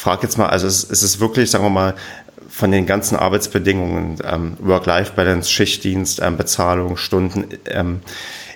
frage 0.00 0.22
jetzt 0.22 0.38
mal, 0.38 0.46
also 0.46 0.66
es, 0.66 0.88
es 0.88 1.02
ist 1.02 1.20
wirklich, 1.20 1.50
sagen 1.50 1.64
wir 1.64 1.70
mal, 1.70 1.94
von 2.50 2.72
den 2.72 2.84
ganzen 2.84 3.16
Arbeitsbedingungen, 3.16 4.18
ähm, 4.24 4.56
Work-Life-Balance, 4.58 5.50
Schichtdienst, 5.50 6.20
ähm, 6.20 6.36
Bezahlung, 6.36 6.96
Stunden, 6.96 7.46
ähm, 7.66 8.00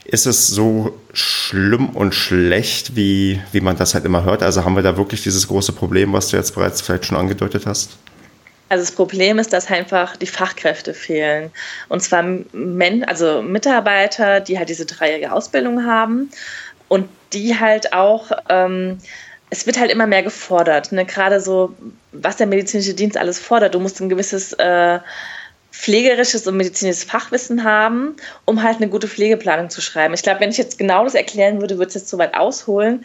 ist 0.04 0.26
es 0.26 0.48
so 0.48 0.98
schlimm 1.12 1.90
und 1.90 2.14
schlecht, 2.14 2.96
wie, 2.96 3.40
wie 3.52 3.60
man 3.60 3.76
das 3.76 3.94
halt 3.94 4.04
immer 4.04 4.24
hört? 4.24 4.42
Also 4.42 4.64
haben 4.64 4.76
wir 4.76 4.82
da 4.82 4.96
wirklich 4.96 5.22
dieses 5.22 5.48
große 5.48 5.72
Problem, 5.72 6.12
was 6.12 6.28
du 6.28 6.36
jetzt 6.36 6.54
bereits 6.54 6.82
vielleicht 6.82 7.06
schon 7.06 7.16
angedeutet 7.16 7.66
hast? 7.66 7.96
Also 8.68 8.84
das 8.84 8.92
Problem 8.92 9.38
ist, 9.38 9.52
dass 9.52 9.70
einfach 9.70 10.16
die 10.16 10.26
Fachkräfte 10.26 10.94
fehlen. 10.94 11.50
Und 11.88 12.02
zwar 12.02 12.22
Men 12.52 13.04
also 13.04 13.42
Mitarbeiter, 13.42 14.40
die 14.40 14.58
halt 14.58 14.68
diese 14.68 14.86
dreijährige 14.86 15.32
Ausbildung 15.32 15.86
haben 15.86 16.30
und 16.88 17.08
die 17.32 17.58
halt 17.58 17.92
auch, 17.92 18.30
ähm, 18.48 18.98
es 19.54 19.66
wird 19.66 19.78
halt 19.78 19.92
immer 19.92 20.06
mehr 20.08 20.24
gefordert. 20.24 20.90
Ne? 20.90 21.04
Gerade 21.04 21.40
so, 21.40 21.74
was 22.10 22.36
der 22.36 22.48
medizinische 22.48 22.92
Dienst 22.92 23.16
alles 23.16 23.38
fordert. 23.38 23.74
Du 23.74 23.78
musst 23.78 24.00
ein 24.00 24.08
gewisses 24.08 24.52
äh, 24.54 24.98
pflegerisches 25.70 26.46
und 26.48 26.56
medizinisches 26.56 27.04
Fachwissen 27.04 27.62
haben, 27.62 28.16
um 28.46 28.64
halt 28.64 28.78
eine 28.78 28.88
gute 28.88 29.06
Pflegeplanung 29.06 29.70
zu 29.70 29.80
schreiben. 29.80 30.12
Ich 30.12 30.22
glaube, 30.22 30.40
wenn 30.40 30.50
ich 30.50 30.58
jetzt 30.58 30.76
genau 30.76 31.04
das 31.04 31.14
erklären 31.14 31.60
würde, 31.60 31.78
würde 31.78 31.88
es 31.88 31.94
jetzt 31.94 32.08
zu 32.08 32.18
weit 32.18 32.34
ausholen. 32.34 33.04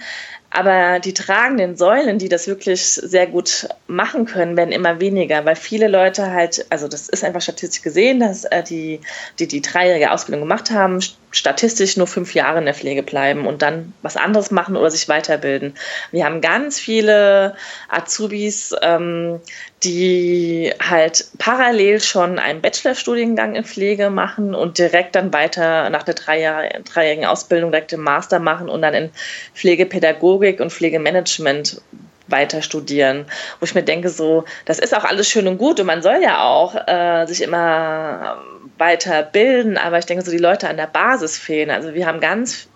Aber 0.52 1.00
die 1.00 1.14
tragenden 1.14 1.76
Säulen, 1.78 2.18
die 2.18 2.28
das 2.28 2.48
wirklich 2.48 2.84
sehr 2.84 3.28
gut 3.28 3.70
machen 3.86 4.26
können, 4.26 4.58
werden 4.58 4.72
immer 4.72 5.00
weniger, 5.00 5.46
weil 5.46 5.56
viele 5.56 5.88
Leute 5.88 6.32
halt, 6.32 6.66
also 6.72 6.88
das 6.88 7.08
ist 7.08 7.24
einfach 7.24 7.42
statistisch 7.42 7.84
gesehen, 7.84 8.20
dass 8.20 8.46
äh, 8.46 8.64
die, 8.64 9.00
die 9.38 9.48
die 9.48 9.62
dreijährige 9.62 10.12
Ausbildung 10.12 10.42
gemacht 10.42 10.72
haben, 10.72 11.02
statistisch 11.32 11.98
nur 11.98 12.08
fünf 12.08 12.34
Jahre 12.34 12.58
in 12.58 12.66
der 12.66 12.74
Pflege 12.74 13.04
bleiben 13.04 13.46
und 13.46 13.62
dann 13.62 13.94
was 14.02 14.18
anderes 14.18 14.50
machen 14.50 14.76
oder 14.76 14.90
sich 14.90 15.08
weiterbilden. 15.08 15.76
Wir 16.12 16.26
haben 16.26 16.42
ganz 16.42 16.80
viele 16.80 17.56
Azubis, 17.88 18.76
ähm, 18.82 19.40
die 19.84 20.74
halt 20.82 21.28
parallel 21.38 22.02
schon 22.02 22.40
einen 22.40 22.62
Bachelorstudiengang 22.62 23.54
in 23.54 23.64
Pflege 23.64 24.10
machen 24.10 24.56
und 24.56 24.80
direkt 24.80 25.16
dann 25.16 25.32
weiter 25.32 25.92
nach 25.92 26.04
der 26.04 26.16
dreijährigen 26.16 27.26
Ausbildung 27.26 27.72
direkt 27.72 27.92
den 27.92 28.02
Master 28.02 28.40
machen 28.40 28.68
und 28.68 28.82
dann 28.82 28.96
in 28.96 29.12
Pflegepädagogik 29.54 30.39
und 30.60 30.72
Pflegemanagement 30.72 31.82
weiter 32.28 32.62
studieren, 32.62 33.26
wo 33.60 33.66
ich 33.66 33.76
mir 33.76 33.84
denke, 33.84 34.10
so, 34.10 34.46
das 34.66 34.80
ist 34.80 34.96
auch 34.96 35.04
alles 35.04 35.30
schön 35.30 35.48
und 35.48 35.58
gut 35.58 35.80
und 35.80 35.86
man 35.86 36.02
soll 36.02 36.22
ja 36.22 36.44
auch 36.44 36.76
äh, 36.88 37.26
sich 37.26 37.42
immer 37.42 38.38
weiter 38.78 39.24
bilden, 39.24 39.78
aber 39.78 40.00
ich 40.00 40.06
denke, 40.06 40.24
so 40.24 40.32
die 40.32 40.38
Leute 40.38 40.70
an 40.70 40.78
der 40.78 40.88
Basis 40.88 41.38
fehlen. 41.38 41.70
Also 41.70 41.94
wir 41.94 42.08
haben 42.08 42.22
ganz, 42.22 42.68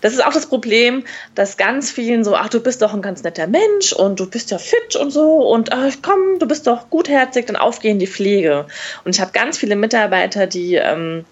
das 0.00 0.14
ist 0.14 0.24
auch 0.24 0.32
das 0.32 0.46
Problem, 0.46 1.04
dass 1.34 1.56
ganz 1.56 1.90
vielen 1.90 2.24
so, 2.24 2.34
ach, 2.34 2.48
du 2.48 2.60
bist 2.60 2.80
doch 2.82 2.94
ein 2.94 3.02
ganz 3.02 3.22
netter 3.22 3.46
Mensch 3.46 3.92
und 3.92 4.18
du 4.18 4.28
bist 4.28 4.50
ja 4.50 4.58
fit 4.58 4.96
und 4.96 5.10
so 5.10 5.48
und 5.48 5.72
ach, 5.72 5.92
komm, 6.02 6.38
du 6.38 6.46
bist 6.46 6.66
doch 6.66 6.88
gutherzig, 6.88 7.46
dann 7.46 7.56
aufgehen 7.56 7.98
die 7.98 8.06
Pflege. 8.06 8.66
Und 9.04 9.14
ich 9.14 9.20
habe 9.20 9.32
ganz 9.32 9.58
viele 9.58 9.76
Mitarbeiter, 9.76 10.46
die 10.46 10.76
ähm, 10.76 11.26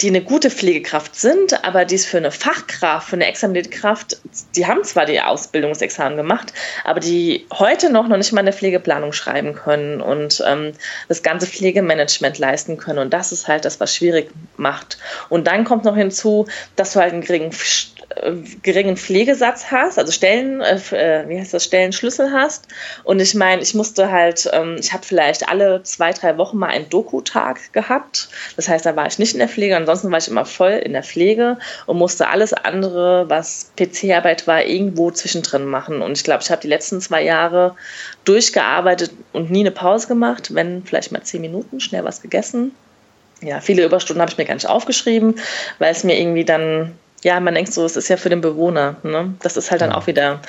die 0.00 0.08
eine 0.08 0.22
gute 0.22 0.50
Pflegekraft 0.50 1.14
sind, 1.14 1.64
aber 1.64 1.84
die 1.84 1.94
es 1.94 2.06
für 2.06 2.16
eine 2.16 2.30
Fachkraft, 2.30 3.08
für 3.10 3.16
eine 3.16 3.26
examinierte 3.26 3.70
Kraft, 3.70 4.20
die 4.56 4.66
haben 4.66 4.82
zwar 4.84 5.06
die 5.06 5.20
Ausbildungsexamen 5.20 6.16
gemacht, 6.16 6.52
aber 6.84 7.00
die 7.00 7.46
heute 7.52 7.90
noch 7.90 8.08
noch 8.08 8.16
nicht 8.16 8.32
mal 8.32 8.40
eine 8.40 8.52
Pflegeplanung 8.52 9.12
schreiben 9.12 9.54
können 9.54 10.00
und 10.00 10.42
ähm, 10.46 10.72
das 11.08 11.22
ganze 11.22 11.46
Pflegemanagement 11.46 12.38
leisten 12.38 12.78
können. 12.78 12.98
Und 12.98 13.12
das 13.12 13.32
ist 13.32 13.48
halt 13.48 13.64
das, 13.64 13.80
was 13.80 13.94
schwierig 13.94 14.30
macht. 14.56 14.98
Und 15.28 15.46
dann 15.46 15.64
kommt 15.64 15.84
noch 15.84 15.96
hinzu, 15.96 16.46
dass 16.76 16.92
du 16.92 17.00
halt 17.00 17.12
einen 17.12 17.22
geringen 17.22 17.52
geringen 18.62 18.96
Pflegesatz 18.96 19.70
hast, 19.70 19.98
also 19.98 20.10
Stellen, 20.10 20.60
äh, 20.60 20.76
äh, 20.92 21.28
wie 21.28 21.38
heißt 21.38 21.54
das, 21.54 21.64
Stellenschlüssel 21.64 22.32
hast. 22.32 22.66
Und 23.04 23.20
ich 23.20 23.34
meine, 23.34 23.62
ich 23.62 23.74
musste 23.74 24.10
halt, 24.10 24.50
ähm, 24.52 24.76
ich 24.80 24.92
habe 24.92 25.04
vielleicht 25.04 25.48
alle 25.48 25.82
zwei, 25.84 26.12
drei 26.12 26.36
Wochen 26.36 26.58
mal 26.58 26.68
einen 26.68 26.88
Doku-Tag 26.88 27.72
gehabt. 27.72 28.28
Das 28.56 28.68
heißt, 28.68 28.84
da 28.84 28.96
war 28.96 29.06
ich 29.06 29.18
nicht 29.18 29.32
in 29.32 29.38
der 29.38 29.48
Pflege, 29.48 29.76
ansonsten 29.76 30.10
war 30.10 30.18
ich 30.18 30.28
immer 30.28 30.44
voll 30.44 30.72
in 30.72 30.92
der 30.92 31.04
Pflege 31.04 31.58
und 31.86 31.98
musste 31.98 32.28
alles 32.28 32.52
andere, 32.52 33.28
was 33.28 33.70
PC-Arbeit 33.78 34.46
war, 34.46 34.64
irgendwo 34.64 35.10
zwischendrin 35.12 35.66
machen. 35.66 36.02
Und 36.02 36.16
ich 36.16 36.24
glaube, 36.24 36.42
ich 36.42 36.50
habe 36.50 36.62
die 36.62 36.68
letzten 36.68 37.00
zwei 37.00 37.22
Jahre 37.22 37.76
durchgearbeitet 38.24 39.12
und 39.32 39.50
nie 39.50 39.60
eine 39.60 39.70
Pause 39.70 40.08
gemacht, 40.08 40.52
wenn 40.54 40.82
vielleicht 40.84 41.12
mal 41.12 41.22
zehn 41.22 41.40
Minuten, 41.40 41.78
schnell 41.80 42.04
was 42.04 42.22
gegessen. 42.22 42.72
Ja, 43.40 43.60
viele 43.60 43.84
Überstunden 43.84 44.20
habe 44.20 44.30
ich 44.30 44.36
mir 44.36 44.44
gar 44.44 44.54
nicht 44.54 44.68
aufgeschrieben, 44.68 45.36
weil 45.78 45.92
es 45.92 46.04
mir 46.04 46.18
irgendwie 46.18 46.44
dann 46.44 46.92
ja, 47.22 47.38
man 47.40 47.54
denkt 47.54 47.72
so, 47.72 47.84
es 47.84 47.96
ist 47.96 48.08
ja 48.08 48.16
für 48.16 48.30
den 48.30 48.40
Bewohner. 48.40 48.96
Ne? 49.02 49.34
Das 49.42 49.56
ist 49.56 49.70
halt 49.70 49.80
dann 49.80 49.92
auch 49.92 50.06
wieder 50.06 50.40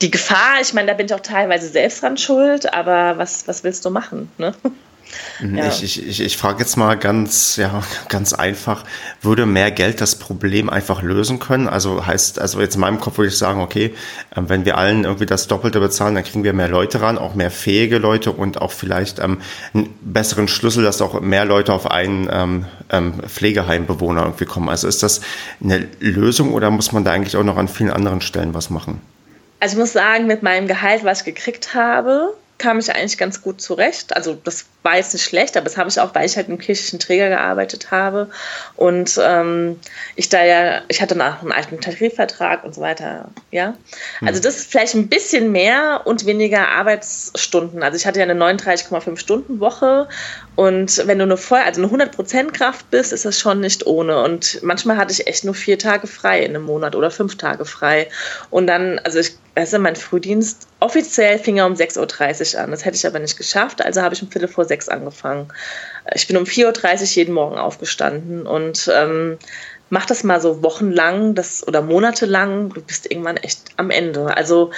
die 0.00 0.10
Gefahr. 0.10 0.60
Ich 0.60 0.72
meine, 0.72 0.88
da 0.88 0.94
bin 0.94 1.06
ich 1.06 1.14
auch 1.14 1.20
teilweise 1.20 1.68
selbst 1.68 2.02
dran 2.02 2.16
schuld, 2.16 2.72
aber 2.72 3.18
was, 3.18 3.46
was 3.46 3.64
willst 3.64 3.84
du 3.84 3.90
machen? 3.90 4.30
Ne? 4.38 4.54
Mhm, 5.40 5.56
ja. 5.56 5.68
Ich, 5.68 5.82
ich, 5.82 6.06
ich, 6.06 6.20
ich 6.20 6.36
frage 6.36 6.60
jetzt 6.60 6.76
mal 6.76 6.96
ganz, 6.96 7.56
ja, 7.56 7.82
ganz 8.08 8.32
einfach, 8.32 8.84
würde 9.22 9.46
mehr 9.46 9.70
Geld 9.70 10.00
das 10.00 10.16
Problem 10.16 10.70
einfach 10.70 11.02
lösen 11.02 11.38
können? 11.38 11.68
Also 11.68 12.06
heißt, 12.06 12.38
also 12.38 12.60
jetzt 12.60 12.74
in 12.74 12.80
meinem 12.80 13.00
Kopf 13.00 13.18
würde 13.18 13.28
ich 13.28 13.38
sagen, 13.38 13.60
okay, 13.60 13.94
ähm, 14.36 14.48
wenn 14.48 14.64
wir 14.64 14.78
allen 14.78 15.04
irgendwie 15.04 15.26
das 15.26 15.46
Doppelte 15.46 15.80
bezahlen, 15.80 16.14
dann 16.14 16.24
kriegen 16.24 16.44
wir 16.44 16.52
mehr 16.52 16.68
Leute 16.68 17.00
ran, 17.00 17.18
auch 17.18 17.34
mehr 17.34 17.50
fähige 17.50 17.98
Leute 17.98 18.32
und 18.32 18.60
auch 18.60 18.72
vielleicht 18.72 19.18
ähm, 19.18 19.40
einen 19.72 19.94
besseren 20.00 20.48
Schlüssel, 20.48 20.84
dass 20.84 21.00
auch 21.00 21.20
mehr 21.20 21.44
Leute 21.44 21.72
auf 21.72 21.90
einen 21.90 22.28
ähm, 22.30 22.66
ähm, 22.90 23.14
Pflegeheimbewohner 23.26 24.22
irgendwie 24.22 24.46
kommen. 24.46 24.68
Also 24.68 24.88
ist 24.88 25.02
das 25.02 25.20
eine 25.62 25.86
Lösung 26.00 26.52
oder 26.52 26.70
muss 26.70 26.92
man 26.92 27.04
da 27.04 27.12
eigentlich 27.12 27.36
auch 27.36 27.44
noch 27.44 27.56
an 27.56 27.68
vielen 27.68 27.90
anderen 27.90 28.20
Stellen 28.20 28.54
was 28.54 28.70
machen? 28.70 29.00
Also 29.60 29.76
ich 29.76 29.80
muss 29.80 29.92
sagen, 29.92 30.26
mit 30.26 30.42
meinem 30.42 30.68
Gehalt, 30.68 31.04
was 31.04 31.20
ich 31.20 31.24
gekriegt 31.24 31.74
habe, 31.74 32.34
kam 32.58 32.78
ich 32.78 32.94
eigentlich 32.94 33.18
ganz 33.18 33.42
gut 33.42 33.60
zurecht. 33.60 34.14
Also 34.16 34.34
das 34.34 34.66
war 34.82 34.96
jetzt 34.96 35.12
nicht 35.12 35.24
schlecht, 35.24 35.56
aber 35.56 35.64
das 35.64 35.76
habe 35.76 35.88
ich 35.88 35.98
auch, 35.98 36.14
weil 36.14 36.26
ich 36.26 36.36
halt 36.36 36.48
im 36.48 36.58
kirchlichen 36.58 36.98
Träger 36.98 37.28
gearbeitet 37.28 37.90
habe 37.90 38.28
und 38.76 39.18
ähm, 39.22 39.80
ich 40.14 40.28
da 40.28 40.44
ja, 40.44 40.82
ich 40.88 41.00
hatte 41.00 41.16
noch 41.16 41.40
einen 41.40 41.52
alten 41.52 41.80
Tarifvertrag 41.80 42.64
und 42.64 42.74
so 42.74 42.80
weiter, 42.80 43.30
ja. 43.50 43.74
Hm. 44.18 44.28
Also 44.28 44.40
das 44.40 44.56
ist 44.56 44.70
vielleicht 44.70 44.94
ein 44.94 45.08
bisschen 45.08 45.52
mehr 45.52 46.02
und 46.04 46.26
weniger 46.26 46.68
Arbeitsstunden. 46.68 47.82
Also 47.82 47.96
ich 47.96 48.06
hatte 48.06 48.20
ja 48.20 48.26
eine 48.26 48.34
39,5 48.34 49.16
Stunden 49.16 49.58
Woche 49.60 50.06
und 50.56 51.06
wenn 51.06 51.18
du 51.18 51.24
eine 51.24 51.36
voll, 51.36 51.60
also 51.64 51.82
eine 51.82 52.04
100% 52.04 52.52
Kraft 52.52 52.90
bist, 52.90 53.12
ist 53.12 53.24
das 53.24 53.38
schon 53.38 53.60
nicht 53.60 53.86
ohne. 53.86 54.22
Und 54.22 54.62
manchmal 54.62 54.96
hatte 54.96 55.12
ich 55.12 55.26
echt 55.26 55.44
nur 55.44 55.54
vier 55.54 55.78
Tage 55.78 56.06
frei 56.06 56.40
in 56.40 56.54
einem 56.54 56.64
Monat 56.64 56.94
oder 56.94 57.10
fünf 57.10 57.36
Tage 57.36 57.64
frei. 57.64 58.08
Und 58.50 58.66
dann, 58.68 59.00
also 59.00 59.18
ich, 59.18 59.36
weißt 59.56 59.72
du, 59.72 59.78
mein 59.80 59.96
Frühdienst 59.96 60.68
offiziell 60.84 61.38
fing 61.38 61.56
er 61.56 61.66
um 61.66 61.74
6.30 61.74 62.54
Uhr 62.54 62.60
an. 62.62 62.70
Das 62.70 62.84
hätte 62.84 62.96
ich 62.96 63.06
aber 63.06 63.18
nicht 63.18 63.36
geschafft, 63.36 63.84
also 63.84 64.02
habe 64.02 64.14
ich 64.14 64.22
um 64.22 64.30
Viertel 64.30 64.48
vor 64.48 64.64
sechs 64.64 64.88
angefangen. 64.88 65.48
Ich 66.14 66.26
bin 66.26 66.36
um 66.36 66.44
4.30 66.44 67.00
Uhr 67.00 67.06
jeden 67.06 67.34
Morgen 67.34 67.56
aufgestanden 67.56 68.46
und 68.46 68.90
ähm, 68.94 69.38
mach 69.90 70.06
das 70.06 70.24
mal 70.24 70.40
so 70.40 70.62
wochenlang 70.62 71.34
das, 71.34 71.66
oder 71.66 71.82
monatelang, 71.82 72.70
du 72.70 72.82
bist 72.82 73.10
irgendwann 73.10 73.38
echt 73.38 73.70
am 73.76 73.90
Ende. 73.90 74.36
Also 74.36 74.70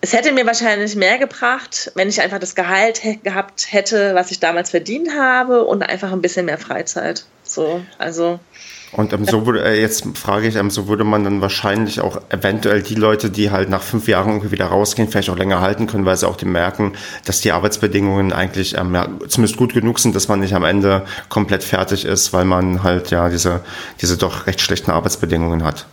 es 0.00 0.12
hätte 0.12 0.32
mir 0.32 0.46
wahrscheinlich 0.46 0.96
mehr 0.96 1.18
gebracht, 1.18 1.92
wenn 1.94 2.08
ich 2.08 2.20
einfach 2.20 2.38
das 2.38 2.54
Gehalt 2.54 3.00
gehabt 3.22 3.72
hätte, 3.72 4.14
was 4.14 4.30
ich 4.30 4.40
damals 4.40 4.70
verdient 4.70 5.10
habe 5.18 5.64
und 5.64 5.82
einfach 5.82 6.12
ein 6.12 6.22
bisschen 6.22 6.46
mehr 6.46 6.58
Freizeit. 6.58 7.24
So, 7.54 7.82
also. 7.98 8.40
Und 8.92 9.12
ähm, 9.12 9.24
so 9.24 9.46
würde, 9.46 9.64
äh, 9.64 9.80
jetzt 9.80 10.04
frage 10.14 10.48
ich, 10.48 10.56
ähm, 10.56 10.70
so 10.70 10.88
würde 10.88 11.04
man 11.04 11.24
dann 11.24 11.40
wahrscheinlich 11.40 12.00
auch 12.00 12.20
eventuell 12.30 12.82
die 12.82 12.96
Leute, 12.96 13.30
die 13.30 13.50
halt 13.50 13.68
nach 13.68 13.82
fünf 13.82 14.08
Jahren 14.08 14.30
irgendwie 14.30 14.50
wieder 14.50 14.66
rausgehen, 14.66 15.08
vielleicht 15.08 15.30
auch 15.30 15.36
länger 15.36 15.60
halten 15.60 15.86
können, 15.86 16.04
weil 16.04 16.16
sie 16.16 16.28
auch 16.28 16.40
merken, 16.42 16.94
dass 17.24 17.40
die 17.40 17.52
Arbeitsbedingungen 17.52 18.32
eigentlich 18.32 18.76
ähm, 18.76 18.94
ja, 18.94 19.08
zumindest 19.28 19.56
gut 19.56 19.72
genug 19.72 19.98
sind, 20.00 20.16
dass 20.16 20.28
man 20.28 20.40
nicht 20.40 20.54
am 20.54 20.64
Ende 20.64 21.06
komplett 21.28 21.62
fertig 21.64 22.04
ist, 22.04 22.32
weil 22.32 22.44
man 22.44 22.82
halt 22.82 23.10
ja 23.10 23.28
diese, 23.28 23.60
diese 24.00 24.16
doch 24.16 24.46
recht 24.46 24.60
schlechten 24.60 24.90
Arbeitsbedingungen 24.90 25.64
hat. 25.64 25.86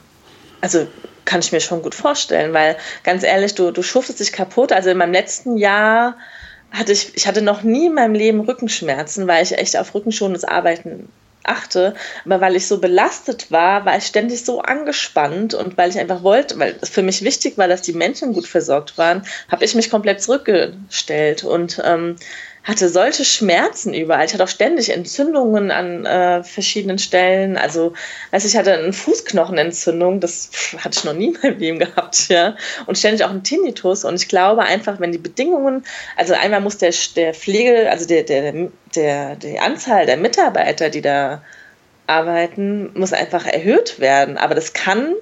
Also 0.62 0.88
kann 1.26 1.40
ich 1.42 1.52
mir 1.52 1.62
schon 1.62 1.82
gut 1.82 1.96
vorstellen, 1.96 2.54
weil 2.54 2.76
ganz 3.04 3.24
ehrlich, 3.24 3.56
du, 3.56 3.72
du 3.72 3.84
schuftest 3.84 4.20
dich 4.20 4.32
kaputt. 4.32 4.72
Also 4.72 4.90
in 4.90 4.98
meinem 4.98 5.14
letzten 5.14 5.58
Jahr 5.58 6.18
hatte 6.72 6.92
ich, 6.92 7.16
ich 7.16 7.28
hatte 7.28 7.42
noch 7.42 7.64
nie 7.64 7.88
in 7.88 7.94
meinem 7.94 8.14
Leben 8.14 8.42
Rückenschmerzen, 8.42 9.28
weil 9.28 9.44
ich 9.44 9.58
echt 9.58 9.78
auf 9.78 9.94
rückenschonendes 9.94 10.44
Arbeiten 10.44 11.10
achte, 11.44 11.96
aber 12.26 12.42
weil 12.42 12.56
ich 12.56 12.68
so 12.68 12.80
belastet 12.80 13.52
war, 13.52 13.86
war 13.86 13.98
ich 13.98 14.06
ständig 14.06 14.46
so 14.46 14.62
angespannt 14.62 15.54
und 15.54 15.78
weil 15.78 15.90
ich 15.90 16.00
einfach 16.00 16.24
wollte, 16.24 16.58
weil 16.60 16.76
es 16.82 16.90
für 16.90 17.02
mich 17.02 17.24
wichtig 17.24 17.58
war, 17.58 17.68
dass 17.68 17.82
die 17.82 17.94
Menschen 17.94 18.34
gut 18.34 18.48
versorgt 18.48 18.98
waren, 18.98 19.24
habe 19.50 19.66
ich 19.66 19.76
mich 19.76 19.90
komplett 19.90 20.22
zurückgestellt. 20.22 21.44
Und 21.44 21.82
ähm, 21.84 22.16
hatte 22.64 22.90
solche 22.90 23.26
Schmerzen 23.26 23.94
überall. 23.94 24.26
Ich 24.26 24.34
hatte 24.34 24.44
auch 24.44 24.48
ständig 24.50 24.90
Entzündungen 24.90 25.72
an 25.72 26.06
äh, 26.06 26.44
verschiedenen 26.44 27.00
Stellen. 27.00 27.58
Also, 27.58 27.94
weiß 28.30 28.46
ich 28.46 28.56
hatte 28.56 28.74
eine 28.74 28.94
Fußknochenentzündung, 28.94 30.20
das 30.20 30.52
hatte 30.78 31.00
ich 31.00 31.04
noch 31.04 31.14
nie 31.14 31.36
meinem 31.42 31.58
Leben 31.58 31.80
gehabt, 31.80 32.30
ja. 32.30 32.56
Und 32.86 32.98
ständig 32.98 33.24
auch 33.24 33.32
einen 33.32 33.44
Tinnitus. 33.44 34.06
Und 34.06 34.16
ich 34.16 34.28
glaube 34.28 34.62
einfach, 34.62 35.00
wenn 35.00 35.12
die 35.12 35.18
Bedingungen, 35.18 35.84
also 36.16 36.34
einmal 36.34 36.62
muss 36.62 36.78
der, 36.78 36.94
der 37.16 37.34
Pflege, 37.34 37.90
also 37.90 38.06
der, 38.06 38.24
der, 38.24 38.54
der, 38.96 39.36
die 39.38 39.60
Anzahl 39.60 40.06
der 40.06 40.18
Mitarbeiter, 40.18 40.90
die 40.90 41.02
da 41.02 41.42
arbeiten, 42.06 42.92
muss 42.94 43.14
einfach 43.14 43.46
erhöht 43.46 44.00
werden. 44.00 44.38
Aber 44.38 44.54
das 44.54 44.74
kann 44.74 45.14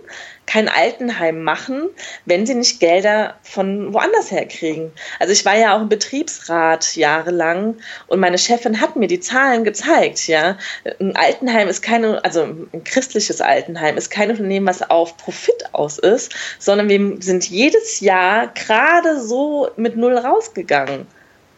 kein 0.49 0.67
Altenheim 0.67 1.43
machen, 1.43 1.89
wenn 2.25 2.47
sie 2.47 2.55
nicht 2.55 2.79
Gelder 2.79 3.35
von 3.43 3.93
woanders 3.93 4.31
her 4.31 4.47
kriegen. 4.47 4.91
Also 5.19 5.31
ich 5.31 5.45
war 5.45 5.55
ja 5.55 5.75
auch 5.75 5.81
im 5.81 5.89
Betriebsrat 5.89 6.95
jahrelang 6.95 7.75
und 8.07 8.19
meine 8.19 8.39
Chefin 8.39 8.81
hat 8.81 8.95
mir 8.95 9.07
die 9.07 9.19
Zahlen 9.19 9.63
gezeigt, 9.63 10.27
ja. 10.27 10.57
Ein 10.99 11.15
Altenheim 11.15 11.67
ist 11.67 11.83
keine, 11.83 12.23
also 12.25 12.41
ein 12.41 12.83
christliches 12.83 13.41
Altenheim 13.41 13.95
ist 13.95 14.09
kein 14.09 14.31
Unternehmen, 14.31 14.65
was 14.65 14.89
auf 14.89 15.17
Profit 15.17 15.65
aus 15.73 15.99
ist, 15.99 16.33
sondern 16.57 16.89
wir 16.89 17.21
sind 17.21 17.47
jedes 17.47 17.99
Jahr 17.99 18.47
gerade 18.47 19.21
so 19.21 19.69
mit 19.75 19.97
Null 19.97 20.17
rausgegangen. 20.17 21.05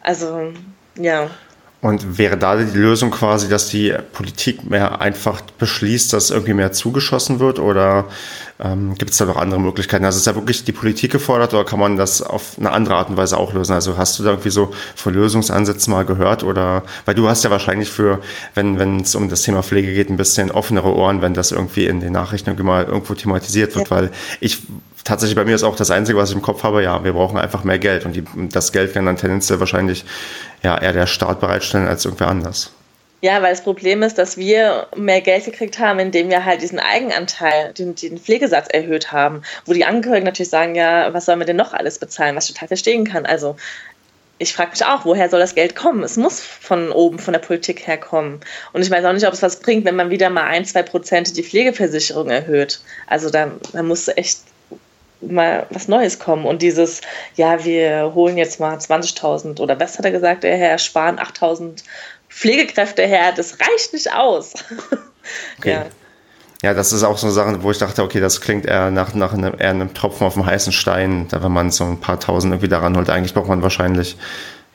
Also, 0.01 0.51
ja. 0.97 1.29
Und 1.81 2.19
wäre 2.19 2.37
da 2.37 2.57
die 2.57 2.77
Lösung 2.77 3.09
quasi, 3.09 3.49
dass 3.49 3.69
die 3.69 3.91
Politik 4.13 4.69
mehr 4.69 5.01
einfach 5.01 5.41
beschließt, 5.57 6.13
dass 6.13 6.29
irgendwie 6.29 6.53
mehr 6.53 6.71
zugeschossen 6.71 7.39
wird? 7.39 7.57
Oder 7.57 8.05
ähm, 8.59 8.93
gibt 8.95 9.11
es 9.11 9.17
da 9.17 9.25
noch 9.25 9.37
andere 9.37 9.59
Möglichkeiten? 9.59 10.05
Also 10.05 10.19
ist 10.19 10.27
ja 10.27 10.35
wirklich 10.35 10.63
die 10.63 10.73
Politik 10.73 11.11
gefordert 11.11 11.55
oder 11.55 11.65
kann 11.65 11.79
man 11.79 11.97
das 11.97 12.21
auf 12.21 12.59
eine 12.59 12.71
andere 12.71 12.95
Art 12.95 13.09
und 13.09 13.17
Weise 13.17 13.35
auch 13.35 13.53
lösen? 13.53 13.73
Also 13.73 13.97
hast 13.97 14.19
du 14.19 14.23
da 14.23 14.29
irgendwie 14.29 14.51
so 14.51 14.71
von 14.95 15.15
Lösungsansätzen 15.15 15.91
mal 15.91 16.05
gehört? 16.05 16.43
Oder 16.43 16.83
weil 17.05 17.15
du 17.15 17.27
hast 17.27 17.43
ja 17.43 17.49
wahrscheinlich 17.49 17.89
für, 17.89 18.21
wenn 18.53 18.77
wenn 18.77 18.99
es 18.99 19.15
um 19.15 19.27
das 19.27 19.41
Thema 19.41 19.63
Pflege 19.63 19.91
geht, 19.91 20.11
ein 20.11 20.17
bisschen 20.17 20.51
offenere 20.51 20.95
Ohren, 20.95 21.23
wenn 21.23 21.33
das 21.33 21.51
irgendwie 21.51 21.87
in 21.87 21.99
den 21.99 22.13
Nachrichten 22.13 22.51
irgendwie 22.51 22.67
mal 22.67 22.83
irgendwo 22.83 23.15
thematisiert 23.15 23.75
wird, 23.75 23.89
ja. 23.89 23.95
weil 23.95 24.11
ich 24.39 24.59
tatsächlich 25.03 25.35
bei 25.35 25.45
mir 25.45 25.55
ist 25.55 25.63
auch 25.63 25.75
das 25.75 25.91
Einzige, 25.91 26.17
was 26.17 26.29
ich 26.29 26.35
im 26.35 26.41
Kopf 26.41 26.63
habe, 26.63 26.83
ja, 26.83 27.03
wir 27.03 27.13
brauchen 27.13 27.37
einfach 27.37 27.63
mehr 27.63 27.79
Geld 27.79 28.05
und 28.05 28.13
die, 28.13 28.23
das 28.49 28.71
Geld 28.71 28.93
kann 28.93 29.05
dann 29.05 29.17
tendenziell 29.17 29.59
wahrscheinlich 29.59 30.05
ja 30.63 30.77
eher 30.77 30.93
der 30.93 31.07
Staat 31.07 31.39
bereitstellen 31.39 31.87
als 31.87 32.05
irgendwer 32.05 32.27
anders. 32.27 32.71
Ja, 33.23 33.39
weil 33.43 33.51
das 33.51 33.61
Problem 33.61 34.01
ist, 34.01 34.17
dass 34.17 34.35
wir 34.35 34.87
mehr 34.95 35.21
Geld 35.21 35.45
gekriegt 35.45 35.77
haben, 35.77 35.99
indem 35.99 36.29
wir 36.29 36.43
halt 36.43 36.63
diesen 36.63 36.79
Eigenanteil, 36.79 37.71
den, 37.73 37.93
den 37.93 38.17
Pflegesatz 38.17 38.67
erhöht 38.67 39.11
haben, 39.11 39.43
wo 39.65 39.73
die 39.73 39.85
Angehörigen 39.85 40.25
natürlich 40.25 40.49
sagen, 40.49 40.73
ja, 40.73 41.13
was 41.13 41.25
sollen 41.25 41.37
wir 41.37 41.45
denn 41.45 41.55
noch 41.55 41.73
alles 41.73 41.99
bezahlen, 41.99 42.35
was 42.35 42.49
ich 42.49 42.55
total 42.55 42.69
verstehen 42.69 43.05
kann. 43.05 43.27
Also 43.27 43.57
ich 44.39 44.55
frage 44.55 44.71
mich 44.71 44.83
auch, 44.83 45.05
woher 45.05 45.29
soll 45.29 45.39
das 45.39 45.53
Geld 45.53 45.75
kommen? 45.75 46.01
Es 46.01 46.17
muss 46.17 46.41
von 46.41 46.91
oben, 46.91 47.19
von 47.19 47.33
der 47.33 47.41
Politik 47.41 47.85
herkommen. 47.85 48.39
Und 48.73 48.81
ich 48.81 48.89
weiß 48.89 49.05
auch 49.05 49.13
nicht, 49.13 49.27
ob 49.27 49.33
es 49.33 49.43
was 49.43 49.59
bringt, 49.59 49.85
wenn 49.85 49.95
man 49.95 50.09
wieder 50.09 50.31
mal 50.31 50.45
ein, 50.45 50.65
zwei 50.65 50.81
Prozent 50.81 51.37
die 51.37 51.43
Pflegeversicherung 51.43 52.31
erhöht. 52.31 52.81
Also 53.05 53.29
da, 53.29 53.51
da 53.71 53.83
muss 53.83 54.07
echt 54.07 54.39
mal 55.21 55.67
was 55.69 55.87
Neues 55.87 56.19
kommen. 56.19 56.45
Und 56.45 56.61
dieses, 56.61 57.01
ja, 57.35 57.63
wir 57.63 58.11
holen 58.13 58.37
jetzt 58.37 58.59
mal 58.59 58.75
20.000 58.75 59.59
oder 59.59 59.79
was 59.79 59.97
hat 59.97 60.05
er 60.05 60.11
gesagt, 60.11 60.43
der 60.43 60.57
Herr 60.57 60.77
Spahn, 60.77 61.19
8.000 61.19 61.83
Pflegekräfte 62.29 63.03
her, 63.03 63.33
das 63.35 63.57
reicht 63.59 63.93
nicht 63.93 64.13
aus. 64.13 64.53
Okay. 65.59 65.73
Ja. 65.73 65.85
Ja, 66.63 66.75
das 66.75 66.93
ist 66.93 67.03
auch 67.03 67.17
so 67.17 67.27
eine 67.27 67.33
Sache, 67.33 67.63
wo 67.63 67.71
ich 67.71 67.79
dachte, 67.79 68.03
okay, 68.03 68.19
das 68.19 68.39
klingt 68.39 68.67
eher 68.67 68.91
nach, 68.91 69.15
nach 69.15 69.33
einem, 69.33 69.55
eher 69.57 69.71
einem 69.71 69.93
Tropfen 69.95 70.27
auf 70.27 70.35
dem 70.35 70.45
heißen 70.45 70.71
Stein, 70.71 71.27
da 71.29 71.43
wenn 71.43 71.51
man 71.51 71.71
so 71.71 71.85
ein 71.85 71.99
paar 71.99 72.19
Tausend 72.19 72.53
irgendwie 72.53 72.67
daran 72.67 72.95
holt. 72.95 73.09
Eigentlich 73.09 73.33
braucht 73.33 73.47
man 73.47 73.63
wahrscheinlich 73.63 74.15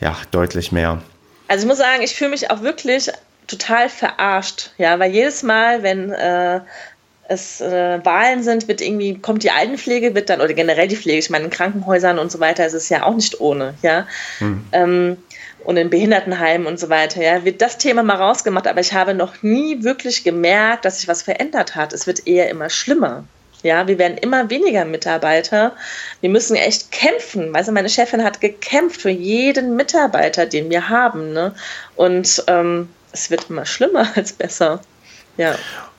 ja 0.01 0.16
deutlich 0.32 0.72
mehr. 0.72 1.01
Also 1.47 1.62
ich 1.62 1.68
muss 1.68 1.78
sagen, 1.78 2.03
ich 2.03 2.16
fühle 2.16 2.30
mich 2.30 2.51
auch 2.51 2.62
wirklich 2.62 3.11
total 3.47 3.88
verarscht, 3.88 4.70
ja, 4.78 4.99
weil 4.99 5.12
jedes 5.12 5.44
Mal, 5.44 5.84
wenn 5.84 6.11
äh, 6.11 6.61
es 7.29 7.61
äh, 7.61 8.05
Wahlen 8.05 8.43
sind, 8.43 8.68
wird 8.68 8.81
irgendwie, 8.81 9.18
kommt 9.18 9.43
die 9.43 9.51
Altenpflege, 9.51 10.14
wird 10.14 10.31
dann, 10.31 10.41
oder 10.41 10.55
generell 10.55 10.89
die 10.89 10.97
Pflege, 10.97 11.18
ich 11.18 11.31
meine, 11.31 11.45
in 11.45 11.51
Krankenhäusern 11.51 12.18
und 12.18 12.31
so 12.31 12.41
weiter 12.41 12.66
ist 12.66 12.74
es 12.74 12.89
ja 12.89 13.05
auch 13.05 13.14
nicht 13.14 13.41
ohne, 13.41 13.74
ja. 13.83 14.07
Hm. 14.39 14.64
Ähm, 14.72 15.16
und 15.64 15.77
in 15.77 15.91
Behindertenheimen 15.91 16.66
und 16.68 16.79
so 16.79 16.89
weiter, 16.89 17.20
ja, 17.20 17.45
wird 17.45 17.61
das 17.61 17.79
Thema 17.79 18.05
mal 18.05 18.16
rausgemacht, 18.16 18.68
aber 18.68 18.81
ich 18.81 18.93
habe 18.93 19.14
noch 19.14 19.43
nie 19.43 19.83
wirklich 19.83 20.22
gemerkt, 20.22 20.85
dass 20.85 20.99
sich 20.99 21.09
was 21.09 21.22
verändert 21.22 21.74
hat. 21.74 21.93
Es 21.93 22.07
wird 22.07 22.29
eher 22.29 22.49
immer 22.51 22.70
schlimmer. 22.70 23.24
Ja, 23.62 23.89
wir 23.89 23.99
werden 23.99 24.16
immer 24.18 24.49
weniger 24.49 24.85
Mitarbeiter. 24.85 25.72
Wir 26.20 26.31
müssen 26.31 26.55
echt 26.55 26.93
kämpfen. 26.93 27.53
Weißt 27.53 27.68
du, 27.68 27.72
meine 27.72 27.89
Chefin 27.89 28.22
hat 28.22 28.41
gekämpft 28.41 29.01
für 29.03 29.11
jeden 29.11 29.74
Mitarbeiter, 29.74 30.47
den 30.47 30.70
wir 30.70 30.89
haben. 30.89 31.33
Ne? 31.33 31.53
Und 31.97 32.45
ähm, 32.47 32.89
es 33.11 33.31
wird 33.31 33.51
immer 33.51 33.66
schlimmer 33.66 34.07
als 34.14 34.33
besser. 34.33 34.81
Ja. 35.37 35.57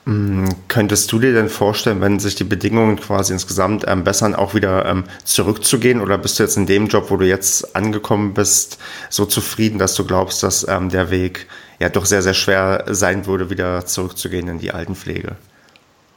Mm, 0.08 0.48
könntest 0.68 1.12
du 1.12 1.18
dir 1.18 1.34
denn 1.34 1.50
vorstellen, 1.50 2.00
wenn 2.00 2.18
sich 2.18 2.34
die 2.34 2.44
Bedingungen 2.44 2.98
quasi 2.98 3.34
insgesamt 3.34 3.84
ähm, 3.86 4.04
bessern, 4.04 4.34
auch 4.34 4.54
wieder 4.54 4.86
ähm, 4.86 5.04
zurückzugehen? 5.22 6.00
Oder 6.00 6.16
bist 6.16 6.38
du 6.38 6.44
jetzt 6.44 6.56
in 6.56 6.64
dem 6.64 6.86
Job, 6.86 7.10
wo 7.10 7.18
du 7.18 7.26
jetzt 7.26 7.76
angekommen 7.76 8.32
bist, 8.32 8.78
so 9.10 9.26
zufrieden, 9.26 9.78
dass 9.78 9.94
du 9.94 10.06
glaubst, 10.06 10.42
dass 10.42 10.66
ähm, 10.66 10.88
der 10.88 11.10
Weg 11.10 11.46
ja 11.78 11.90
doch 11.90 12.06
sehr, 12.06 12.22
sehr 12.22 12.32
schwer 12.32 12.84
sein 12.86 13.26
würde, 13.26 13.50
wieder 13.50 13.84
zurückzugehen 13.84 14.48
in 14.48 14.58
die 14.58 14.70
Altenpflege? 14.70 15.36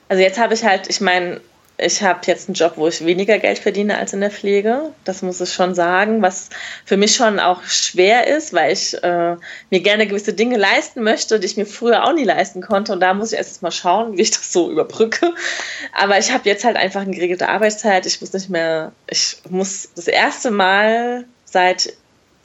Also 0.07 0.23
jetzt 0.23 0.39
habe 0.39 0.53
ich 0.53 0.63
halt, 0.63 0.87
ich 0.87 1.01
meine, 1.01 1.41
ich 1.81 2.03
habe 2.03 2.19
jetzt 2.25 2.47
einen 2.47 2.53
Job, 2.53 2.73
wo 2.75 2.87
ich 2.87 3.03
weniger 3.03 3.39
Geld 3.39 3.57
verdiene 3.57 3.97
als 3.97 4.13
in 4.13 4.21
der 4.21 4.29
Pflege. 4.29 4.91
Das 5.03 5.23
muss 5.23 5.41
ich 5.41 5.51
schon 5.51 5.73
sagen, 5.73 6.21
was 6.21 6.49
für 6.85 6.95
mich 6.95 7.15
schon 7.15 7.39
auch 7.39 7.63
schwer 7.63 8.27
ist, 8.27 8.53
weil 8.53 8.71
ich 8.71 8.93
äh, 9.03 9.35
mir 9.71 9.79
gerne 9.81 10.05
gewisse 10.05 10.33
Dinge 10.33 10.57
leisten 10.57 11.01
möchte, 11.01 11.39
die 11.39 11.47
ich 11.47 11.57
mir 11.57 11.65
früher 11.65 12.03
auch 12.03 12.13
nie 12.13 12.23
leisten 12.23 12.61
konnte. 12.61 12.93
Und 12.93 12.99
da 12.99 13.15
muss 13.15 13.31
ich 13.31 13.39
erst 13.39 13.63
mal 13.63 13.71
schauen, 13.71 14.15
wie 14.15 14.21
ich 14.21 14.29
das 14.29 14.53
so 14.53 14.69
überbrücke. 14.69 15.33
Aber 15.93 16.19
ich 16.19 16.31
habe 16.31 16.47
jetzt 16.47 16.63
halt 16.63 16.77
einfach 16.77 17.01
eine 17.01 17.15
geregelte 17.15 17.49
Arbeitszeit. 17.49 18.05
Ich 18.05 18.21
muss 18.21 18.31
nicht 18.31 18.49
mehr, 18.49 18.91
ich 19.09 19.37
muss 19.49 19.89
das 19.95 20.07
erste 20.07 20.51
Mal 20.51 21.25
seit 21.45 21.93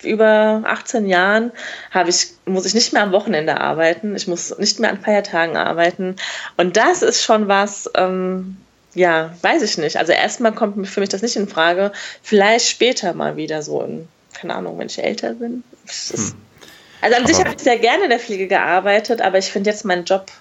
über 0.02 0.62
18 0.64 1.06
Jahren 1.06 1.52
habe 1.90 2.08
ich, 2.08 2.28
muss 2.46 2.66
ich 2.66 2.74
nicht 2.74 2.92
mehr 2.92 3.02
am 3.02 3.12
Wochenende 3.12 3.60
arbeiten. 3.60 4.16
Ich 4.16 4.28
muss 4.28 4.56
nicht 4.58 4.80
mehr 4.80 4.90
an 4.90 5.00
Feiertagen 5.00 5.56
arbeiten. 5.56 6.16
Und 6.56 6.76
das 6.76 7.02
ist 7.02 7.22
schon 7.22 7.48
was, 7.48 7.90
ähm, 7.94 8.56
ja, 8.96 9.34
weiß 9.42 9.62
ich 9.62 9.78
nicht. 9.78 9.98
Also 9.98 10.12
erstmal 10.12 10.52
kommt 10.52 10.88
für 10.88 11.00
mich 11.00 11.10
das 11.10 11.22
nicht 11.22 11.36
in 11.36 11.48
Frage. 11.48 11.92
Vielleicht 12.22 12.66
später 12.66 13.12
mal 13.12 13.36
wieder 13.36 13.62
so 13.62 13.82
in, 13.82 14.08
keine 14.34 14.54
Ahnung, 14.54 14.78
wenn 14.78 14.86
ich 14.86 15.02
älter 15.02 15.34
bin. 15.34 15.62
Hm. 16.10 16.32
Also 17.02 17.16
an 17.16 17.26
sich 17.26 17.38
habe 17.38 17.50
ich 17.54 17.62
sehr 17.62 17.78
gerne 17.78 18.04
in 18.04 18.10
der 18.10 18.18
Pflege 18.18 18.48
gearbeitet, 18.48 19.20
aber 19.20 19.38
ich 19.38 19.52
finde 19.52 19.70
jetzt 19.70 19.84
meinen 19.84 20.04
Job 20.04 20.32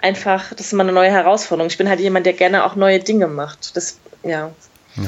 einfach, 0.00 0.50
das 0.50 0.66
ist 0.66 0.72
immer 0.74 0.82
eine 0.82 0.92
neue 0.92 1.10
Herausforderung. 1.10 1.70
Ich 1.70 1.78
bin 1.78 1.88
halt 1.88 1.98
jemand, 1.98 2.26
der 2.26 2.34
gerne 2.34 2.64
auch 2.64 2.76
neue 2.76 3.00
Dinge 3.00 3.26
macht. 3.26 3.74
Das, 3.74 3.96
ja. 4.22 4.52
Ja, 4.96 5.04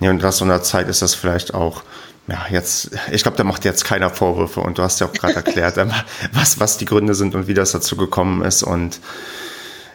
ja 0.00 0.10
und 0.10 0.22
nach 0.22 0.32
so 0.32 0.46
einer 0.46 0.62
Zeit 0.62 0.88
ist 0.88 1.02
das 1.02 1.14
vielleicht 1.14 1.52
auch 1.52 1.82
ja, 2.28 2.44
jetzt, 2.50 2.90
ich 3.12 3.22
glaube, 3.22 3.36
da 3.36 3.44
macht 3.44 3.64
jetzt 3.64 3.84
keiner 3.84 4.10
Vorwürfe 4.10 4.60
und 4.60 4.78
du 4.78 4.82
hast 4.82 5.00
ja 5.00 5.06
auch 5.06 5.12
gerade 5.12 5.34
erklärt, 5.36 5.76
ähm, 5.76 5.92
was, 6.32 6.58
was 6.58 6.78
die 6.78 6.86
Gründe 6.86 7.14
sind 7.14 7.36
und 7.36 7.46
wie 7.46 7.54
das 7.54 7.70
dazu 7.70 7.96
gekommen 7.96 8.42
ist 8.42 8.62
und 8.64 9.00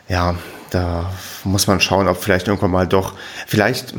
ja, 0.07 0.36
da 0.72 1.11
muss 1.43 1.67
man 1.67 1.80
schauen, 1.80 2.07
ob 2.07 2.22
vielleicht 2.22 2.47
irgendwann 2.47 2.72
mal 2.72 2.88
doch, 2.88 3.13
vielleicht, 3.45 3.93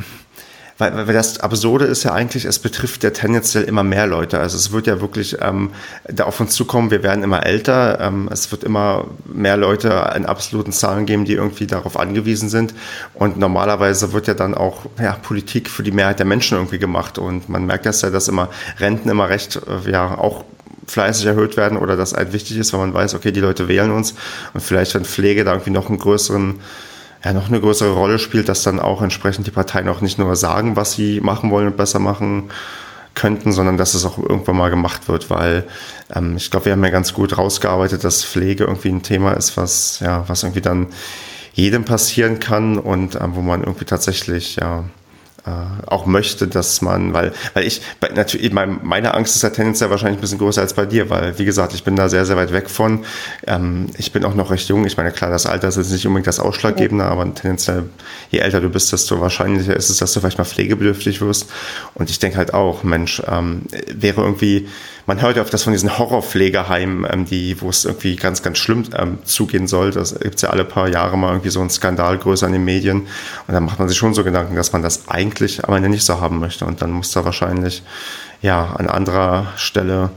weil, 0.79 1.07
weil 1.07 1.15
das 1.15 1.39
Absurde 1.39 1.85
ist 1.85 2.03
ja 2.03 2.13
eigentlich, 2.13 2.45
es 2.45 2.59
betrifft 2.59 3.05
ja 3.05 3.11
tendenziell 3.11 3.65
immer 3.65 3.85
mehr 3.85 4.07
Leute. 4.07 4.41
Also 4.41 4.57
es 4.57 4.73
wird 4.73 4.87
ja 4.87 5.01
wirklich 5.01 5.37
ähm, 5.41 5.71
da 6.09 6.25
auf 6.25 6.41
uns 6.41 6.55
zukommen, 6.55 6.91
wir 6.91 7.03
werden 7.03 7.23
immer 7.23 7.45
älter, 7.45 8.01
ähm, 8.01 8.29
es 8.33 8.51
wird 8.51 8.65
immer 8.65 9.05
mehr 9.25 9.57
Leute 9.57 10.13
in 10.17 10.27
absoluten 10.27 10.73
Zahlen 10.73 11.07
geben, 11.07 11.25
die 11.25 11.35
irgendwie 11.35 11.67
darauf 11.67 11.99
angewiesen 11.99 12.49
sind. 12.49 12.75
Und 13.15 13.39
normalerweise 13.39 14.13
wird 14.13 14.27
ja 14.27 14.35
dann 14.35 14.55
auch 14.55 14.87
ja, 14.99 15.13
Politik 15.13 15.69
für 15.69 15.83
die 15.83 15.93
Mehrheit 15.93 16.19
der 16.19 16.27
Menschen 16.27 16.57
irgendwie 16.57 16.79
gemacht. 16.79 17.19
Und 17.19 17.49
man 17.49 17.67
merkt 17.67 17.87
das 17.87 18.01
ja, 18.01 18.11
dass 18.11 18.29
immer 18.29 18.49
Renten 18.81 19.11
immer 19.11 19.29
recht, 19.29 19.61
äh, 19.69 19.91
ja, 19.91 20.17
auch 20.19 20.45
fleißig 20.87 21.27
erhöht 21.27 21.57
werden 21.57 21.79
oder 21.79 21.97
das 21.97 22.13
halt 22.13 22.33
wichtig 22.33 22.59
ist, 22.59 22.73
weil 22.73 22.81
man 22.81 22.95
weiß, 22.95 23.15
okay, 23.15 23.33
die 23.33 23.41
Leute 23.41 23.69
wählen 23.69 23.91
uns 23.91 24.15
und 24.55 24.61
vielleicht 24.61 24.95
wenn 24.95 25.05
Pflege 25.05 25.45
da 25.45 25.53
irgendwie 25.53 25.71
noch 25.71 25.89
einen 25.89 25.99
größeren 25.99 26.61
ja, 27.25 27.33
noch 27.33 27.49
eine 27.49 27.61
größere 27.61 27.93
Rolle 27.93 28.19
spielt, 28.19 28.49
dass 28.49 28.63
dann 28.63 28.81
auch 28.81 29.01
entsprechend 29.01 29.47
die 29.47 29.53
Parteien 29.53 29.89
auch 29.89 30.01
nicht 30.01 30.19
nur 30.19 30.35
sagen, 30.35 30.75
was 30.75 30.93
sie 30.93 31.21
machen 31.21 31.51
wollen 31.51 31.69
und 31.69 31.77
besser 31.77 32.01
machen 32.01 32.51
könnten, 33.15 33.53
sondern 33.53 33.77
dass 33.77 33.95
es 33.95 34.05
auch 34.05 34.19
irgendwann 34.19 34.57
mal 34.57 34.71
gemacht 34.71 35.09
wird, 35.09 35.31
weil 35.31 35.65
ähm, 36.15 36.37
ich 36.37 36.51
glaube, 36.51 36.67
wir 36.67 36.73
haben 36.73 36.85
ja 36.85 36.91
ganz 36.91 37.13
gut 37.13 37.37
rausgearbeitet, 37.37 38.05
dass 38.05 38.25
Pflege 38.25 38.65
irgendwie 38.65 38.89
ein 38.89 39.03
Thema 39.03 39.33
ist, 39.33 39.57
was 39.57 40.01
ja, 40.01 40.25
was 40.29 40.43
irgendwie 40.43 40.63
dann 40.63 40.89
jedem 41.53 41.85
passieren 41.85 42.41
kann 42.41 42.79
und 42.79 43.17
ähm, 43.17 43.37
wo 43.37 43.43
man 43.43 43.63
irgendwie 43.63 43.85
tatsächlich 43.85 44.57
ja 44.57 44.85
äh, 45.45 45.51
auch 45.87 46.07
möchte, 46.07 46.47
dass 46.47 46.83
man, 46.83 47.15
weil, 47.15 47.33
weil 47.55 47.67
ich, 47.67 47.83
natürlich, 48.15 48.53
meine 48.53 49.15
Angst 49.15 49.35
ist 49.35 49.43
ja 49.43 49.51
tendenziell 49.51 49.91
wahrscheinlich 49.91 50.19
ein 50.19 50.21
bisschen 50.21 50.39
größer 50.39 50.61
als 50.61 50.75
bei 50.75 50.87
dir, 50.87 51.11
weil, 51.11 51.37
wie 51.39 51.45
gesagt, 51.45 51.75
ich 51.75 51.83
bin 51.83 51.97
da 51.97 52.09
sehr, 52.09 52.25
sehr 52.25 52.37
weit 52.37 52.53
weg 52.53 52.71
von. 52.71 53.05
Ähm, 53.47 53.87
ich 53.99 54.13
bin 54.13 54.25
auch 54.25 54.35
noch 54.35 54.53
recht 54.53 54.69
jung. 54.69 54.87
Ich 54.87 54.97
meine, 54.97 55.11
klar, 55.11 55.31
das 55.31 55.47
Alter 55.47 55.69
ist 55.69 55.77
jetzt 55.77 55.91
nicht 55.91 56.07
unbedingt 56.07 56.29
das 56.29 56.39
Ausschlaggebende, 56.39 57.05
aber 57.05 57.25
tendenziell, 57.35 57.85
je 58.31 58.39
älter 58.39 58.61
du 58.61 58.69
bist, 58.69 58.93
desto 58.93 59.21
wahrscheinlicher 59.21 59.75
ist 59.75 59.91
es, 59.91 59.97
dass 59.99 60.13
du 60.13 60.21
vielleicht 60.21 60.39
mal 60.39 60.45
pflegebedürftig 60.45 61.21
wirst. 61.21 61.51
Und 61.95 62.09
ich 62.09 62.21
denke 62.21 62.39
halt 62.39 62.55
auch, 62.55 62.85
Mensch, 62.85 63.21
ähm, 63.29 63.63
wäre 63.93 64.23
irgendwie, 64.23 64.69
man 65.07 65.21
hört 65.21 65.37
ja 65.37 65.43
oft 65.43 65.53
das 65.53 65.63
von 65.63 65.73
diesen 65.73 65.99
Horrorpflegeheimen, 65.99 67.07
ähm, 67.11 67.25
die, 67.25 67.61
wo 67.61 67.69
es 67.69 67.85
irgendwie 67.85 68.17
ganz, 68.17 68.43
ganz 68.43 68.59
schlimm 68.59 68.85
ähm, 68.97 69.19
zugehen 69.25 69.67
soll. 69.67 69.91
Das 69.91 70.19
gibt 70.19 70.37
es 70.37 70.43
ja 70.43 70.51
alle 70.51 70.65
paar 70.65 70.89
Jahre 70.89 71.17
mal 71.19 71.31
irgendwie 71.31 71.51
so 71.51 71.61
einen 71.61 71.71
Skandal 71.71 72.19
größer 72.19 72.47
in 72.47 72.53
den 72.53 72.65
Medien. 72.65 73.01
Und 73.47 73.55
dann 73.55 73.65
macht 73.65 73.79
man 73.79 73.89
sich 73.89 73.99
schon 73.99 74.15
so 74.15 74.25
Gedanken, 74.25 74.57
dass 74.57 74.73
man 74.73 74.83
das 74.83 75.09
eigentlich 75.09 75.65
am 75.65 75.75
Ende 75.75 75.89
nicht 75.89 76.05
so 76.05 76.21
haben 76.21 76.39
möchte. 76.39 76.65
Und 76.65 76.83
dann 76.83 76.91
muss 76.91 77.13
da 77.13 77.25
wahrscheinlich 77.25 77.83
ja 78.41 78.75
an 78.77 78.89
anderer 78.89 79.53
Stelle 79.57 80.11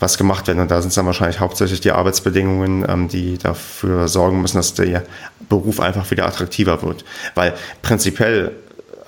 was 0.00 0.18
gemacht 0.18 0.46
werden. 0.46 0.60
Und 0.60 0.70
da 0.70 0.80
sind 0.80 0.90
es 0.90 0.94
dann 0.94 1.06
wahrscheinlich 1.06 1.40
hauptsächlich 1.40 1.80
die 1.80 1.92
Arbeitsbedingungen, 1.92 2.86
ähm, 2.88 3.08
die 3.08 3.38
dafür 3.38 4.08
sorgen 4.08 4.40
müssen, 4.40 4.56
dass 4.56 4.74
der 4.74 5.04
Beruf 5.48 5.80
einfach 5.80 6.10
wieder 6.10 6.26
attraktiver 6.26 6.82
wird. 6.82 7.04
Weil 7.34 7.54
prinzipiell 7.82 8.52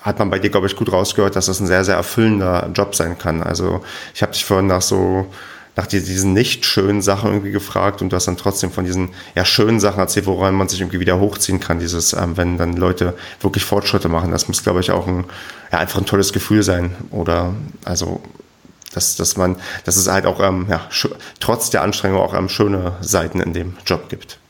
hat 0.01 0.19
man 0.19 0.29
bei 0.29 0.39
dir, 0.39 0.49
glaube 0.49 0.67
ich, 0.67 0.75
gut 0.75 0.91
rausgehört, 0.91 1.35
dass 1.35 1.45
das 1.45 1.59
ein 1.59 1.67
sehr, 1.67 1.85
sehr 1.85 1.95
erfüllender 1.95 2.69
Job 2.73 2.95
sein 2.95 3.17
kann. 3.17 3.43
Also 3.43 3.83
ich 4.13 4.21
habe 4.21 4.33
dich 4.33 4.45
vorhin 4.45 4.67
nach 4.67 4.81
so 4.81 5.27
nach 5.77 5.87
diesen 5.87 6.33
nicht 6.33 6.65
schönen 6.65 7.01
Sachen 7.01 7.31
irgendwie 7.31 7.51
gefragt 7.51 8.01
und 8.01 8.11
du 8.11 8.17
hast 8.17 8.27
dann 8.27 8.35
trotzdem 8.35 8.71
von 8.71 8.83
diesen 8.83 9.09
ja 9.35 9.45
schönen 9.45 9.79
Sachen 9.79 9.99
erzählt, 9.99 10.25
woran 10.25 10.53
man 10.53 10.67
sich 10.67 10.81
irgendwie 10.81 10.99
wieder 10.99 11.17
hochziehen 11.17 11.61
kann. 11.61 11.79
Dieses, 11.79 12.11
ähm, 12.11 12.35
wenn 12.35 12.57
dann 12.57 12.73
Leute 12.73 13.15
wirklich 13.39 13.63
Fortschritte 13.63 14.09
machen, 14.09 14.31
das 14.31 14.49
muss, 14.49 14.63
glaube 14.63 14.81
ich, 14.81 14.91
auch 14.91 15.07
ein, 15.07 15.23
ja, 15.71 15.79
einfach 15.79 15.99
ein 15.99 16.05
tolles 16.05 16.33
Gefühl 16.33 16.63
sein. 16.63 16.93
Oder 17.11 17.53
also 17.85 18.21
dass, 18.93 19.15
dass 19.15 19.37
man, 19.37 19.55
dass 19.85 19.95
es 19.95 20.09
halt 20.09 20.25
auch 20.25 20.41
ähm, 20.41 20.67
ja, 20.69 20.89
trotz 21.39 21.69
der 21.69 21.83
Anstrengung 21.83 22.19
auch 22.19 22.33
ähm, 22.33 22.49
schöne 22.49 22.97
Seiten 22.99 23.39
in 23.39 23.53
dem 23.53 23.77
Job 23.85 24.09
gibt. 24.09 24.40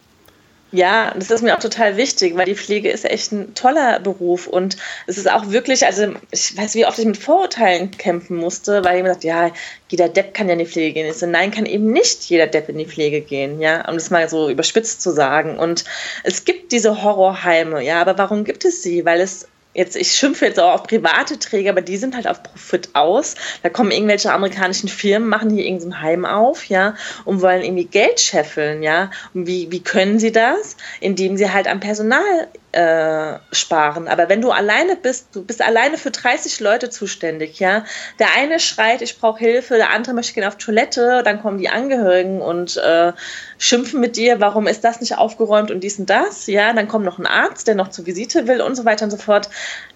Ja, 0.74 1.14
das 1.16 1.30
ist 1.30 1.42
mir 1.42 1.54
auch 1.54 1.60
total 1.60 1.98
wichtig, 1.98 2.38
weil 2.38 2.46
die 2.46 2.56
Pflege 2.56 2.90
ist 2.90 3.04
echt 3.04 3.34
ein 3.34 3.54
toller 3.56 4.00
Beruf 4.00 4.48
und 4.48 4.78
es 5.06 5.18
ist 5.18 5.30
auch 5.30 5.50
wirklich, 5.50 5.86
also 5.86 6.14
ich 6.32 6.58
weiß, 6.58 6.76
wie 6.76 6.86
oft 6.86 6.98
ich 6.98 7.06
mit 7.06 7.18
Vorurteilen 7.18 7.92
kämpfen 7.92 8.38
musste, 8.38 8.82
weil 8.86 8.96
jemand 8.96 9.16
sagt, 9.16 9.26
ja, 9.26 9.52
jeder 9.90 10.08
Depp 10.08 10.34
kann 10.34 10.48
ja 10.48 10.54
in 10.54 10.60
die 10.60 10.66
Pflege 10.66 10.94
gehen. 10.94 11.10
Ich 11.10 11.18
so, 11.18 11.26
nein, 11.26 11.52
kann 11.52 11.66
eben 11.66 11.92
nicht 11.92 12.24
jeder 12.30 12.48
Depp 12.48 12.70
in 12.70 12.78
die 12.78 12.86
Pflege 12.86 13.20
gehen, 13.20 13.60
ja, 13.60 13.86
um 13.90 13.96
das 13.96 14.12
mal 14.12 14.30
so 14.30 14.50
überspitzt 14.50 15.02
zu 15.02 15.12
sagen. 15.12 15.60
Und 15.60 15.84
es 16.24 16.46
gibt 16.46 16.72
diese 16.72 17.04
Horrorheime, 17.04 17.84
ja, 17.84 18.00
aber 18.00 18.18
warum 18.18 18.46
gibt 18.46 18.64
es 18.64 18.82
sie? 18.82 19.04
Weil 19.04 19.20
es 19.20 19.50
jetzt, 19.74 19.96
ich 19.96 20.12
schimpfe 20.12 20.46
jetzt 20.46 20.60
auch 20.60 20.74
auf 20.74 20.84
private 20.84 21.40
Träger, 21.40 21.72
aber 21.72 21.82
die 21.82 21.98
sind 21.98 22.16
halt 22.16 22.28
auf 22.28 22.44
Profit 22.44 22.90
aus. 22.94 23.36
Da 23.64 23.70
kommen 23.70 23.92
irgendwelche 23.92 24.32
amerikanischen 24.32 24.90
Firmen, 24.90 25.30
machen 25.30 25.50
hier 25.50 25.66
irgendein 25.66 26.02
Heim 26.02 26.26
auf, 26.26 26.66
ja, 26.66 26.96
und 27.26 27.42
wollen 27.42 27.64
irgendwie 27.64 27.86
Geld 27.86 28.20
scheffeln, 28.20 28.84
ja. 28.84 29.12
Und 29.34 29.48
wie, 29.48 29.72
wie 29.72 29.82
können 29.82 30.20
sie 30.20 30.32
das? 30.32 30.76
Indem 31.00 31.38
sie 31.38 31.52
halt 31.52 31.68
am 31.68 31.80
Personal 31.80 32.48
äh, 32.72 33.40
sparen. 33.52 34.08
Aber 34.08 34.30
wenn 34.30 34.42
du 34.42 34.52
alleine 34.52 34.96
bist, 34.96 35.28
du 35.34 35.44
bist 35.44 35.62
alleine 35.62 35.98
für 35.98 36.12
30 36.12 36.60
Leute 36.60 36.90
zuständig, 36.90 37.60
ja. 37.60 37.86
Der 38.20 38.28
eine 38.38 38.60
schreit, 38.60 39.02
ich 39.02 39.20
brauche 39.20 39.40
Hilfe, 39.40 39.76
der 39.76 39.92
andere 39.92 40.14
möchte 40.14 40.34
gehen 40.34 40.46
auf 40.46 40.56
Toilette, 40.56 41.22
dann 41.24 41.42
kommen 41.42 41.58
die 41.58 41.70
Angehörigen 41.70 42.42
und 42.42 42.78
äh, 42.78 43.14
schimpfen 43.58 44.00
mit 44.00 44.16
dir, 44.16 44.40
warum 44.40 44.68
ist 44.68 44.84
das 44.84 45.02
nicht 45.02 45.18
aufgeräumt 45.18 45.70
und 45.72 45.82
dies 45.82 46.00
und 46.00 46.10
das, 46.10 46.48
ja. 46.48 46.74
Dann 46.74 46.88
kommt 46.88 47.06
noch 47.06 47.20
ein 47.20 47.28
Arzt, 47.28 47.68
der 47.68 47.76
noch 47.76 47.90
zur 47.90 48.06
Visite 48.06 48.48
will 48.48 48.62
und 48.62 48.76
so 48.76 48.86
weiter 48.86 49.06
und 49.06 49.12
so 49.12 49.18
fort. 49.18 49.50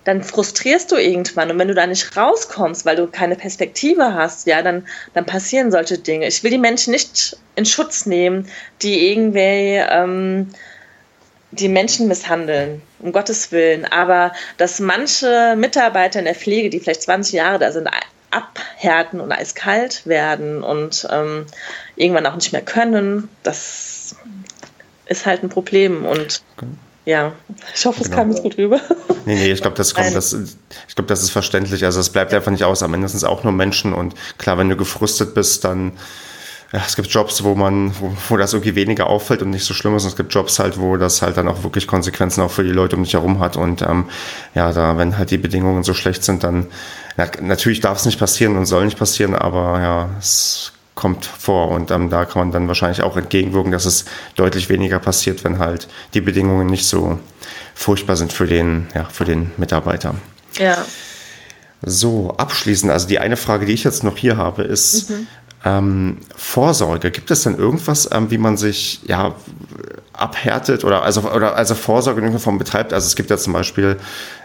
Dann 0.03 0.23
frustrierst 0.23 0.91
du 0.91 0.97
irgendwann 0.97 1.51
und 1.51 1.59
wenn 1.59 1.67
du 1.67 1.75
da 1.75 1.87
nicht 1.87 2.15
rauskommst, 2.15 2.85
weil 2.85 2.95
du 2.95 3.07
keine 3.07 3.35
Perspektive 3.35 4.13
hast, 4.13 4.47
ja, 4.47 4.61
dann, 4.61 4.85
dann 5.13 5.25
passieren 5.25 5.71
solche 5.71 5.97
Dinge. 5.97 6.27
Ich 6.27 6.43
will 6.43 6.51
die 6.51 6.57
Menschen 6.57 6.91
nicht 6.91 7.37
in 7.55 7.65
Schutz 7.65 8.05
nehmen, 8.05 8.49
die 8.81 9.11
irgendwie 9.11 9.81
ähm, 9.89 10.49
die 11.51 11.69
Menschen 11.69 12.07
misshandeln, 12.07 12.81
um 12.99 13.11
Gottes 13.11 13.51
Willen. 13.51 13.85
Aber 13.85 14.33
dass 14.57 14.79
manche 14.79 15.55
Mitarbeiter 15.57 16.19
in 16.19 16.25
der 16.25 16.35
Pflege, 16.35 16.69
die 16.69 16.79
vielleicht 16.79 17.03
20 17.03 17.33
Jahre 17.33 17.59
da 17.59 17.71
sind, 17.71 17.89
abhärten 18.31 19.21
und 19.21 19.31
eiskalt 19.31 20.05
werden 20.05 20.63
und 20.63 21.07
ähm, 21.09 21.45
irgendwann 21.95 22.25
auch 22.25 22.35
nicht 22.35 22.51
mehr 22.51 22.61
können, 22.61 23.29
das 23.43 24.15
ist 25.05 25.25
halt 25.25 25.43
ein 25.43 25.49
Problem. 25.49 26.05
Und 26.05 26.41
ja, 27.05 27.33
ich 27.73 27.85
hoffe, 27.85 28.01
es 28.01 28.09
genau. 28.09 28.17
kam 28.17 28.31
jetzt 28.31 28.43
gut 28.43 28.57
rüber. 28.57 28.81
Nee, 29.25 29.35
nee, 29.35 29.51
ich 29.51 29.61
glaube, 29.61 29.77
das 29.77 29.93
kommt, 29.93 30.13
das, 30.15 30.33
ich 30.33 30.95
glaube, 30.95 31.07
das 31.07 31.23
ist 31.23 31.31
verständlich. 31.31 31.85
Also 31.85 31.99
es 31.99 32.09
bleibt 32.09 32.33
einfach 32.33 32.51
nicht 32.51 32.63
aus. 32.63 32.83
Am 32.83 32.93
Ende 32.93 33.07
sind 33.07 33.17
es 33.17 33.23
auch 33.23 33.43
nur 33.43 33.53
Menschen 33.53 33.93
und 33.93 34.13
klar, 34.37 34.57
wenn 34.57 34.69
du 34.69 34.75
gefrustet 34.75 35.33
bist, 35.33 35.63
dann 35.63 35.93
ja, 36.75 36.81
es 36.85 36.97
gibt 36.97 37.07
Jobs, 37.07 37.41
wo 37.45 37.55
man, 37.55 37.93
wo, 37.97 38.11
wo 38.27 38.35
das 38.35 38.51
irgendwie 38.51 38.75
weniger 38.75 39.07
auffällt 39.07 39.41
und 39.41 39.51
nicht 39.51 39.63
so 39.63 39.73
schlimm 39.73 39.95
ist. 39.95 40.03
Und 40.03 40.09
es 40.09 40.17
gibt 40.17 40.33
Jobs 40.33 40.59
halt, 40.59 40.77
wo 40.77 40.97
das 40.97 41.21
halt 41.21 41.37
dann 41.37 41.47
auch 41.47 41.63
wirklich 41.63 41.87
Konsequenzen 41.87 42.41
auch 42.41 42.51
für 42.51 42.65
die 42.65 42.71
Leute 42.71 42.97
um 42.97 43.03
dich 43.05 43.13
herum 43.13 43.39
hat. 43.39 43.55
Und 43.55 43.81
ähm, 43.81 44.09
ja, 44.55 44.73
da, 44.73 44.97
wenn 44.97 45.17
halt 45.17 45.31
die 45.31 45.37
Bedingungen 45.37 45.83
so 45.83 45.93
schlecht 45.93 46.25
sind, 46.25 46.43
dann 46.43 46.67
na, 47.15 47.31
natürlich 47.39 47.79
darf 47.79 47.99
es 47.99 48.05
nicht 48.05 48.19
passieren 48.19 48.57
und 48.57 48.65
soll 48.65 48.83
nicht 48.83 48.99
passieren, 48.99 49.35
aber 49.35 49.79
ja, 49.79 50.09
es 50.19 50.73
kommt 50.95 51.25
vor 51.25 51.71
und 51.71 51.91
ähm, 51.91 52.09
da 52.09 52.25
kann 52.25 52.41
man 52.41 52.51
dann 52.51 52.67
wahrscheinlich 52.67 53.01
auch 53.01 53.15
entgegenwirken, 53.15 53.71
dass 53.71 53.85
es 53.85 54.03
deutlich 54.35 54.67
weniger 54.67 54.99
passiert, 54.99 55.45
wenn 55.45 55.59
halt 55.59 55.87
die 56.13 56.21
Bedingungen 56.21 56.67
nicht 56.67 56.87
so 56.87 57.19
furchtbar 57.73 58.17
sind 58.17 58.33
für 58.33 58.47
den, 58.47 58.87
ja, 58.93 59.05
für 59.05 59.23
den 59.23 59.51
Mitarbeiter. 59.55 60.15
Ja. 60.57 60.85
So, 61.81 62.33
abschließend, 62.37 62.91
also 62.91 63.07
die 63.07 63.19
eine 63.19 63.37
Frage, 63.37 63.65
die 63.65 63.73
ich 63.73 63.85
jetzt 63.85 64.03
noch 64.03 64.17
hier 64.17 64.35
habe, 64.35 64.63
ist, 64.63 65.09
mhm. 65.09 65.27
Ähm, 65.65 66.17
Vorsorge, 66.35 67.09
gibt 67.09 67.31
es 67.31 67.41
denn 67.41 67.57
irgendwas, 67.57 68.07
ähm, 68.11 68.29
wie 68.29 68.37
man 68.37 68.55
sich 68.55 69.01
ja 69.07 69.33
abhärtet 70.13 70.83
oder 70.83 71.01
also 71.01 71.21
oder 71.31 71.55
also 71.55 71.73
Vorsorge 71.73 72.19
in 72.19 72.25
irgendeiner 72.25 72.43
Form 72.43 72.59
betreibt? 72.59 72.93
Also 72.93 73.07
es 73.07 73.15
gibt 73.15 73.31
ja 73.31 73.37
zum 73.37 73.51
Beispiel 73.51 73.97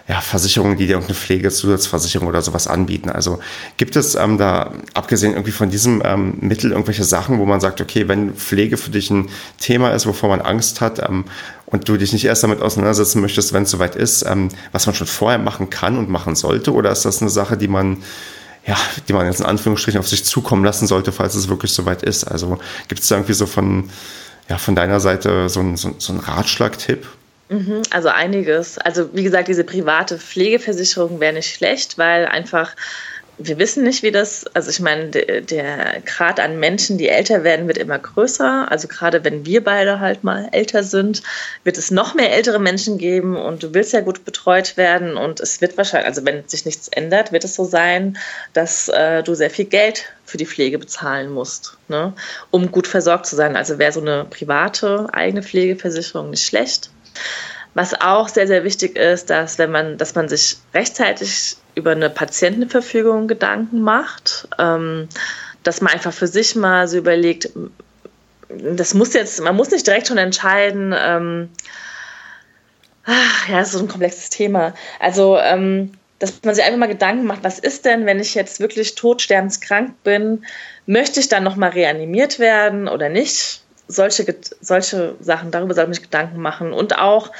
ja, 0.09 0.21
Versicherungen, 0.21 0.77
die 0.77 0.87
dir 0.87 0.95
irgendeine 0.95 1.15
Pflegezusatzversicherung 1.15 2.27
oder 2.27 2.43
sowas 2.43 2.67
anbieten. 2.67 3.11
Also 3.11 3.39
gibt 3.77 3.97
es 3.97 4.15
ähm, 4.15 4.39
da, 4.39 4.73
abgesehen 4.95 5.35
irgendwie 5.35 5.53
von 5.53 5.71
diesem 5.71 6.03
ähm, 6.05 6.39
Mittel, 6.41 6.73
irgendwelche 6.73 7.05
Sachen, 7.05 7.39
wo 7.39 7.45
man 7.45 7.61
sagt, 7.61 7.81
okay, 7.81 8.09
wenn 8.09 8.35
Pflege 8.35 8.77
für 8.77 8.91
dich 8.91 9.11
ein 9.11 9.29
Thema 9.59 9.91
ist, 9.91 10.07
wovor 10.07 10.31
man 10.31 10.41
Angst 10.41 10.81
hat 10.81 10.99
ähm, 11.07 11.27
und 11.67 11.89
du 11.89 11.97
dich 11.97 12.13
nicht 12.13 12.25
erst 12.25 12.43
damit 12.43 12.63
auseinandersetzen 12.63 13.21
möchtest, 13.21 13.53
wenn 13.53 13.65
es 13.65 13.71
soweit 13.71 13.95
ist, 13.95 14.25
ähm, 14.27 14.49
was 14.73 14.87
man 14.87 14.97
schon 14.97 15.07
vorher 15.07 15.39
machen 15.39 15.71
kann 15.71 15.97
und 15.97 16.09
machen 16.09 16.35
sollte? 16.35 16.73
Oder 16.73 16.91
ist 16.91 17.05
das 17.05 17.21
eine 17.21 17.31
Sache, 17.31 17.57
die 17.57 17.69
man 17.69 17.99
ja, 18.67 18.77
die 19.09 19.13
man 19.13 19.27
jetzt 19.27 19.41
in 19.41 19.47
Anführungsstrichen 19.47 19.99
auf 20.01 20.09
sich 20.09 20.25
zukommen 20.25 20.65
lassen 20.65 20.87
sollte, 20.87 21.13
falls 21.13 21.35
es 21.35 21.49
wirklich 21.49 21.73
soweit 21.73 22.03
ist. 22.03 22.25
Also 22.25 22.59
gibt 22.89 23.01
es 23.01 23.09
da 23.09 23.17
irgendwie 23.17 23.33
so 23.33 23.47
von, 23.47 23.91
ja, 24.49 24.59
von 24.59 24.75
deiner 24.75 25.01
Seite 25.01 25.49
so 25.49 25.61
einen 25.61 25.77
so, 25.77 25.95
so 25.99 26.15
Ratschlag-Tipp? 26.17 27.07
Mhm, 27.49 27.83
also 27.91 28.09
einiges. 28.09 28.79
Also 28.79 29.11
wie 29.13 29.25
gesagt, 29.25 29.49
diese 29.49 29.65
private 29.65 30.19
Pflegeversicherung 30.19 31.21
wäre 31.21 31.33
nicht 31.33 31.53
schlecht, 31.53 31.99
weil 31.99 32.27
einfach 32.27 32.77
wir 33.43 33.59
wissen 33.59 33.85
nicht, 33.85 34.03
wie 34.03 34.11
das, 34.11 34.45
also 34.55 34.71
ich 34.71 34.81
meine, 34.81 35.07
der, 35.07 35.41
der 35.41 36.01
Grad 36.05 36.39
an 36.39 36.61
Menschen, 36.61 36.99
die 36.99 37.09
älter 37.09 37.43
werden, 37.43 37.67
wird 37.67 37.79
immer 37.79 37.99
größer. 37.99 38.71
Also 38.71 38.87
gerade 38.87 39.25
wenn 39.25 39.47
wir 39.47 39.65
beide 39.65 39.99
halt 39.99 40.25
mal 40.25 40.49
älter 40.53 40.83
sind, 40.83 41.23
wird 41.65 41.79
es 41.79 41.91
noch 41.91 42.15
mehr 42.15 42.33
ältere 42.33 42.59
Menschen 42.59 42.99
geben 42.99 43.37
und 43.37 43.63
du 43.63 43.73
willst 43.73 43.93
ja 43.93 44.01
gut 44.01 44.25
betreut 44.25 44.77
werden 44.77 45.17
und 45.17 45.41
es 45.41 45.61
wird 45.61 45.77
wahrscheinlich, 45.77 46.09
also 46.09 46.25
wenn 46.25 46.47
sich 46.49 46.67
nichts 46.67 46.89
ändert, 46.89 47.33
wird 47.33 47.45
es 47.45 47.55
so 47.55 47.65
sein, 47.65 48.19
dass 48.53 48.89
äh, 48.89 49.23
du 49.23 49.35
sehr 49.35 49.51
viel 49.51 49.65
Geld 49.65 50.13
für 50.25 50.37
die 50.37 50.47
Pflege 50.47 50.79
bezahlen 50.79 51.31
musst, 51.31 51.77
ne, 51.89 52.13
um 52.51 52.71
gut 52.71 52.87
versorgt 52.87 53.27
zu 53.27 53.37
sein. 53.37 53.57
Also 53.57 53.79
wäre 53.79 53.93
so 53.93 54.01
eine 54.01 54.27
private 54.29 55.09
eigene 55.13 55.43
Pflegeversicherung 55.43 56.31
nicht 56.31 56.45
schlecht. 56.45 56.91
Was 57.75 58.01
auch 58.01 58.29
sehr, 58.29 58.47
sehr 58.47 58.65
wichtig 58.65 58.97
ist, 58.97 59.31
dass 59.31 59.59
wenn 59.59 59.71
man, 59.71 59.97
dass 59.97 60.15
man 60.15 60.29
sich 60.29 60.57
rechtzeitig 60.75 61.57
über 61.81 61.93
eine 61.93 62.11
Patientenverfügung 62.11 63.27
Gedanken 63.27 63.81
macht, 63.83 64.49
ähm, 64.59 65.09
dass 65.63 65.81
man 65.81 65.93
einfach 65.93 66.13
für 66.13 66.27
sich 66.27 66.55
mal 66.55 66.87
so 66.87 66.99
überlegt, 66.99 67.51
das 68.49 68.95
muss 68.95 69.15
jetzt, 69.15 69.41
man 69.41 69.57
muss 69.57 69.71
nicht 69.71 69.87
direkt 69.87 70.09
schon 70.09 70.19
entscheiden, 70.19 70.95
ähm, 70.97 71.49
ach, 73.05 73.49
ja, 73.49 73.59
das 73.59 73.69
ist 73.69 73.75
so 73.75 73.81
ein 73.81 73.89
komplexes 73.89 74.31
Thema. 74.31 74.75
Also, 74.99 75.39
ähm, 75.39 75.93
dass 76.19 76.43
man 76.45 76.55
sich 76.55 76.65
einfach 76.65 76.79
mal 76.79 76.87
Gedanken 76.87 77.25
macht, 77.25 77.45
was 77.45 77.59
ist 77.59 77.87
denn, 77.87 78.05
wenn 78.05 78.21
ich 78.21 78.35
jetzt 78.35 78.61
wirklich 78.61 78.95
todsterbenskrank 78.95 80.03
bin, 80.05 80.45
möchte 80.87 81.19
ich 81.19 81.29
dann 81.29 81.43
nochmal 81.43 81.71
reanimiert 81.71 82.39
werden 82.39 82.89
oder 82.89 83.09
nicht? 83.09 83.63
Solche, 83.89 84.37
solche 84.61 85.15
Sachen, 85.21 85.51
darüber 85.51 85.75
soll 85.75 85.85
man 85.85 85.95
sich 85.95 86.03
Gedanken 86.03 86.41
machen. 86.41 86.73
Und 86.73 86.99
auch, 86.99 87.33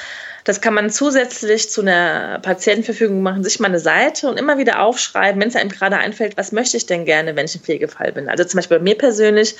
das 0.45 0.61
kann 0.61 0.75
man 0.75 0.91
zusätzlich 0.91 1.71
zu 1.71 1.83
einer 1.83 2.39
Patientenverfügung 2.41 3.23
machen, 3.23 3.45
sich 3.45 3.61
mal 3.61 3.69
eine 3.69 3.81
Seite 3.81 4.29
und 4.29 4.39
immer 4.39 4.59
wieder 4.59 4.83
aufschreiben, 4.83 5.41
wenn 5.41 5.49
es 5.49 5.57
einem 5.57 5.71
gerade 5.71 5.99
einfällt, 5.99 6.37
was 6.37 6.53
möchte 6.53 6.77
ich 6.77 6.87
denn 6.87 7.05
gerne, 7.05 7.37
wenn 7.37 7.47
ich 7.47 7.55
im 7.55 7.63
Pflegefall 7.63 8.13
bin. 8.13 8.29
Also 8.29 8.45
zum 8.45 8.59
Beispiel 8.59 8.79
bei 8.79 8.85
mir 8.85 8.97
persönlich 8.97 9.57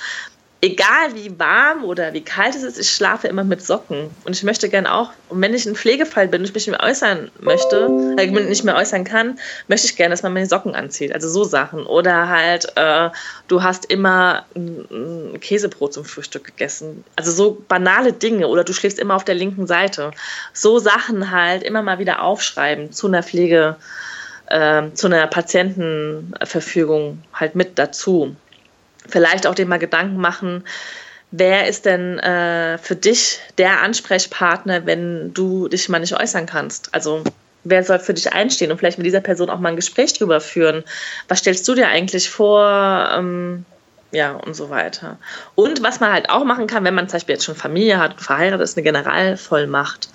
egal 0.61 1.15
wie 1.15 1.39
warm 1.39 1.83
oder 1.83 2.13
wie 2.13 2.21
kalt 2.21 2.55
es 2.55 2.61
ist, 2.61 2.77
ich 2.77 2.91
schlafe 2.91 3.27
immer 3.27 3.43
mit 3.43 3.65
Socken. 3.65 4.11
Und 4.25 4.35
ich 4.35 4.43
möchte 4.43 4.69
gerne 4.69 4.93
auch, 4.93 5.09
und 5.29 5.41
wenn 5.41 5.55
ich 5.55 5.65
ein 5.65 5.75
Pflegefall 5.75 6.27
bin 6.27 6.41
und 6.41 6.47
ich 6.47 6.53
mich 6.53 6.67
nicht 6.67 6.77
mehr 6.77 6.87
äußern 6.87 7.31
möchte, 7.39 7.89
äh, 8.17 8.27
nicht 8.27 8.63
mehr 8.63 8.75
äußern 8.75 9.03
kann, 9.03 9.39
möchte 9.67 9.87
ich 9.87 9.97
gerne, 9.97 10.13
dass 10.13 10.21
man 10.21 10.33
meine 10.33 10.45
Socken 10.45 10.75
anzieht. 10.75 11.13
Also 11.13 11.29
so 11.29 11.43
Sachen. 11.43 11.85
Oder 11.87 12.29
halt, 12.29 12.71
äh, 12.75 13.09
du 13.47 13.63
hast 13.63 13.85
immer 13.85 14.45
ein, 14.55 15.33
ein, 15.33 15.39
Käsebrot 15.39 15.93
zum 15.93 16.05
Frühstück 16.05 16.43
gegessen. 16.43 17.03
Also 17.15 17.31
so 17.31 17.57
banale 17.67 18.13
Dinge. 18.13 18.47
Oder 18.47 18.63
du 18.63 18.73
schläfst 18.73 18.99
immer 18.99 19.15
auf 19.15 19.25
der 19.25 19.35
linken 19.35 19.65
Seite. 19.65 20.11
So 20.53 20.77
Sachen 20.77 21.31
halt 21.31 21.63
immer 21.63 21.81
mal 21.81 21.97
wieder 21.97 22.21
aufschreiben 22.21 22.91
zu 22.91 23.07
einer 23.07 23.23
Pflege, 23.23 23.77
äh, 24.45 24.83
zu 24.93 25.07
einer 25.07 25.25
Patientenverfügung 25.25 27.23
halt 27.33 27.55
mit 27.55 27.79
dazu 27.79 28.35
vielleicht 29.07 29.47
auch 29.47 29.55
dir 29.55 29.65
mal 29.65 29.79
Gedanken 29.79 30.17
machen, 30.17 30.63
wer 31.31 31.67
ist 31.67 31.85
denn 31.85 32.19
äh, 32.19 32.77
für 32.77 32.95
dich 32.95 33.39
der 33.57 33.81
Ansprechpartner, 33.81 34.85
wenn 34.85 35.33
du 35.33 35.67
dich 35.67 35.89
mal 35.89 35.99
nicht 35.99 36.19
äußern 36.19 36.45
kannst? 36.45 36.93
Also 36.93 37.23
wer 37.63 37.83
soll 37.83 37.99
für 37.99 38.13
dich 38.13 38.33
einstehen 38.33 38.71
und 38.71 38.77
vielleicht 38.77 38.97
mit 38.97 39.05
dieser 39.05 39.21
Person 39.21 39.49
auch 39.49 39.59
mal 39.59 39.69
ein 39.69 39.75
Gespräch 39.75 40.13
drüber 40.13 40.41
führen? 40.41 40.83
Was 41.27 41.39
stellst 41.39 41.67
du 41.67 41.75
dir 41.75 41.87
eigentlich 41.87 42.29
vor? 42.29 43.09
Ähm, 43.15 43.65
ja, 44.11 44.33
und 44.33 44.55
so 44.55 44.69
weiter. 44.69 45.17
Und 45.55 45.81
was 45.83 46.01
man 46.01 46.11
halt 46.11 46.29
auch 46.29 46.43
machen 46.43 46.67
kann, 46.67 46.83
wenn 46.83 46.93
man 46.93 47.07
zum 47.07 47.15
Beispiel 47.15 47.35
jetzt 47.35 47.45
schon 47.45 47.55
Familie 47.55 47.97
hat, 47.97 48.21
verheiratet 48.21 48.61
ist, 48.61 48.77
eine 48.77 48.83
Generalvollmacht, 48.83 50.09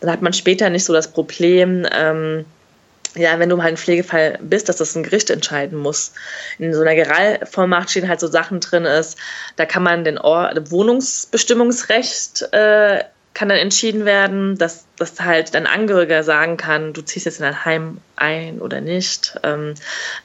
dann 0.00 0.10
hat 0.10 0.20
man 0.20 0.34
später 0.34 0.68
nicht 0.68 0.84
so 0.84 0.92
das 0.92 1.10
Problem, 1.10 1.86
ähm, 1.92 2.44
ja, 3.14 3.38
wenn 3.38 3.48
du 3.48 3.56
mal 3.56 3.66
ein 3.66 3.76
Pflegefall 3.76 4.38
bist, 4.40 4.68
dass 4.68 4.76
das 4.76 4.94
ein 4.94 5.02
Gericht 5.02 5.30
entscheiden 5.30 5.78
muss. 5.78 6.12
In 6.58 6.74
so 6.74 6.80
einer 6.80 6.94
Generalvollmacht 6.94 7.90
stehen 7.90 8.08
halt 8.08 8.20
so 8.20 8.28
Sachen 8.28 8.60
drin 8.60 8.84
ist, 8.84 9.18
da 9.56 9.64
kann 9.64 9.82
man 9.82 10.04
den 10.04 10.18
Ort, 10.18 10.70
Wohnungsbestimmungsrecht 10.70 12.52
äh, 12.52 13.04
kann 13.38 13.50
dann 13.50 13.58
entschieden 13.58 14.04
werden, 14.04 14.58
dass, 14.58 14.86
dass 14.96 15.20
halt 15.20 15.54
dein 15.54 15.68
Angehöriger 15.68 16.24
sagen 16.24 16.56
kann, 16.56 16.92
du 16.92 17.02
ziehst 17.02 17.24
jetzt 17.24 17.38
in 17.38 17.44
dein 17.44 17.64
Heim 17.64 17.98
ein 18.16 18.58
oder 18.58 18.80
nicht. 18.80 19.38
Ähm, 19.44 19.74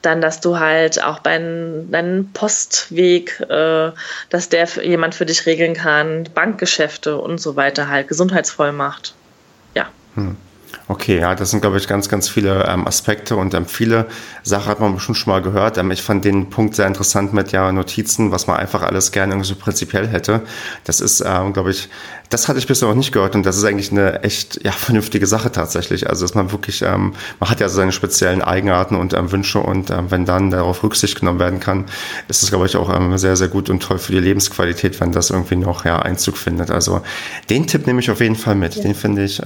dann, 0.02 0.20
dass 0.20 0.40
du 0.40 0.58
halt 0.58 1.00
auch 1.00 1.20
bei 1.20 1.38
deinem 1.38 2.30
Postweg, 2.32 3.38
äh, 3.48 3.92
dass 4.30 4.48
der 4.48 4.66
jemand 4.82 5.14
für 5.14 5.26
dich 5.26 5.46
regeln 5.46 5.74
kann, 5.74 6.28
Bankgeschäfte 6.34 7.16
und 7.16 7.40
so 7.40 7.54
weiter 7.54 7.88
halt, 7.88 8.08
Gesundheitsvollmacht. 8.08 9.14
Ja. 9.76 9.90
Hm. 10.16 10.36
Okay, 10.86 11.18
ja, 11.18 11.34
das 11.34 11.50
sind, 11.50 11.60
glaube 11.60 11.78
ich, 11.78 11.88
ganz, 11.88 12.08
ganz 12.08 12.28
viele 12.28 12.66
ähm, 12.68 12.86
Aspekte 12.86 13.36
und 13.36 13.54
ähm, 13.54 13.66
viele 13.66 14.06
Sachen 14.42 14.66
hat 14.66 14.80
man 14.80 14.94
bestimmt 14.94 15.16
schon 15.16 15.32
mal 15.32 15.40
gehört. 15.40 15.78
Ähm, 15.78 15.90
ich 15.90 16.02
fand 16.02 16.24
den 16.24 16.50
Punkt 16.50 16.74
sehr 16.74 16.86
interessant 16.86 17.32
mit 17.32 17.52
ja 17.52 17.72
Notizen, 17.72 18.30
was 18.30 18.46
man 18.46 18.56
einfach 18.56 18.82
alles 18.82 19.10
gerne 19.10 19.32
irgendwie 19.32 19.48
so 19.48 19.54
prinzipiell 19.54 20.06
hätte. 20.06 20.42
Das 20.84 21.00
ist, 21.00 21.22
ähm, 21.26 21.52
glaube 21.52 21.70
ich, 21.70 21.88
das 22.28 22.48
hatte 22.48 22.58
ich 22.58 22.66
bisher 22.66 22.88
noch 22.88 22.94
nicht 22.94 23.12
gehört 23.12 23.34
und 23.34 23.46
das 23.46 23.56
ist 23.56 23.64
eigentlich 23.64 23.92
eine 23.92 24.22
echt 24.22 24.62
ja, 24.64 24.72
vernünftige 24.72 25.26
Sache 25.26 25.52
tatsächlich. 25.52 26.08
Also, 26.08 26.24
dass 26.24 26.34
man 26.34 26.52
wirklich, 26.52 26.82
ähm, 26.82 27.14
man 27.40 27.50
hat 27.50 27.60
ja 27.60 27.68
seine 27.68 27.92
speziellen 27.92 28.42
Eigenarten 28.42 28.96
und 28.96 29.14
ähm, 29.14 29.32
Wünsche 29.32 29.60
und 29.60 29.92
wenn 30.10 30.24
dann 30.24 30.50
darauf 30.50 30.82
Rücksicht 30.82 31.18
genommen 31.20 31.38
werden 31.38 31.60
kann, 31.60 31.84
ist 32.28 32.42
es, 32.42 32.50
glaube 32.50 32.66
ich, 32.66 32.76
auch 32.76 32.90
sehr, 33.16 33.36
sehr 33.36 33.48
gut 33.48 33.70
und 33.70 33.82
toll 33.82 33.98
für 33.98 34.12
die 34.12 34.18
Lebensqualität, 34.18 35.00
wenn 35.00 35.12
das 35.12 35.30
irgendwie 35.30 35.56
noch 35.56 35.84
ja, 35.84 36.00
Einzug 36.00 36.36
findet. 36.36 36.70
Also, 36.70 37.02
den 37.50 37.66
Tipp 37.66 37.86
nehme 37.86 38.00
ich 38.00 38.10
auf 38.10 38.20
jeden 38.20 38.36
Fall 38.36 38.54
mit. 38.54 38.74
Ja. 38.76 38.82
Den 38.82 38.94
finde 38.94 39.24
ich, 39.24 39.40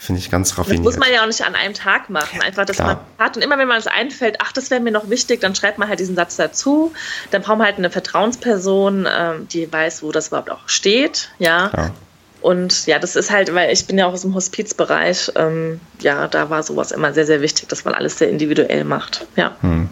Finde 0.00 0.20
ich 0.20 0.30
ganz 0.30 0.56
raffiniert. 0.56 0.86
Das 0.86 0.94
muss 0.94 0.96
man 0.96 1.12
ja 1.12 1.22
auch 1.22 1.26
nicht 1.26 1.44
an 1.44 1.56
einem 1.56 1.74
Tag 1.74 2.08
machen. 2.08 2.40
Einfach, 2.40 2.64
dass 2.64 2.76
Klar. 2.76 3.04
man 3.18 3.26
hat 3.26 3.36
und 3.36 3.42
immer, 3.42 3.58
wenn 3.58 3.66
man 3.66 3.78
es 3.78 3.88
einfällt, 3.88 4.36
ach, 4.38 4.52
das 4.52 4.70
wäre 4.70 4.80
mir 4.80 4.92
noch 4.92 5.10
wichtig, 5.10 5.40
dann 5.40 5.56
schreibt 5.56 5.78
man 5.78 5.88
halt 5.88 5.98
diesen 5.98 6.14
Satz 6.14 6.36
dazu. 6.36 6.92
Dann 7.32 7.42
braucht 7.42 7.58
man 7.58 7.66
halt 7.66 7.78
eine 7.78 7.90
Vertrauensperson, 7.90 9.08
ähm, 9.12 9.48
die 9.48 9.70
weiß, 9.70 10.04
wo 10.04 10.12
das 10.12 10.28
überhaupt 10.28 10.52
auch 10.52 10.68
steht. 10.68 11.30
Ja. 11.40 11.70
Klar. 11.70 11.94
Und 12.40 12.86
ja, 12.86 13.00
das 13.00 13.16
ist 13.16 13.32
halt, 13.32 13.52
weil 13.52 13.72
ich 13.72 13.88
bin 13.88 13.98
ja 13.98 14.06
auch 14.06 14.12
aus 14.12 14.22
dem 14.22 14.34
Hospizbereich, 14.34 15.32
ähm, 15.34 15.80
ja, 15.98 16.28
da 16.28 16.48
war 16.48 16.62
sowas 16.62 16.92
immer 16.92 17.12
sehr, 17.12 17.26
sehr 17.26 17.40
wichtig, 17.40 17.68
dass 17.68 17.84
man 17.84 17.94
alles 17.94 18.18
sehr 18.18 18.30
individuell 18.30 18.84
macht. 18.84 19.26
Ja. 19.34 19.56
Hm. 19.62 19.90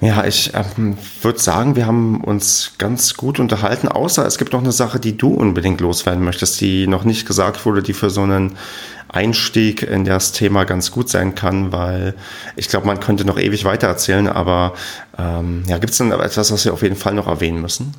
Ja, 0.00 0.26
ich 0.26 0.52
ähm, 0.54 0.98
würde 1.22 1.38
sagen, 1.38 1.74
wir 1.74 1.86
haben 1.86 2.20
uns 2.22 2.72
ganz 2.76 3.14
gut 3.14 3.40
unterhalten, 3.40 3.88
außer 3.88 4.26
es 4.26 4.36
gibt 4.36 4.52
noch 4.52 4.60
eine 4.60 4.72
Sache, 4.72 5.00
die 5.00 5.16
du 5.16 5.32
unbedingt 5.32 5.80
loswerden 5.80 6.22
möchtest, 6.22 6.60
die 6.60 6.86
noch 6.86 7.04
nicht 7.04 7.26
gesagt 7.26 7.64
wurde, 7.64 7.82
die 7.82 7.94
für 7.94 8.10
so 8.10 8.22
einen 8.22 8.58
Einstieg 9.08 9.82
in 9.82 10.04
das 10.04 10.32
Thema 10.32 10.64
ganz 10.64 10.90
gut 10.90 11.08
sein 11.08 11.34
kann, 11.34 11.72
weil 11.72 12.14
ich 12.56 12.68
glaube, 12.68 12.86
man 12.86 13.00
könnte 13.00 13.24
noch 13.24 13.38
ewig 13.38 13.64
weiter 13.64 13.86
erzählen, 13.86 14.28
aber 14.28 14.74
ähm, 15.18 15.62
ja, 15.66 15.78
gibt 15.78 15.92
es 15.92 15.98
denn 15.98 16.12
etwas, 16.12 16.52
was 16.52 16.64
wir 16.66 16.74
auf 16.74 16.82
jeden 16.82 16.96
Fall 16.96 17.14
noch 17.14 17.26
erwähnen 17.26 17.62
müssen? 17.62 17.94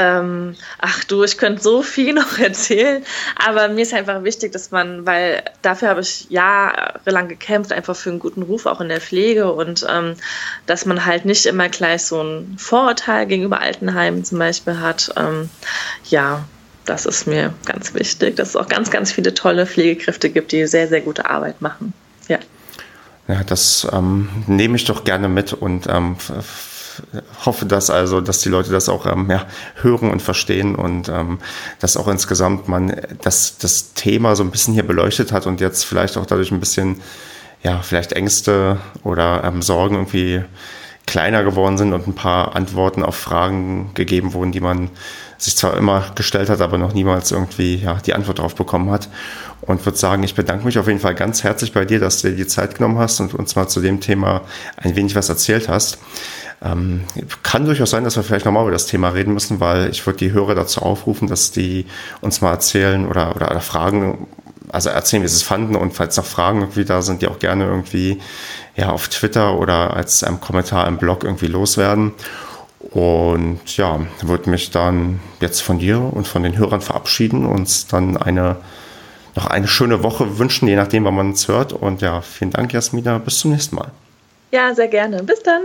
Ähm, 0.00 0.54
ach 0.78 1.04
du, 1.04 1.24
ich 1.24 1.36
könnte 1.36 1.62
so 1.62 1.82
viel 1.82 2.12
noch 2.14 2.38
erzählen, 2.38 3.04
aber 3.36 3.68
mir 3.68 3.82
ist 3.82 3.92
einfach 3.92 4.24
wichtig, 4.24 4.52
dass 4.52 4.70
man, 4.70 5.04
weil 5.06 5.42
dafür 5.60 5.88
habe 5.88 6.00
ich 6.00 6.26
jahrelang 6.30 7.28
gekämpft, 7.28 7.72
einfach 7.72 7.94
für 7.94 8.10
einen 8.10 8.18
guten 8.18 8.42
Ruf 8.42 8.64
auch 8.64 8.80
in 8.80 8.88
der 8.88 9.00
Pflege 9.00 9.52
und 9.52 9.86
ähm, 9.88 10.14
dass 10.66 10.86
man 10.86 11.04
halt 11.04 11.26
nicht 11.26 11.44
immer 11.44 11.68
gleich 11.68 12.04
so 12.04 12.22
ein 12.22 12.56
Vorurteil 12.58 13.26
gegenüber 13.26 13.60
Altenheimen 13.60 14.24
zum 14.24 14.38
Beispiel 14.38 14.80
hat. 14.80 15.12
Ähm, 15.16 15.50
ja, 16.08 16.44
das 16.86 17.04
ist 17.04 17.26
mir 17.26 17.52
ganz 17.66 17.92
wichtig, 17.92 18.36
dass 18.36 18.50
es 18.50 18.56
auch 18.56 18.68
ganz, 18.68 18.90
ganz 18.90 19.12
viele 19.12 19.34
tolle 19.34 19.66
Pflegekräfte 19.66 20.30
gibt, 20.30 20.52
die 20.52 20.66
sehr, 20.66 20.88
sehr 20.88 21.02
gute 21.02 21.28
Arbeit 21.28 21.60
machen. 21.60 21.92
Ja. 22.28 22.38
Ja, 23.28 23.44
das 23.44 23.86
ähm, 23.92 24.28
nehme 24.46 24.76
ich 24.76 24.86
doch 24.86 25.04
gerne 25.04 25.28
mit 25.28 25.52
und 25.52 25.86
ähm, 25.88 26.16
hoffe, 27.44 27.66
dass 27.66 27.90
also, 27.90 28.20
dass 28.20 28.40
die 28.40 28.48
Leute 28.48 28.70
das 28.70 28.88
auch 28.88 29.06
ähm, 29.06 29.30
ja, 29.30 29.46
hören 29.82 30.10
und 30.10 30.22
verstehen 30.22 30.74
und 30.74 31.08
ähm, 31.08 31.38
dass 31.78 31.96
auch 31.96 32.08
insgesamt 32.08 32.68
man 32.68 32.94
das, 33.22 33.58
das 33.58 33.94
Thema 33.94 34.36
so 34.36 34.42
ein 34.42 34.50
bisschen 34.50 34.74
hier 34.74 34.86
beleuchtet 34.86 35.32
hat 35.32 35.46
und 35.46 35.60
jetzt 35.60 35.84
vielleicht 35.84 36.16
auch 36.16 36.26
dadurch 36.26 36.50
ein 36.50 36.60
bisschen, 36.60 37.00
ja, 37.62 37.80
vielleicht 37.82 38.12
Ängste 38.12 38.78
oder 39.02 39.44
ähm, 39.44 39.62
Sorgen 39.62 39.94
irgendwie 39.96 40.44
kleiner 41.06 41.42
geworden 41.42 41.76
sind 41.76 41.92
und 41.92 42.06
ein 42.06 42.14
paar 42.14 42.54
Antworten 42.54 43.02
auf 43.02 43.16
Fragen 43.16 43.90
gegeben 43.94 44.32
wurden, 44.32 44.52
die 44.52 44.60
man 44.60 44.90
sich 45.38 45.56
zwar 45.56 45.76
immer 45.76 46.04
gestellt 46.14 46.50
hat, 46.50 46.60
aber 46.60 46.78
noch 46.78 46.92
niemals 46.92 47.32
irgendwie 47.32 47.76
ja, 47.76 47.94
die 47.94 48.14
Antwort 48.14 48.38
darauf 48.38 48.54
bekommen 48.54 48.90
hat. 48.90 49.08
Und 49.62 49.84
würde 49.84 49.98
sagen, 49.98 50.22
ich 50.22 50.34
bedanke 50.34 50.64
mich 50.64 50.78
auf 50.78 50.86
jeden 50.86 51.00
Fall 51.00 51.14
ganz 51.14 51.42
herzlich 51.42 51.72
bei 51.72 51.84
dir, 51.84 51.98
dass 51.98 52.22
du 52.22 52.28
dir 52.28 52.36
die 52.36 52.46
Zeit 52.46 52.76
genommen 52.76 52.98
hast 52.98 53.20
und 53.20 53.34
uns 53.34 53.56
mal 53.56 53.68
zu 53.68 53.80
dem 53.80 54.00
Thema 54.00 54.42
ein 54.76 54.96
wenig 54.96 55.14
was 55.14 55.28
erzählt 55.28 55.68
hast. 55.68 55.98
Ähm, 56.62 57.04
kann 57.42 57.64
durchaus 57.64 57.90
sein, 57.90 58.04
dass 58.04 58.16
wir 58.16 58.22
vielleicht 58.22 58.44
nochmal 58.44 58.64
über 58.64 58.72
das 58.72 58.86
Thema 58.86 59.10
reden 59.10 59.32
müssen, 59.32 59.60
weil 59.60 59.88
ich 59.90 60.04
würde 60.06 60.18
die 60.18 60.32
Hörer 60.32 60.54
dazu 60.54 60.82
aufrufen, 60.82 61.26
dass 61.26 61.52
die 61.52 61.86
uns 62.20 62.42
mal 62.42 62.50
erzählen 62.50 63.08
oder, 63.08 63.34
oder, 63.34 63.50
oder 63.50 63.60
fragen, 63.60 64.26
also 64.70 64.90
erzählen, 64.90 65.22
wie 65.22 65.28
sie 65.28 65.36
es 65.36 65.42
fanden 65.42 65.74
und 65.74 65.94
falls 65.94 66.16
noch 66.16 66.24
Fragen 66.24 66.60
irgendwie 66.60 66.84
da 66.84 67.00
sind, 67.00 67.22
die 67.22 67.28
auch 67.28 67.38
gerne 67.38 67.64
irgendwie 67.64 68.20
ja, 68.76 68.90
auf 68.90 69.08
Twitter 69.08 69.58
oder 69.58 69.94
als 69.96 70.22
ähm, 70.22 70.40
Kommentar 70.40 70.86
im 70.86 70.98
Blog 70.98 71.24
irgendwie 71.24 71.46
loswerden. 71.46 72.12
Und 72.78 73.76
ja, 73.76 74.00
würde 74.22 74.48
mich 74.48 74.70
dann 74.70 75.20
jetzt 75.40 75.60
von 75.60 75.78
dir 75.78 76.00
und 76.00 76.26
von 76.26 76.42
den 76.42 76.56
Hörern 76.56 76.80
verabschieden 76.80 77.44
und 77.44 77.92
dann 77.92 78.16
eine 78.16 78.56
noch 79.36 79.46
eine 79.46 79.68
schöne 79.68 80.02
Woche 80.02 80.38
wünschen, 80.38 80.66
je 80.66 80.76
nachdem, 80.76 81.04
wann 81.04 81.14
man 81.14 81.30
es 81.32 81.46
hört. 81.46 81.72
Und 81.72 82.02
ja, 82.02 82.20
vielen 82.20 82.50
Dank, 82.50 82.72
Jasmina. 82.72 83.18
Bis 83.18 83.38
zum 83.38 83.52
nächsten 83.52 83.76
Mal. 83.76 83.90
Ja, 84.50 84.74
sehr 84.74 84.88
gerne. 84.88 85.22
Bis 85.22 85.42
dann. 85.42 85.62